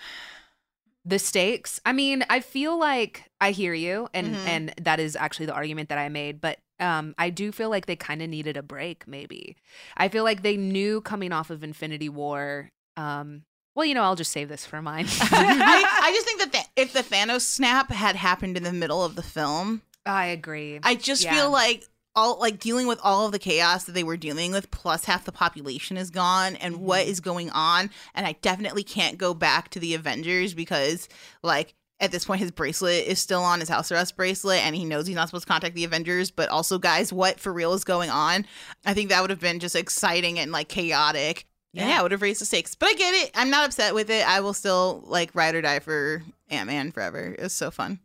The 1.05 1.17
stakes. 1.19 1.79
I 1.85 1.93
mean, 1.93 2.23
I 2.29 2.39
feel 2.41 2.77
like 2.77 3.23
I 3.41 3.51
hear 3.51 3.73
you, 3.73 4.09
and 4.13 4.35
Mhm. 4.35 4.45
and 4.45 4.73
that 4.81 4.99
is 4.99 5.15
actually 5.15 5.45
the 5.47 5.53
argument 5.53 5.89
that 5.89 5.97
I 5.97 6.09
made. 6.09 6.39
But 6.41 6.59
um, 6.79 7.15
I 7.17 7.29
do 7.29 7.51
feel 7.51 7.69
like 7.69 7.85
they 7.87 7.95
kind 7.95 8.21
of 8.21 8.29
needed 8.29 8.55
a 8.57 8.63
break. 8.63 9.07
Maybe 9.07 9.55
I 9.97 10.07
feel 10.09 10.23
like 10.23 10.43
they 10.43 10.55
knew 10.57 11.01
coming 11.01 11.31
off 11.31 11.49
of 11.49 11.63
Infinity 11.63 12.09
War. 12.09 12.69
Um, 12.97 13.43
well, 13.75 13.85
you 13.85 13.93
know, 13.95 14.03
I'll 14.03 14.15
just 14.15 14.31
save 14.31 14.49
this 14.49 14.65
for 14.65 14.81
mine. 14.81 15.05
I, 15.21 15.99
I 16.03 16.11
just 16.13 16.25
think 16.25 16.39
that 16.41 16.51
the, 16.51 16.81
if 16.81 16.91
the 16.93 17.03
Thanos 17.03 17.41
snap 17.41 17.91
had 17.91 18.15
happened 18.15 18.57
in 18.57 18.63
the 18.63 18.73
middle 18.73 19.03
of 19.03 19.15
the 19.15 19.23
film, 19.23 19.81
I 20.05 20.25
agree. 20.27 20.79
I 20.83 20.95
just 20.95 21.23
Yeah. 21.23 21.33
feel 21.33 21.51
like 21.51 21.85
all 22.19 22.39
like 22.39 22.59
dealing 22.59 22.87
with 22.87 22.99
all 23.03 23.25
of 23.25 23.31
the 23.31 23.39
chaos 23.39 23.85
that 23.85 23.93
they 23.93 24.03
were 24.03 24.17
dealing 24.17 24.51
with 24.51 24.69
plus 24.71 25.05
half 25.05 25.25
the 25.25 25.31
population 25.31 25.95
is 25.97 26.09
gone 26.09 26.55
and 26.57 26.77
what 26.77 27.01
Mm-hmm. 27.01 27.11
is 27.11 27.19
going 27.19 27.49
on 27.51 27.89
and 28.13 28.25
I 28.27 28.33
definitely 28.41 28.83
can't 28.83 29.17
go 29.17 29.33
back 29.33 29.69
to 29.69 29.79
the 29.79 29.93
Avengers 29.93 30.53
because 30.53 31.07
like 31.43 31.73
at 32.01 32.11
this 32.11 32.25
point 32.25 32.39
his 32.41 32.51
bracelet 32.51 33.05
is 33.07 33.19
still 33.19 33.41
on 33.43 33.59
his 33.59 33.69
house 33.69 33.91
arrest 33.91 34.15
bracelet 34.17 34.65
and 34.65 34.75
he 34.75 34.85
knows 34.85 35.07
he's 35.07 35.15
not 35.15 35.27
supposed 35.29 35.47
to 35.47 35.51
contact 35.53 35.75
the 35.75 35.83
Avengers 35.85 36.31
but 36.31 36.49
also 36.49 36.77
guys 36.77 37.11
what 37.13 37.39
for 37.39 37.51
real 37.53 37.73
is 37.73 37.83
going 37.83 38.09
on? 38.09 38.45
I 38.85 38.93
think 38.93 39.09
that 39.09 39.21
would 39.21 39.29
have 39.29 39.39
been 39.39 39.59
just 39.59 39.75
exciting 39.75 40.39
and 40.39 40.51
like 40.51 40.67
chaotic. 40.69 41.45
Yeah, 41.73 41.83
Yeah. 41.83 41.89
yeah 41.89 41.99
it 41.99 42.03
would 42.03 42.11
have 42.11 42.21
raised 42.21 42.41
the 42.41 42.45
stakes 42.45 42.75
but 42.75 42.89
I 42.89 42.93
get 42.93 43.13
it. 43.13 43.31
I'm 43.35 43.49
not 43.49 43.65
upset 43.65 43.93
with 43.95 44.09
it. 44.09 44.27
I 44.27 44.39
will 44.41 44.53
still 44.53 45.03
like 45.07 45.33
ride 45.35 45.55
or 45.55 45.61
die 45.61 45.79
for 45.79 46.23
Ant-Man 46.49 46.91
forever. 46.91 47.35
It 47.37 47.43
was 47.43 47.53
so 47.53 47.69
fun 47.71 47.99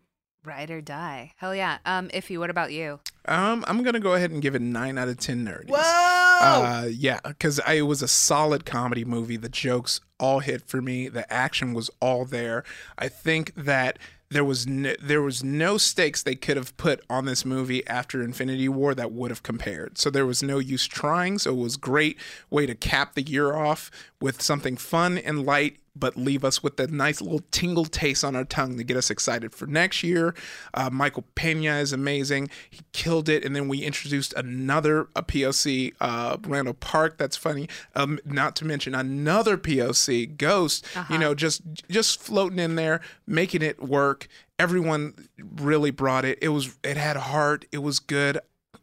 Ride 0.45 0.71
or 0.71 0.81
die. 0.81 1.33
Hell 1.37 1.55
yeah. 1.55 1.79
Um, 1.87 2.09
Ify, 2.09 2.39
what 2.39 2.51
about 2.51 2.73
you? 2.73 3.01
Um, 3.27 3.65
I'm 3.67 3.83
gonna 3.83 4.01
go 4.01 4.15
ahead 4.15 4.31
and 4.31 4.43
give 4.43 4.55
it 4.55 4.63
nine 4.63 4.99
out 4.99 5.09
of 5.09 5.19
ten 5.19 5.45
nerds. 5.45 5.69
Whoa! 5.69 5.79
Uh, 5.79 6.89
yeah, 6.91 7.21
because 7.25 7.61
it 7.69 7.83
was 7.83 8.03
a 8.03 8.09
solid 8.09 8.65
comedy 8.67 9.05
movie. 9.05 9.37
The 9.37 9.49
jokes 9.49 10.01
all 10.21 10.41
hit 10.41 10.63
for 10.69 10.83
me. 10.83 11.09
The 11.09 11.31
action 11.33 11.73
was 11.73 11.91
all 12.01 12.25
there. 12.25 12.65
I 12.99 13.09
think 13.09 13.55
that 13.55 13.99
there 14.31 14.45
was 14.45 14.67
no, 14.67 14.95
there 15.01 15.23
was 15.23 15.45
no 15.45 15.79
stakes 15.79 16.23
they 16.23 16.35
could 16.35 16.57
have 16.57 16.77
put 16.77 17.01
on 17.09 17.25
this 17.25 17.45
movie 17.45 17.87
after 17.87 18.23
Infinity 18.23 18.69
War 18.69 18.95
that 18.95 19.13
would 19.13 19.31
have 19.31 19.43
compared. 19.43 19.97
So 19.97 20.11
there 20.11 20.27
was 20.27 20.43
no 20.43 20.59
use 20.59 20.87
trying. 20.87 21.39
So 21.39 21.53
it 21.53 21.59
was 21.59 21.77
great 21.77 22.19
way 22.51 22.67
to 22.67 22.75
cap 22.75 23.15
the 23.15 23.23
year 23.23 23.55
off 23.55 23.91
with 24.21 24.43
something 24.43 24.77
fun 24.77 25.19
and 25.19 25.47
light 25.47 25.79
but 25.97 26.17
leave 26.17 26.45
us 26.45 26.63
with 26.63 26.77
that 26.77 26.91
nice 26.91 27.21
little 27.21 27.43
tingle 27.51 27.85
taste 27.85 28.25
on 28.25 28.35
our 28.35 28.45
tongue 28.45 28.77
to 28.77 28.85
get 28.85 28.97
us 28.97 29.11
excited 29.11 29.55
for 29.55 29.67
next 29.67 30.03
year. 30.03 30.35
Uh, 30.73 30.91
Michael 30.91 31.25
Pena 31.35 31.77
is 31.77 31.93
amazing. 31.93 32.51
He 32.71 32.81
killed 32.93 33.29
it. 33.29 33.45
And 33.45 33.55
then 33.55 33.69
we 33.69 33.83
introduced 33.83 34.33
another 34.35 35.09
a 35.15 35.23
POC, 35.23 35.95
uh, 36.01 36.37
Randall 36.47 36.75
Park. 36.75 37.19
That's 37.19 37.37
funny. 37.37 37.69
Um, 37.95 38.19
not 38.25 38.57
to 38.57 38.65
mention 38.65 38.95
another 38.95 39.57
POC, 39.57 40.37
Ghost. 40.37 40.85
You 41.11 41.19
know, 41.19 41.35
just 41.35 41.63
just 41.89 42.21
floating 42.21 42.59
in 42.59 42.75
there, 42.75 43.01
making 43.27 43.63
it 43.63 43.83
work. 43.83 44.27
Everyone 44.59 45.29
really 45.39 45.91
brought 45.91 46.25
it. 46.25 46.39
It 46.43 46.49
was 46.49 46.77
it 46.83 46.97
had 46.97 47.17
heart. 47.17 47.67
It 47.73 47.79
was 47.79 47.99
good. 47.99 48.39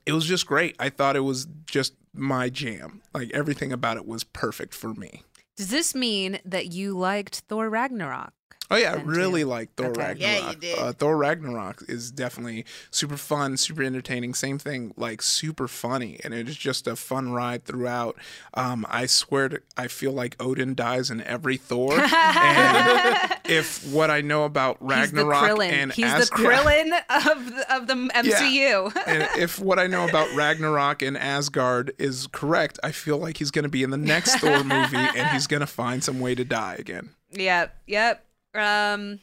It 0.05 0.13
was 0.13 0.25
just 0.25 0.47
great. 0.47 0.75
I 0.79 0.89
thought 0.89 1.15
it 1.15 1.21
was 1.21 1.47
just 1.65 1.93
my 2.13 2.49
jam. 2.49 3.01
Like 3.13 3.31
everything 3.33 3.71
about 3.71 3.97
it 3.97 4.05
was 4.05 4.23
perfect 4.23 4.73
for 4.73 4.93
me. 4.93 5.23
Does 5.57 5.67
this 5.69 5.93
mean 5.93 6.39
that 6.45 6.71
you 6.71 6.97
liked 6.97 7.43
Thor 7.47 7.69
Ragnarok? 7.69 8.33
Oh 8.71 8.77
yeah, 8.77 8.93
I 8.93 9.01
really 9.01 9.41
too? 9.41 9.47
like 9.47 9.75
Thor 9.75 9.87
Okay. 9.87 10.01
Ragnarok. 10.01 10.19
Yeah, 10.41 10.49
you 10.51 10.55
did. 10.55 10.79
Uh, 10.79 10.93
Thor 10.93 11.17
Ragnarok 11.17 11.83
is 11.89 12.09
definitely 12.09 12.65
super 12.89 13.17
fun, 13.17 13.57
super 13.57 13.83
entertaining. 13.83 14.33
Same 14.33 14.57
thing, 14.57 14.93
like 14.95 15.21
super 15.21 15.67
funny, 15.67 16.19
and 16.23 16.33
it 16.33 16.47
is 16.47 16.55
just 16.55 16.87
a 16.87 16.95
fun 16.95 17.33
ride 17.33 17.65
throughout. 17.65 18.15
Um, 18.53 18.85
I 18.89 19.05
swear, 19.07 19.49
to, 19.49 19.61
I 19.75 19.87
feel 19.87 20.13
like 20.13 20.35
Odin 20.41 20.73
dies 20.73 21.11
in 21.11 21.21
every 21.23 21.57
Thor. 21.57 21.93
and 21.99 23.33
if 23.45 23.91
what 23.91 24.09
I 24.09 24.21
know 24.21 24.45
about 24.45 24.77
Ragnarok 24.79 25.33
He's 25.41 25.49
the 25.49 25.53
Krillin. 25.55 25.71
and 25.71 25.91
He's 25.91 26.05
As- 26.05 26.29
the 26.29 26.35
Krillin 26.35 26.91
of 27.09 27.45
the, 27.55 27.75
of 27.75 27.87
the 27.87 27.93
MCU. 28.15 28.95
and 29.05 29.27
if 29.37 29.59
what 29.59 29.79
I 29.79 29.87
know 29.87 30.07
about 30.07 30.33
Ragnarok 30.33 31.01
and 31.01 31.17
Asgard 31.17 31.91
is 31.97 32.27
correct, 32.31 32.79
I 32.83 32.91
feel 32.91 33.17
like 33.17 33.37
he's 33.37 33.51
going 33.51 33.63
to 33.63 33.69
be 33.69 33.83
in 33.83 33.89
the 33.89 33.97
next 33.97 34.35
Thor 34.37 34.63
movie, 34.63 34.95
and 34.97 35.27
he's 35.29 35.47
going 35.51 35.59
to 35.61 35.67
find 35.67 36.03
some 36.03 36.19
way 36.21 36.35
to 36.35 36.45
die 36.45 36.75
again. 36.79 37.09
Yep, 37.31 37.75
yep. 37.87 38.25
Um, 38.53 39.19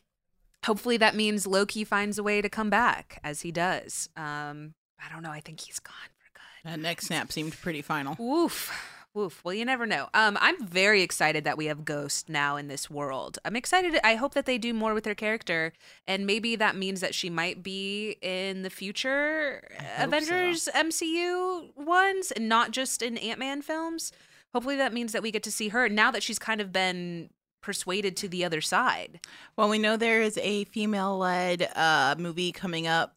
hopefully 0.65 0.97
that 0.99 1.15
means 1.15 1.47
Loki 1.47 1.85
finds 1.85 2.19
a 2.19 2.23
way 2.23 2.41
to 2.41 2.49
come 2.49 2.71
back, 2.71 3.21
as 3.23 3.43
he 3.43 3.53
does. 3.53 4.09
Um, 4.17 4.75
I 5.05 5.13
don't 5.13 5.23
know. 5.23 5.31
I 5.31 5.41
think 5.41 5.61
he's 5.61 5.79
gone 5.79 5.95
for 6.19 6.31
good. 6.35 6.71
that 6.71 6.81
next 6.81 7.07
snap 7.07 7.33
seemed 7.33 7.53
pretty 7.61 7.83
final 7.83 8.17
Woof. 8.19 8.73
Woof. 9.15 9.43
Well, 9.43 9.55
you 9.55 9.65
never 9.65 9.87
know. 9.87 10.09
Um, 10.15 10.37
I'm 10.41 10.65
very 10.65 11.03
excited 11.03 11.43
that 11.45 11.57
we 11.57 11.67
have 11.67 11.85
Ghost 11.85 12.29
now 12.29 12.57
in 12.57 12.69
this 12.69 12.91
world. 12.91 13.39
I'm 13.45 13.57
excited. 13.57 13.99
I 14.05 14.15
hope 14.17 14.35
that 14.35 14.47
they 14.47 14.59
do 14.59 14.75
more 14.75 14.95
with 14.95 15.07
her 15.07 15.15
character, 15.15 15.73
and 16.07 16.27
maybe 16.27 16.57
that 16.57 16.77
means 16.77 17.01
that 17.01 17.15
she 17.15 17.31
might 17.31 17.63
be 17.63 18.17
in 18.21 18.63
the 18.63 18.71
future 18.71 19.67
Avengers 19.99 20.69
MCU 20.75 21.75
ones, 21.77 22.31
and 22.31 22.49
not 22.49 22.71
just 22.71 23.03
in 23.03 23.17
Ant 23.19 23.41
Man 23.41 23.63
films. 23.63 24.13
Hopefully, 24.53 24.77
that 24.77 24.93
means 24.93 25.13
that 25.13 25.23
we 25.23 25.31
get 25.31 25.43
to 25.45 25.51
see 25.53 25.69
her 25.69 25.89
now 25.89 26.11
that 26.11 26.23
she's 26.23 26.39
kind 26.39 26.61
of 26.61 26.73
been 26.73 27.31
persuaded 27.61 28.17
to 28.19 28.29
the 28.29 28.45
other 28.45 28.61
side. 28.61 29.21
Well, 29.57 29.69
we 29.69 29.79
know 29.79 29.97
there 29.97 30.23
is 30.23 30.39
a 30.39 30.65
female 30.65 31.19
led 31.19 31.63
uh, 31.77 32.15
movie 32.19 32.53
coming 32.53 32.87
up 32.87 33.15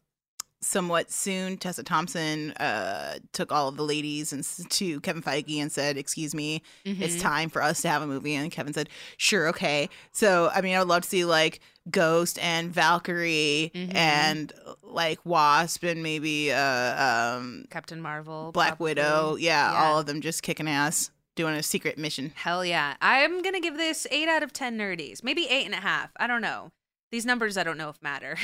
somewhat 0.64 1.10
soon. 1.10 1.56
Tessa 1.56 1.82
Thompson 1.82 2.52
uh, 2.52 3.18
took 3.32 3.50
all 3.50 3.66
of 3.66 3.76
the 3.76 3.82
ladies 3.82 4.32
and 4.32 4.44
to 4.70 5.00
Kevin 5.00 5.20
Feige 5.20 5.60
and 5.60 5.72
said, 5.72 5.96
"Excuse 5.96 6.34
me, 6.36 6.62
it's 6.84 7.16
Mhm. 7.16 7.20
time 7.20 7.50
for 7.50 7.62
us 7.62 7.82
to 7.82 7.88
have 7.88 8.00
a 8.02 8.06
movie." 8.06 8.34
And 8.36 8.50
Kevin 8.52 8.72
said, 8.72 8.88
"Sure, 9.16 9.48
okay." 9.48 9.88
So, 10.12 10.50
I 10.54 10.60
mean, 10.60 10.76
I 10.76 10.78
would 10.78 10.86
love 10.86 11.02
to 11.02 11.08
see 11.08 11.24
like 11.24 11.58
Ghost 11.90 12.38
and 12.38 12.72
Valkyrie 12.72 13.72
Mhm. 13.74 13.94
and 13.94 14.52
like 14.84 15.18
Wasp 15.26 15.82
and 15.82 16.00
maybe 16.00 16.52
uh, 16.52 17.36
um, 17.38 17.64
Captain 17.70 18.00
Marvel, 18.00 18.52
Black 18.52 18.76
probably. 18.76 18.84
Widow. 18.90 19.36
Yeah, 19.40 19.72
Yeah. 19.72 19.82
all 19.82 19.98
of 19.98 20.06
them 20.06 20.20
just 20.20 20.44
kicking 20.44 20.68
ass, 20.68 21.10
doing 21.36 21.54
a 21.54 21.62
secret 21.62 21.98
mission. 21.98 22.32
Hell 22.34 22.64
yeah. 22.64 22.96
I'm 23.00 23.42
going 23.42 23.54
to 23.54 23.60
give 23.60 23.76
this 23.76 24.06
eight 24.10 24.28
out 24.28 24.42
of 24.42 24.52
10 24.52 24.76
nerdies. 24.78 25.22
Maybe 25.24 25.46
eight 25.48 25.64
and 25.64 25.74
a 25.74 25.78
half. 25.78 26.10
I 26.16 26.26
don't 26.26 26.42
know. 26.42 26.70
These 27.10 27.26
numbers 27.26 27.56
I 27.56 27.62
don't 27.64 27.76
know 27.78 27.88
if 27.90 28.00
matter. 28.02 28.36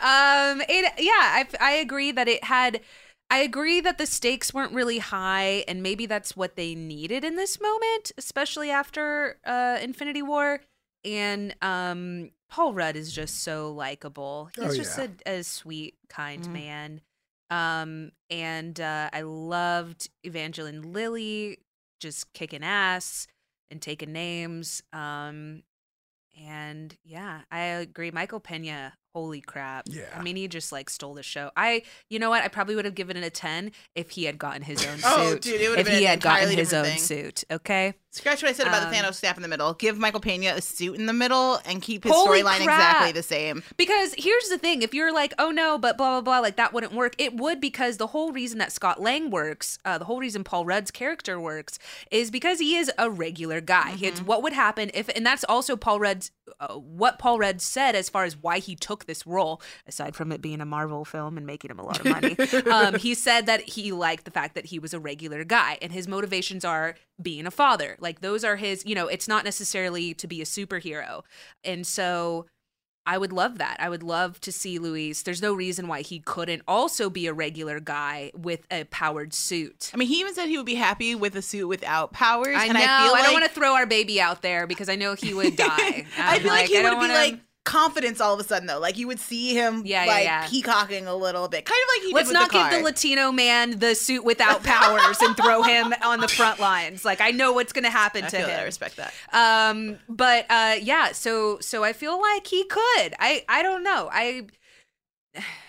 um, 0.00 0.60
it, 0.68 0.92
yeah, 0.98 1.10
I, 1.12 1.46
I 1.60 1.72
agree 1.72 2.12
that 2.12 2.28
it 2.28 2.44
had. 2.44 2.80
I 3.28 3.38
agree 3.38 3.80
that 3.80 3.98
the 3.98 4.06
stakes 4.06 4.54
weren't 4.54 4.72
really 4.72 4.98
high, 4.98 5.64
and 5.66 5.82
maybe 5.82 6.06
that's 6.06 6.36
what 6.36 6.54
they 6.54 6.76
needed 6.76 7.24
in 7.24 7.34
this 7.34 7.60
moment, 7.60 8.12
especially 8.16 8.70
after 8.70 9.38
uh, 9.44 9.78
Infinity 9.82 10.22
War. 10.22 10.60
And 11.04 11.54
um, 11.60 12.30
Paul 12.48 12.72
Rudd 12.74 12.94
is 12.94 13.12
just 13.12 13.42
so 13.42 13.72
likable. 13.72 14.50
He's 14.54 14.64
Oh, 14.64 14.74
just 14.74 14.96
yeah. 14.98 15.08
a, 15.26 15.38
a 15.38 15.42
sweet, 15.42 15.96
kind 16.08 16.44
Mhm. 16.44 16.52
man. 16.52 17.00
Um, 17.50 18.10
and 18.30 18.80
uh, 18.80 19.10
I 19.12 19.22
loved 19.22 20.08
Evangeline 20.24 20.92
Lilly 20.92 21.58
just 22.00 22.32
kicking 22.32 22.62
ass 22.64 23.26
and 23.70 23.80
taking 23.80 24.12
names. 24.12 24.82
Um, 24.92 25.62
and 26.38 26.94
yeah, 27.04 27.40
I 27.50 27.60
agree. 27.60 28.10
Michael 28.10 28.40
Pena, 28.40 28.92
holy 29.14 29.40
crap! 29.40 29.84
Yeah. 29.88 30.02
I 30.14 30.22
mean, 30.22 30.36
he 30.36 30.48
just 30.48 30.70
like 30.70 30.90
stole 30.90 31.14
the 31.14 31.22
show. 31.22 31.50
I, 31.56 31.82
you 32.10 32.18
know 32.18 32.28
what? 32.28 32.42
I 32.42 32.48
probably 32.48 32.74
would 32.74 32.84
have 32.84 32.94
given 32.94 33.16
it 33.16 33.24
a 33.24 33.30
ten 33.30 33.72
if 33.94 34.10
he 34.10 34.24
had 34.24 34.36
gotten 34.38 34.60
his 34.62 34.84
own 34.84 34.98
suit. 34.98 35.02
Oh, 35.06 35.30
suit. 35.30 35.42
dude, 35.42 35.60
it 35.62 35.68
would 35.70 35.78
have 35.78 35.86
if 35.86 35.92
been 35.92 36.00
he 36.00 36.04
had 36.04 36.20
gotten 36.20 36.50
his 36.50 36.74
own 36.74 36.84
thing. 36.84 36.98
suit. 36.98 37.44
Okay. 37.50 37.94
Scratch 38.16 38.42
what 38.42 38.48
I 38.48 38.52
said 38.52 38.66
about 38.66 38.82
Um, 38.82 38.90
the 38.90 38.96
Thanos 38.96 39.14
staff 39.14 39.36
in 39.36 39.42
the 39.42 39.48
middle. 39.48 39.74
Give 39.74 39.98
Michael 39.98 40.20
Pena 40.20 40.54
a 40.56 40.60
suit 40.62 40.98
in 40.98 41.06
the 41.06 41.12
middle 41.12 41.60
and 41.64 41.82
keep 41.82 42.04
his 42.04 42.12
storyline 42.12 42.60
exactly 42.60 43.12
the 43.12 43.22
same. 43.22 43.62
Because 43.76 44.14
here's 44.16 44.48
the 44.48 44.58
thing: 44.58 44.82
if 44.82 44.94
you're 44.94 45.12
like, 45.12 45.34
oh 45.38 45.50
no, 45.50 45.78
but 45.78 45.96
blah 45.96 46.10
blah 46.12 46.20
blah, 46.22 46.38
like 46.40 46.56
that 46.56 46.72
wouldn't 46.72 46.92
work. 46.92 47.14
It 47.18 47.36
would 47.36 47.60
because 47.60 47.98
the 47.98 48.08
whole 48.08 48.32
reason 48.32 48.58
that 48.58 48.72
Scott 48.72 49.00
Lang 49.00 49.30
works, 49.30 49.78
uh, 49.84 49.98
the 49.98 50.04
whole 50.06 50.18
reason 50.18 50.44
Paul 50.44 50.64
Rudd's 50.64 50.90
character 50.90 51.38
works, 51.38 51.78
is 52.10 52.30
because 52.30 52.58
he 52.58 52.76
is 52.76 52.90
a 52.98 53.10
regular 53.10 53.60
guy. 53.60 53.96
It's 54.00 54.20
what 54.20 54.42
would 54.42 54.52
happen 54.52 54.90
if, 54.94 55.08
and 55.10 55.24
that's 55.26 55.44
also 55.44 55.76
Paul 55.76 56.00
Rudd's, 56.00 56.30
uh, 56.60 56.74
what 56.74 57.18
Paul 57.18 57.38
Rudd 57.38 57.60
said 57.60 57.94
as 57.94 58.08
far 58.08 58.24
as 58.24 58.36
why 58.36 58.58
he 58.60 58.74
took 58.74 59.04
this 59.06 59.26
role. 59.26 59.60
Aside 59.86 60.16
from 60.16 60.32
it 60.32 60.40
being 60.40 60.60
a 60.60 60.64
Marvel 60.64 61.04
film 61.04 61.36
and 61.36 61.46
making 61.46 61.70
him 61.70 61.78
a 61.78 61.84
lot 61.84 61.98
of 62.00 62.06
money, 62.06 62.36
um, 62.70 62.94
he 62.94 63.14
said 63.14 63.46
that 63.46 63.60
he 63.62 63.92
liked 63.92 64.24
the 64.24 64.30
fact 64.30 64.54
that 64.54 64.66
he 64.66 64.78
was 64.78 64.94
a 64.94 65.00
regular 65.00 65.44
guy, 65.44 65.78
and 65.82 65.92
his 65.92 66.08
motivations 66.08 66.64
are 66.64 66.94
being 67.20 67.46
a 67.46 67.50
father. 67.50 67.96
Like 68.00 68.20
those 68.20 68.44
are 68.44 68.56
his. 68.56 68.84
You 68.86 68.94
know, 68.94 69.06
it's 69.08 69.28
not 69.28 69.44
necessarily 69.44 70.14
to 70.14 70.26
be 70.26 70.40
a 70.40 70.44
superhero, 70.44 71.22
and 71.64 71.86
so. 71.86 72.46
I 73.08 73.18
would 73.18 73.32
love 73.32 73.58
that. 73.58 73.76
I 73.78 73.88
would 73.88 74.02
love 74.02 74.40
to 74.40 74.50
see 74.50 74.80
Luis. 74.80 75.22
There's 75.22 75.40
no 75.40 75.54
reason 75.54 75.86
why 75.86 76.00
he 76.00 76.18
couldn't 76.18 76.62
also 76.66 77.08
be 77.08 77.28
a 77.28 77.32
regular 77.32 77.78
guy 77.78 78.32
with 78.34 78.66
a 78.68 78.82
powered 78.82 79.32
suit. 79.32 79.92
I 79.94 79.96
mean, 79.96 80.08
he 80.08 80.18
even 80.18 80.34
said 80.34 80.46
he 80.48 80.56
would 80.56 80.66
be 80.66 80.74
happy 80.74 81.14
with 81.14 81.36
a 81.36 81.42
suit 81.42 81.68
without 81.68 82.12
powers. 82.12 82.56
I 82.58 82.64
and 82.64 82.74
know. 82.74 82.80
I 82.80 82.82
I, 82.82 83.02
feel 83.04 83.12
like 83.12 83.20
I 83.20 83.24
don't 83.26 83.32
want 83.34 83.44
to 83.44 83.52
throw 83.52 83.74
our 83.76 83.86
baby 83.86 84.20
out 84.20 84.42
there 84.42 84.66
because 84.66 84.88
I 84.88 84.96
know 84.96 85.14
he 85.14 85.32
would 85.34 85.54
die. 85.56 86.04
I 86.18 86.40
feel 86.40 86.48
like, 86.48 86.66
he 86.66 86.78
I 86.78 86.82
would 86.82 86.90
be 86.90 86.96
wanna- 86.96 87.12
like 87.14 87.38
confidence 87.66 88.20
all 88.20 88.32
of 88.32 88.40
a 88.40 88.44
sudden 88.44 88.66
though. 88.66 88.78
Like 88.78 88.96
you 88.96 89.06
would 89.06 89.20
see 89.20 89.52
him 89.54 89.82
Yeah, 89.84 90.04
yeah, 90.04 90.10
like 90.10 90.24
yeah. 90.24 90.46
peacocking 90.48 91.06
a 91.06 91.14
little 91.14 91.48
bit, 91.48 91.66
kind 91.66 91.78
of 91.82 91.88
like 91.96 92.06
he 92.08 92.14
Let's 92.14 92.28
did 92.28 92.32
with 92.32 92.40
not 92.40 92.52
the 92.52 92.70
give 92.70 92.78
the 92.78 92.84
Latino 92.84 93.32
man 93.32 93.78
the 93.78 93.94
suit 93.94 94.24
without 94.24 94.62
powers 94.62 95.18
and 95.20 95.36
throw 95.36 95.62
him 95.62 95.92
on 96.02 96.20
the 96.20 96.28
front 96.28 96.58
lines. 96.60 97.04
Like 97.04 97.20
I 97.20 97.32
know 97.32 97.52
what's 97.52 97.74
going 97.74 97.84
to 97.84 97.90
happen 97.90 98.24
I 98.24 98.28
to 98.28 98.36
him. 98.38 98.60
I 98.60 98.62
respect 98.64 98.96
that. 98.96 99.12
Um, 99.32 99.98
but 100.08 100.46
uh, 100.48 100.76
yeah. 100.80 101.12
So 101.12 101.58
so 101.60 101.84
I 101.84 101.92
feel 101.92 102.18
like 102.18 102.46
he 102.46 102.64
could. 102.64 103.14
I 103.18 103.44
I 103.48 103.62
don't 103.62 103.82
know. 103.82 104.08
I. 104.10 104.46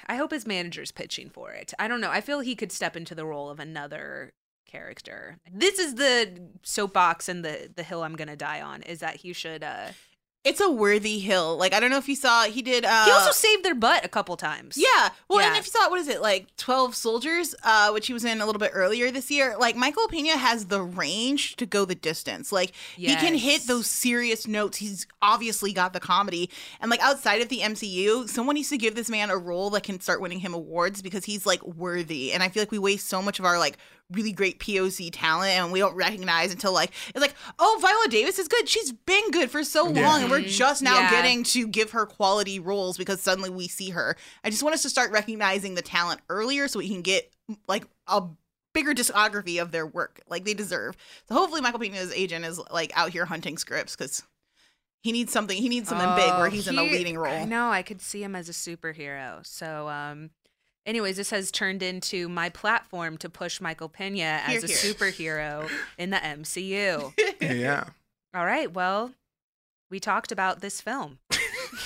I 0.07 0.15
hope 0.15 0.31
his 0.31 0.47
manager's 0.47 0.93
pitching 0.93 1.29
for 1.29 1.51
it. 1.51 1.73
I 1.77 1.89
don't 1.89 1.99
know. 1.99 2.09
I 2.09 2.21
feel 2.21 2.39
he 2.39 2.55
could 2.55 2.71
step 2.71 2.95
into 2.95 3.13
the 3.13 3.25
role 3.25 3.49
of 3.49 3.59
another 3.59 4.31
character. 4.65 5.37
This 5.51 5.79
is 5.79 5.95
the 5.95 6.39
soapbox 6.63 7.27
and 7.27 7.43
the 7.43 7.69
the 7.75 7.83
hill 7.83 8.03
I'm 8.03 8.15
gonna 8.15 8.35
die 8.37 8.61
on 8.61 8.81
is 8.83 8.99
that 8.99 9.17
he 9.17 9.33
should 9.33 9.63
uh 9.63 9.87
It's 10.43 10.61
a 10.61 10.71
worthy 10.71 11.19
hill. 11.19 11.57
Like 11.57 11.73
I 11.73 11.79
don't 11.81 11.89
know 11.89 11.97
if 11.97 12.07
you 12.07 12.15
saw 12.15 12.43
he 12.45 12.61
did. 12.61 12.85
Uh, 12.85 13.05
he 13.05 13.11
also 13.11 13.31
saved 13.31 13.65
their 13.65 13.75
butt 13.75 14.05
a 14.05 14.07
couple 14.07 14.37
times. 14.37 14.77
Yeah. 14.77 15.09
Well, 15.27 15.39
and 15.39 15.57
if 15.57 15.65
you 15.65 15.71
saw 15.71 15.89
what 15.89 15.99
is 15.99 16.07
it 16.07 16.21
like 16.21 16.55
Twelve 16.55 16.95
Soldiers, 16.95 17.53
uh, 17.63 17.91
which 17.91 18.07
he 18.07 18.13
was 18.13 18.23
in 18.23 18.39
a 18.39 18.45
little 18.45 18.59
bit 18.59 18.71
earlier 18.73 19.11
this 19.11 19.29
year. 19.29 19.55
Like 19.59 19.75
Michael 19.75 20.07
Pena 20.07 20.37
has 20.37 20.67
the 20.67 20.81
range 20.81 21.57
to 21.57 21.65
go 21.65 21.83
the 21.83 21.95
distance. 21.95 22.51
Like 22.53 22.71
he 22.95 23.15
can 23.17 23.35
hit 23.35 23.67
those 23.67 23.87
serious 23.87 24.47
notes. 24.47 24.77
He's 24.77 25.05
obviously 25.21 25.73
got 25.73 25.91
the 25.91 25.99
comedy, 25.99 26.49
and 26.79 26.89
like 26.89 27.01
outside 27.01 27.41
of 27.41 27.49
the 27.49 27.59
MCU, 27.59 28.29
someone 28.29 28.53
needs 28.55 28.69
to 28.69 28.77
give 28.77 28.95
this 28.95 29.09
man 29.09 29.29
a 29.29 29.37
role 29.37 29.69
that 29.71 29.83
can 29.83 29.99
start 29.99 30.21
winning 30.21 30.39
him 30.39 30.53
awards 30.53 31.01
because 31.01 31.25
he's 31.25 31.45
like 31.45 31.61
worthy. 31.65 32.31
And 32.31 32.41
I 32.41 32.47
feel 32.47 32.61
like 32.61 32.71
we 32.71 32.79
waste 32.79 33.07
so 33.07 33.21
much 33.21 33.39
of 33.39 33.43
our 33.43 33.59
like 33.59 33.77
really 34.11 34.31
great 34.31 34.59
POC 34.59 35.09
talent 35.11 35.51
and 35.51 35.71
we 35.71 35.79
don't 35.79 35.95
recognize 35.95 36.51
until 36.51 36.71
like 36.71 36.91
it's 37.09 37.19
like 37.19 37.35
oh 37.59 37.77
Viola 37.81 38.07
Davis 38.09 38.39
is 38.39 38.47
good. 38.47 38.67
She's 38.69 38.91
been 38.93 39.31
good 39.31 39.51
for 39.51 39.63
so 39.63 39.91
Yeah. 39.91 40.01
long, 40.01 40.21
and 40.21 40.31
we're 40.31 40.41
just 40.41 40.81
now 40.81 40.99
Yeah. 40.99 41.09
getting 41.11 41.43
to 41.45 41.67
give 41.67 41.91
her 41.91 42.05
quality 42.05 42.59
roles 42.59 42.97
because 42.97 43.21
suddenly 43.21 43.49
we 43.49 43.67
see 43.67 43.89
her. 43.89 44.15
I 44.43 44.49
just 44.49 44.63
want 44.63 44.75
us 44.75 44.81
to 44.83 44.89
start 44.89 45.11
recognizing 45.11 45.75
the 45.75 45.81
talent 45.81 46.21
earlier 46.29 46.67
so 46.67 46.79
we 46.79 46.87
can 46.89 47.01
get 47.01 47.31
like 47.67 47.85
a 48.07 48.23
bigger 48.73 48.93
discography 48.93 49.61
of 49.61 49.71
their 49.71 49.85
work 49.87 50.21
like 50.29 50.45
they 50.45 50.53
deserve. 50.53 50.95
So 51.27 51.35
hopefully 51.35 51.61
Michael 51.61 51.79
Pena's 51.79 52.13
agent 52.13 52.45
is 52.45 52.59
like 52.71 52.91
out 52.95 53.09
here 53.11 53.25
hunting 53.25 53.57
scripts 53.57 53.95
because 53.95 54.23
he 55.03 55.11
needs 55.11 55.31
something. 55.31 55.57
He 55.57 55.67
needs 55.69 55.89
something 55.89 56.15
big 56.15 56.33
where 56.33 56.47
Oh, 56.47 56.49
he's 56.49 56.67
in 56.67 56.77
a 56.77 56.83
leading 56.83 57.17
role. 57.17 57.33
I 57.33 57.45
know. 57.45 57.69
I 57.69 57.81
could 57.81 58.01
see 58.01 58.23
him 58.23 58.35
as 58.35 58.49
a 58.49 58.51
superhero. 58.51 59.45
So, 59.45 59.87
um, 59.89 60.31
anyways, 60.87 61.17
this 61.17 61.29
has 61.29 61.51
turned 61.51 61.83
into 61.83 62.27
my 62.29 62.49
platform 62.49 63.17
to 63.17 63.29
push 63.29 63.61
Michael 63.61 63.89
Pena 63.89 64.41
as 64.47 64.63
Here, 64.63 64.63
a 64.63 64.67
superhero 64.67 65.69
in 65.97 66.09
the 66.09 66.17
MCU. 66.17 67.13
yeah. 67.41 67.83
All 68.33 68.45
right. 68.45 68.73
Well, 68.73 69.11
we 69.91 69.99
talked 69.99 70.31
about 70.31 70.61
this 70.61 70.81
film. 70.81 71.19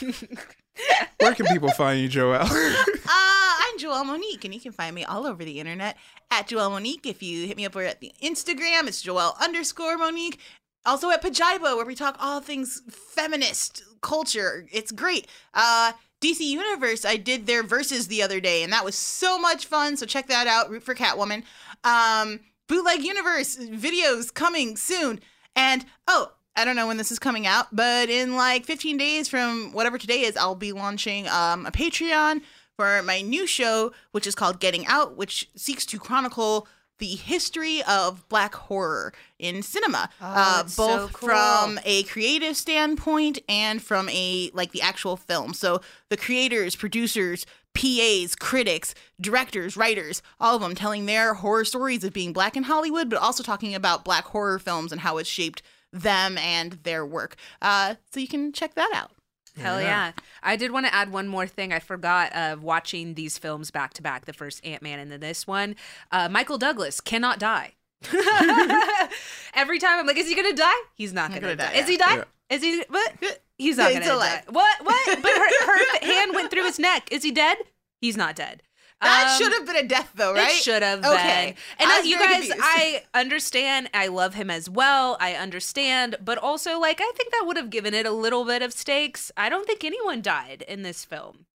Where 1.19 1.35
can 1.35 1.47
people 1.47 1.71
find 1.71 1.99
you, 1.99 2.07
Joelle? 2.07 2.87
Uh, 3.13 3.53
I'm 3.59 3.77
Joelle 3.77 4.05
Monique, 4.05 4.45
and 4.45 4.53
you 4.53 4.61
can 4.61 4.71
find 4.71 4.95
me 4.95 5.03
all 5.03 5.27
over 5.27 5.43
the 5.43 5.59
internet 5.59 5.97
at 6.29 6.47
Joelle 6.47 6.71
Monique. 6.71 7.05
If 7.05 7.21
you 7.21 7.45
hit 7.45 7.57
me 7.57 7.65
up 7.65 7.75
over 7.75 7.83
at 7.83 7.99
the 7.99 8.13
Instagram, 8.23 8.87
it's 8.87 9.03
Joelle 9.03 9.37
underscore 9.41 9.97
Monique. 9.97 10.39
Also 10.85 11.09
at 11.09 11.21
Pajiba, 11.21 11.75
where 11.75 11.85
we 11.85 11.93
talk 11.93 12.15
all 12.21 12.39
things 12.39 12.81
feminist 12.89 13.83
culture. 14.01 14.65
It's 14.71 14.93
great. 14.93 15.27
Uh, 15.53 15.91
DC 16.21 16.39
Universe, 16.41 17.03
I 17.03 17.17
did 17.17 17.47
their 17.47 17.63
verses 17.63 18.07
the 18.07 18.21
other 18.21 18.39
day, 18.39 18.63
and 18.63 18.71
that 18.71 18.85
was 18.85 18.95
so 18.95 19.39
much 19.39 19.65
fun. 19.65 19.97
So 19.97 20.05
check 20.05 20.27
that 20.27 20.47
out. 20.47 20.69
Root 20.69 20.83
for 20.83 20.93
Catwoman. 20.93 21.43
Um, 21.83 22.39
Bootleg 22.67 23.03
Universe 23.03 23.57
videos 23.57 24.33
coming 24.33 24.77
soon. 24.77 25.19
And 25.55 25.83
oh, 26.07 26.31
I 26.55 26.63
don't 26.63 26.75
know 26.75 26.87
when 26.87 26.97
this 26.97 27.11
is 27.11 27.19
coming 27.19 27.47
out, 27.47 27.75
but 27.75 28.09
in 28.09 28.35
like 28.35 28.65
15 28.65 28.97
days 28.97 29.27
from 29.27 29.73
whatever 29.73 29.97
today 29.97 30.21
is, 30.21 30.37
I'll 30.37 30.55
be 30.55 30.71
launching 30.71 31.27
um, 31.27 31.65
a 31.65 31.71
Patreon 31.71 32.41
for 32.75 33.01
my 33.01 33.21
new 33.21 33.47
show, 33.47 33.91
which 34.11 34.27
is 34.27 34.35
called 34.35 34.59
Getting 34.59 34.85
Out, 34.85 35.17
which 35.17 35.49
seeks 35.55 35.85
to 35.87 35.99
chronicle 35.99 36.67
the 37.01 37.15
history 37.15 37.81
of 37.83 38.29
black 38.29 38.53
horror 38.53 39.11
in 39.39 39.63
cinema, 39.63 40.07
uh, 40.21 40.57
that's 40.57 40.75
so 40.75 40.85
both 40.85 41.13
cool. 41.13 41.29
from 41.29 41.79
a 41.83 42.03
creative 42.03 42.55
standpoint 42.55 43.39
and 43.49 43.81
from 43.81 44.07
a 44.09 44.51
like 44.53 44.71
the 44.71 44.83
actual 44.83 45.17
film. 45.17 45.55
So 45.55 45.81
the 46.09 46.15
creators, 46.15 46.75
producers, 46.75 47.47
PAs, 47.73 48.35
critics, 48.35 48.93
directors, 49.19 49.75
writers, 49.75 50.21
all 50.39 50.55
of 50.55 50.61
them 50.61 50.75
telling 50.75 51.07
their 51.07 51.33
horror 51.33 51.65
stories 51.65 52.03
of 52.03 52.13
being 52.13 52.33
black 52.33 52.55
in 52.55 52.63
Hollywood, 52.63 53.09
but 53.09 53.17
also 53.19 53.41
talking 53.41 53.73
about 53.73 54.05
black 54.05 54.25
horror 54.25 54.59
films 54.59 54.91
and 54.91 55.01
how 55.01 55.17
it's 55.17 55.27
shaped 55.27 55.63
them 55.91 56.37
and 56.37 56.73
their 56.83 57.03
work. 57.03 57.35
Uh, 57.63 57.95
so 58.11 58.19
you 58.19 58.27
can 58.27 58.53
check 58.53 58.75
that 58.75 58.91
out. 58.93 59.11
Hell 59.57 59.81
yeah. 59.81 60.11
I 60.41 60.55
did 60.55 60.71
want 60.71 60.85
to 60.85 60.93
add 60.93 61.11
one 61.11 61.27
more 61.27 61.45
thing. 61.47 61.73
I 61.73 61.79
forgot 61.79 62.33
uh, 62.35 62.57
watching 62.61 63.15
these 63.15 63.37
films 63.37 63.71
back 63.71 63.93
to 63.95 64.01
back, 64.01 64.25
the 64.25 64.33
first 64.33 64.65
Ant 64.65 64.81
Man 64.81 64.99
and 64.99 65.11
then 65.11 65.19
this 65.19 65.45
one. 65.45 65.75
Uh, 66.11 66.29
Michael 66.29 66.57
Douglas 66.57 67.01
cannot 67.01 67.39
die. 67.39 67.73
Every 69.53 69.79
time 69.79 69.99
I'm 69.99 70.07
like, 70.07 70.17
is 70.17 70.27
he 70.27 70.35
gonna 70.35 70.53
die? 70.53 70.71
He's 70.95 71.13
not 71.13 71.29
gonna, 71.29 71.41
gonna 71.41 71.55
die. 71.57 71.73
die, 71.73 71.79
Is 71.79 71.87
he 71.87 71.93
yeah. 71.93 72.05
die? 72.07 72.15
Yeah. 72.15 72.55
Is 72.55 72.61
he? 72.63 72.83
What? 72.89 73.41
He's 73.57 73.77
not 73.77 73.91
He's 73.91 73.99
gonna 73.99 74.19
die. 74.19 74.43
What? 74.49 74.83
What? 74.83 75.21
But 75.21 75.31
her, 75.31 75.65
her 75.65 75.99
hand 76.05 76.33
went 76.33 76.49
through 76.51 76.65
his 76.65 76.79
neck. 76.79 77.09
Is 77.11 77.23
he 77.23 77.31
dead? 77.31 77.57
He's 77.99 78.17
not 78.17 78.35
dead. 78.35 78.63
That 79.01 79.29
Um, 79.31 79.37
should 79.41 79.53
have 79.53 79.65
been 79.65 79.77
a 79.77 79.87
death, 79.87 80.11
though, 80.15 80.33
right? 80.33 80.49
It 80.51 80.61
should 80.63 80.83
have 80.83 81.03
Okay. 81.03 81.55
been. 81.55 81.55
And 81.79 81.91
I 81.91 81.97
was 81.99 82.07
you 82.07 82.17
very 82.19 82.33
guys, 82.33 82.47
confused. 82.49 82.61
I 82.63 83.03
understand. 83.15 83.89
I 83.93 84.07
love 84.07 84.35
him 84.35 84.49
as 84.51 84.69
well. 84.69 85.17
I 85.19 85.33
understand. 85.33 86.17
But 86.23 86.37
also, 86.37 86.79
like, 86.79 86.99
I 87.01 87.11
think 87.15 87.31
that 87.31 87.43
would 87.47 87.57
have 87.57 87.69
given 87.71 87.93
it 87.95 88.05
a 88.05 88.11
little 88.11 88.45
bit 88.45 88.61
of 88.61 88.73
stakes. 88.73 89.31
I 89.35 89.49
don't 89.49 89.65
think 89.65 89.83
anyone 89.83 90.21
died 90.21 90.63
in 90.67 90.83
this 90.83 91.03
film, 91.03 91.45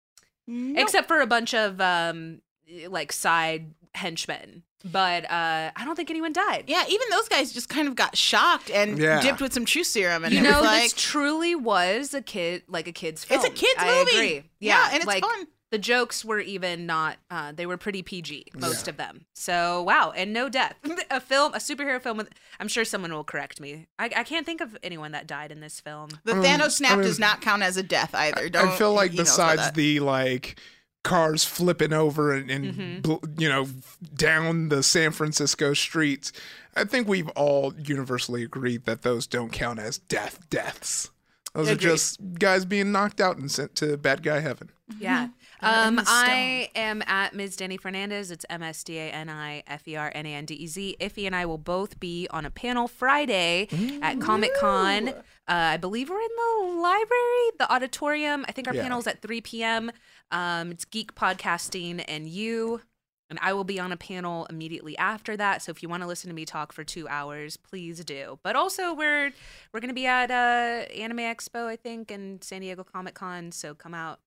except 0.49 1.07
for 1.09 1.20
a 1.20 1.26
bunch 1.26 1.55
of, 1.55 1.80
um, 1.80 2.40
like, 2.88 3.12
side 3.12 3.74
henchmen. 3.94 4.64
But 4.84 5.24
uh, 5.24 5.70
I 5.74 5.84
don't 5.84 5.97
think 5.97 6.11
anyone 6.11 6.32
died. 6.32 6.64
Yeah, 6.68 6.84
even 6.88 7.09
those 7.11 7.28
guys 7.28 7.53
just 7.53 7.68
kind 7.68 7.88
of 7.88 7.97
got 7.97 8.16
shocked 8.16 8.70
and 8.70 8.99
Yeah. 8.99 9.20
dipped 9.20 9.40
with 9.40 9.53
some 9.53 9.64
truth 9.64 9.86
serum, 9.88 10.24
and 10.24 10.32
You 10.32 10.40
it 10.40 10.42
know, 10.42 10.61
was 10.61 10.66
like, 10.66 10.82
this 10.82 10.94
truly 10.94 11.55
was 11.57 12.14
a 12.14 12.22
kid, 12.22 12.62
like 12.68 12.86
a 12.86 12.92
kid's 12.92 13.24
film. 13.24 13.40
It's 13.40 13.49
a 13.49 13.53
kid's 13.53 13.74
I 13.78 13.86
movie. 13.99 14.16
Agree. 14.16 14.51
Yeah, 14.61 14.78
Yeah, 14.78 14.88
and 14.92 14.97
it's 14.99 15.07
like, 15.07 15.24
fun. 15.24 15.47
The 15.73 15.79
jokes 15.79 16.25
were 16.25 16.39
even 16.39 16.87
not; 16.87 17.17
uh, 17.31 17.51
they 17.53 17.67
were 17.67 17.77
pretty 17.77 18.03
PG, 18.03 18.47
most 18.55 18.87
Yeah. 18.87 18.91
of 18.91 18.97
them. 18.99 19.27
So 19.35 19.83
wow, 19.83 20.12
and 20.14 20.33
no 20.33 20.49
death. 20.49 20.75
a 21.11 21.21
film, 21.21 21.55
a 21.55 21.59
superhero 21.59 22.01
film 22.01 22.17
with. 22.19 22.29
I'm 22.61 22.69
sure 22.69 22.85
someone 22.85 23.12
will 23.12 23.25
correct 23.25 23.61
me. 23.61 23.87
I, 23.99 24.05
I 24.17 24.23
can't 24.23 24.47
think 24.47 24.61
of 24.61 24.77
anyone 24.83 25.11
that 25.12 25.27
died 25.27 25.51
in 25.51 25.61
this 25.61 25.81
film. 25.81 26.11
the 26.25 26.33
Um, 26.35 26.43
Thanos 26.43 26.71
snap 26.73 26.93
I 26.93 26.97
mean- 26.97 27.05
does 27.07 27.19
not 27.19 27.41
count 27.41 27.62
as 27.62 27.77
a 27.77 27.83
death 27.83 28.14
either. 28.14 28.49
Don't, 28.49 28.69
I 28.69 28.77
feel 28.77 28.93
like 28.95 29.11
he 29.11 29.19
knows 29.19 29.35
about 29.35 29.57
besides 29.57 29.73
the 29.77 30.01
like 30.01 30.59
cars 31.03 31.45
flipping 31.45 31.93
over 31.93 32.33
and, 32.33 32.51
and 32.51 33.03
Mhm. 33.05 33.41
you 33.41 33.49
know 33.49 33.69
down 34.14 34.69
the 34.71 34.83
San 34.83 35.11
Francisco 35.12 35.75
streets, 35.75 36.33
I 36.77 36.85
think 36.85 37.09
we've 37.09 37.29
all 37.31 37.75
universally 37.77 38.43
agreed 38.43 38.85
that 38.85 39.03
those 39.03 39.27
don't 39.27 39.51
count 39.53 39.79
as 39.81 39.99
death 39.99 40.49
deaths. 40.51 41.11
Those 41.55 41.69
Agreed. 41.69 41.87
are 41.87 41.91
just 41.93 42.19
guys 42.39 42.64
being 42.67 42.93
knocked 42.93 43.21
out 43.21 43.39
and 43.39 43.51
sent 43.51 43.75
to 43.77 43.97
bad 43.97 44.23
guy 44.23 44.41
heaven. 44.41 44.71
Yeah. 44.99 45.29
Um, 45.63 46.01
I 46.07 46.71
am 46.75 47.03
at 47.07 47.35
Ms. 47.35 47.57
Dani 47.57 47.81
Fernandez. 47.81 48.31
It's 48.31 48.45
M 48.51 48.63
S 48.63 48.85
D 48.85 48.99
A 48.99 49.11
N 49.11 49.29
I 49.31 49.63
F 49.67 49.87
E 49.89 49.97
R 49.97 50.13
N 50.15 50.27
A 50.27 50.35
N 50.35 50.45
D 50.45 50.55
E 50.55 50.67
Z. 50.67 50.97
Ify 51.01 51.27
and 51.27 51.35
I 51.35 51.47
will 51.47 51.59
both 51.59 51.99
be 51.99 52.27
on 52.31 52.45
a 52.45 52.51
panel 52.51 52.89
Friday 52.89 53.69
at 54.03 54.21
Comic 54.21 54.53
Con. 54.61 55.09
Uh, 55.09 55.13
I 55.49 55.77
believe 55.77 56.11
we're 56.11 56.21
in 56.21 56.29
the 56.37 56.81
library, 56.81 57.51
the 57.59 57.67
auditorium. 57.73 58.45
I 58.49 58.53
think 58.53 58.69
our 58.69 58.75
Yeah. 58.75 58.83
panel's 58.83 59.07
at 59.07 59.23
3 59.23 59.41
p.m. 59.41 59.91
Um, 60.31 60.73
it's 60.73 60.85
Geek 60.85 61.15
Podcasting 61.15 62.05
and 62.09 62.29
you. 62.29 62.83
And 63.29 63.39
I 63.43 63.55
will 63.55 63.65
be 63.65 63.81
on 63.81 63.91
a 63.91 63.97
panel 63.97 64.47
immediately 64.51 64.97
after 64.99 65.37
that. 65.37 65.61
So 65.63 65.71
if 65.71 65.83
you 65.83 65.89
want 65.89 66.03
to 66.03 66.07
listen 66.07 66.29
to 66.31 66.35
me 66.35 66.45
talk 66.45 66.73
for 66.73 66.85
two 66.85 67.09
hours, 67.09 67.57
please 67.57 68.05
do. 68.05 68.39
But 68.45 68.55
also 68.55 68.95
we're 68.95 69.33
we're 69.73 69.81
gonna 69.81 69.95
be 69.95 70.07
at 70.07 70.31
uh 70.31 70.85
Anime 70.93 71.19
Expo, 71.19 71.67
I 71.67 71.75
think, 71.75 72.13
and 72.13 72.45
San 72.45 72.61
Diego 72.61 72.85
Comic 72.85 73.15
Con. 73.15 73.51
So 73.51 73.75
come 73.75 73.95
out. 73.95 74.21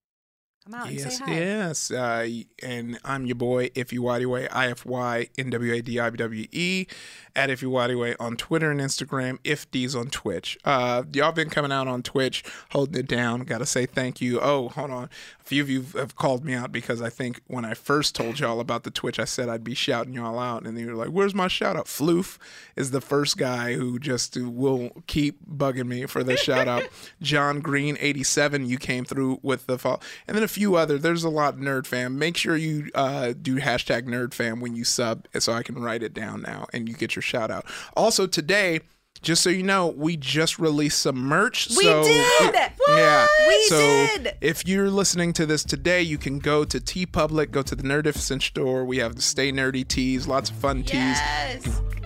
Come 0.69 0.81
out 0.81 0.87
and 0.87 0.99
Yes, 0.99 1.17
say 1.17 1.25
hi. 1.25 1.31
yes. 1.33 1.91
Uh, 1.91 2.29
and 2.61 2.99
I'm 3.03 3.25
your 3.25 3.35
boy, 3.35 3.69
Ify 3.69 3.97
Nwadiwe, 3.97 4.47
I 4.51 4.67
F 4.69 4.85
Y 4.85 5.27
N 5.37 5.49
W 5.49 5.73
A 5.73 5.81
D 5.81 5.99
I 5.99 6.09
W 6.11 6.47
E, 6.51 6.85
at 7.35 7.49
Ify 7.49 7.63
Nwadiwe 7.63 8.15
on 8.19 8.37
Twitter 8.37 8.69
and 8.69 8.79
Instagram, 8.79 9.39
If 9.43 9.69
D's 9.71 9.95
on 9.95 10.09
Twitch. 10.09 10.57
Uh, 10.65 11.03
y'all 11.13 11.31
been 11.31 11.49
coming 11.49 11.71
out 11.71 11.87
on 11.87 12.03
Twitch, 12.03 12.43
holding 12.71 12.99
it 12.99 13.07
down. 13.07 13.41
Gotta 13.41 13.65
say 13.65 13.85
thank 13.87 14.21
you. 14.21 14.39
Oh, 14.39 14.69
hold 14.69 14.91
on. 14.91 15.05
A 15.05 15.43
few 15.43 15.63
of 15.63 15.69
you 15.69 15.85
have 15.95 16.15
called 16.15 16.45
me 16.45 16.53
out 16.53 16.71
because 16.71 17.01
I 17.01 17.09
think 17.09 17.41
when 17.47 17.65
I 17.65 17.73
first 17.73 18.13
told 18.15 18.39
y'all 18.39 18.59
about 18.59 18.83
the 18.83 18.91
Twitch, 18.91 19.17
I 19.19 19.25
said 19.25 19.49
I'd 19.49 19.63
be 19.63 19.73
shouting 19.73 20.13
y'all 20.13 20.37
out. 20.37 20.67
And 20.67 20.77
they 20.77 20.85
were 20.85 20.93
like, 20.93 21.09
Where's 21.09 21.33
my 21.33 21.47
shout 21.47 21.75
out? 21.77 21.85
Floof 21.87 22.37
is 22.75 22.91
the 22.91 23.01
first 23.01 23.37
guy 23.37 23.73
who 23.73 23.97
just 23.97 24.37
will 24.37 24.91
keep 25.07 25.39
bugging 25.49 25.87
me 25.87 26.05
for 26.05 26.23
the 26.23 26.37
shout 26.37 26.67
out. 26.67 26.83
John 27.21 27.59
Green 27.59 27.97
87, 27.99 28.67
you 28.67 28.77
came 28.77 29.05
through 29.05 29.39
with 29.41 29.65
the 29.65 29.79
fall. 29.79 30.01
And 30.27 30.37
then 30.37 30.43
a 30.43 30.47
few 30.47 30.58
other. 30.75 30.97
There's 30.97 31.23
a 31.23 31.29
lot 31.29 31.57
nerd 31.57 31.85
fam. 31.85 32.17
Make 32.17 32.37
sure 32.37 32.55
you 32.55 32.89
uh, 32.95 33.33
do 33.39 33.57
hashtag 33.57 34.03
nerd 34.03 34.33
fam 34.33 34.59
when 34.59 34.75
you 34.75 34.83
sub 34.83 35.27
so 35.39 35.53
I 35.53 35.63
can 35.63 35.75
write 35.75 36.03
it 36.03 36.13
down 36.13 36.41
now 36.41 36.67
and 36.73 36.87
you 36.87 36.95
get 36.95 37.15
your 37.15 37.23
shout 37.23 37.51
out. 37.51 37.65
Also 37.95 38.27
today, 38.27 38.81
just 39.21 39.43
so 39.43 39.49
you 39.49 39.63
know, 39.63 39.87
we 39.87 40.15
just 40.17 40.59
released 40.59 40.99
some 40.99 41.17
merch. 41.17 41.69
We 41.69 41.83
so 41.83 42.03
did! 42.03 42.71
Yeah. 42.87 43.27
We 43.47 43.65
so 43.67 43.77
did! 43.77 44.35
if 44.41 44.67
you're 44.67 44.89
listening 44.89 45.33
to 45.33 45.45
this 45.45 45.63
today, 45.63 46.01
you 46.01 46.17
can 46.17 46.39
go 46.39 46.63
to 46.63 46.79
TeePublic, 46.79 47.51
go 47.51 47.61
to 47.61 47.75
the 47.75 47.83
Nerdificent 47.83 48.41
store. 48.41 48.85
We 48.85 48.97
have 48.97 49.15
the 49.15 49.21
Stay 49.21 49.51
Nerdy 49.51 49.87
tees, 49.87 50.27
lots 50.27 50.49
of 50.49 50.55
fun 50.57 50.83
tees. 50.83 51.19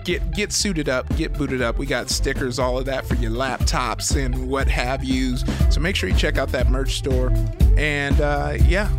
Get 0.04 0.32
get 0.32 0.52
suited 0.52 0.88
up, 0.88 1.08
get 1.16 1.32
booted 1.32 1.62
up. 1.62 1.78
We 1.78 1.86
got 1.86 2.10
stickers, 2.10 2.58
all 2.58 2.76
of 2.76 2.84
that 2.86 3.06
for 3.06 3.14
your 3.14 3.30
laptops 3.30 4.16
and 4.22 4.48
what 4.48 4.68
have 4.68 5.02
yous. 5.02 5.44
So 5.70 5.80
make 5.80 5.96
sure 5.96 6.08
you 6.08 6.16
check 6.16 6.36
out 6.36 6.50
that 6.50 6.70
merch 6.70 6.96
store. 6.96 7.32
And 7.78 8.20
uh, 8.20 8.58
yeah, 8.66 8.90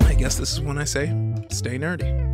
I 0.00 0.14
guess 0.14 0.36
this 0.36 0.52
is 0.52 0.60
when 0.60 0.78
I 0.78 0.84
say 0.84 1.06
stay 1.50 1.78
nerdy. 1.78 2.33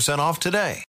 off 0.19 0.39
today. 0.39 0.79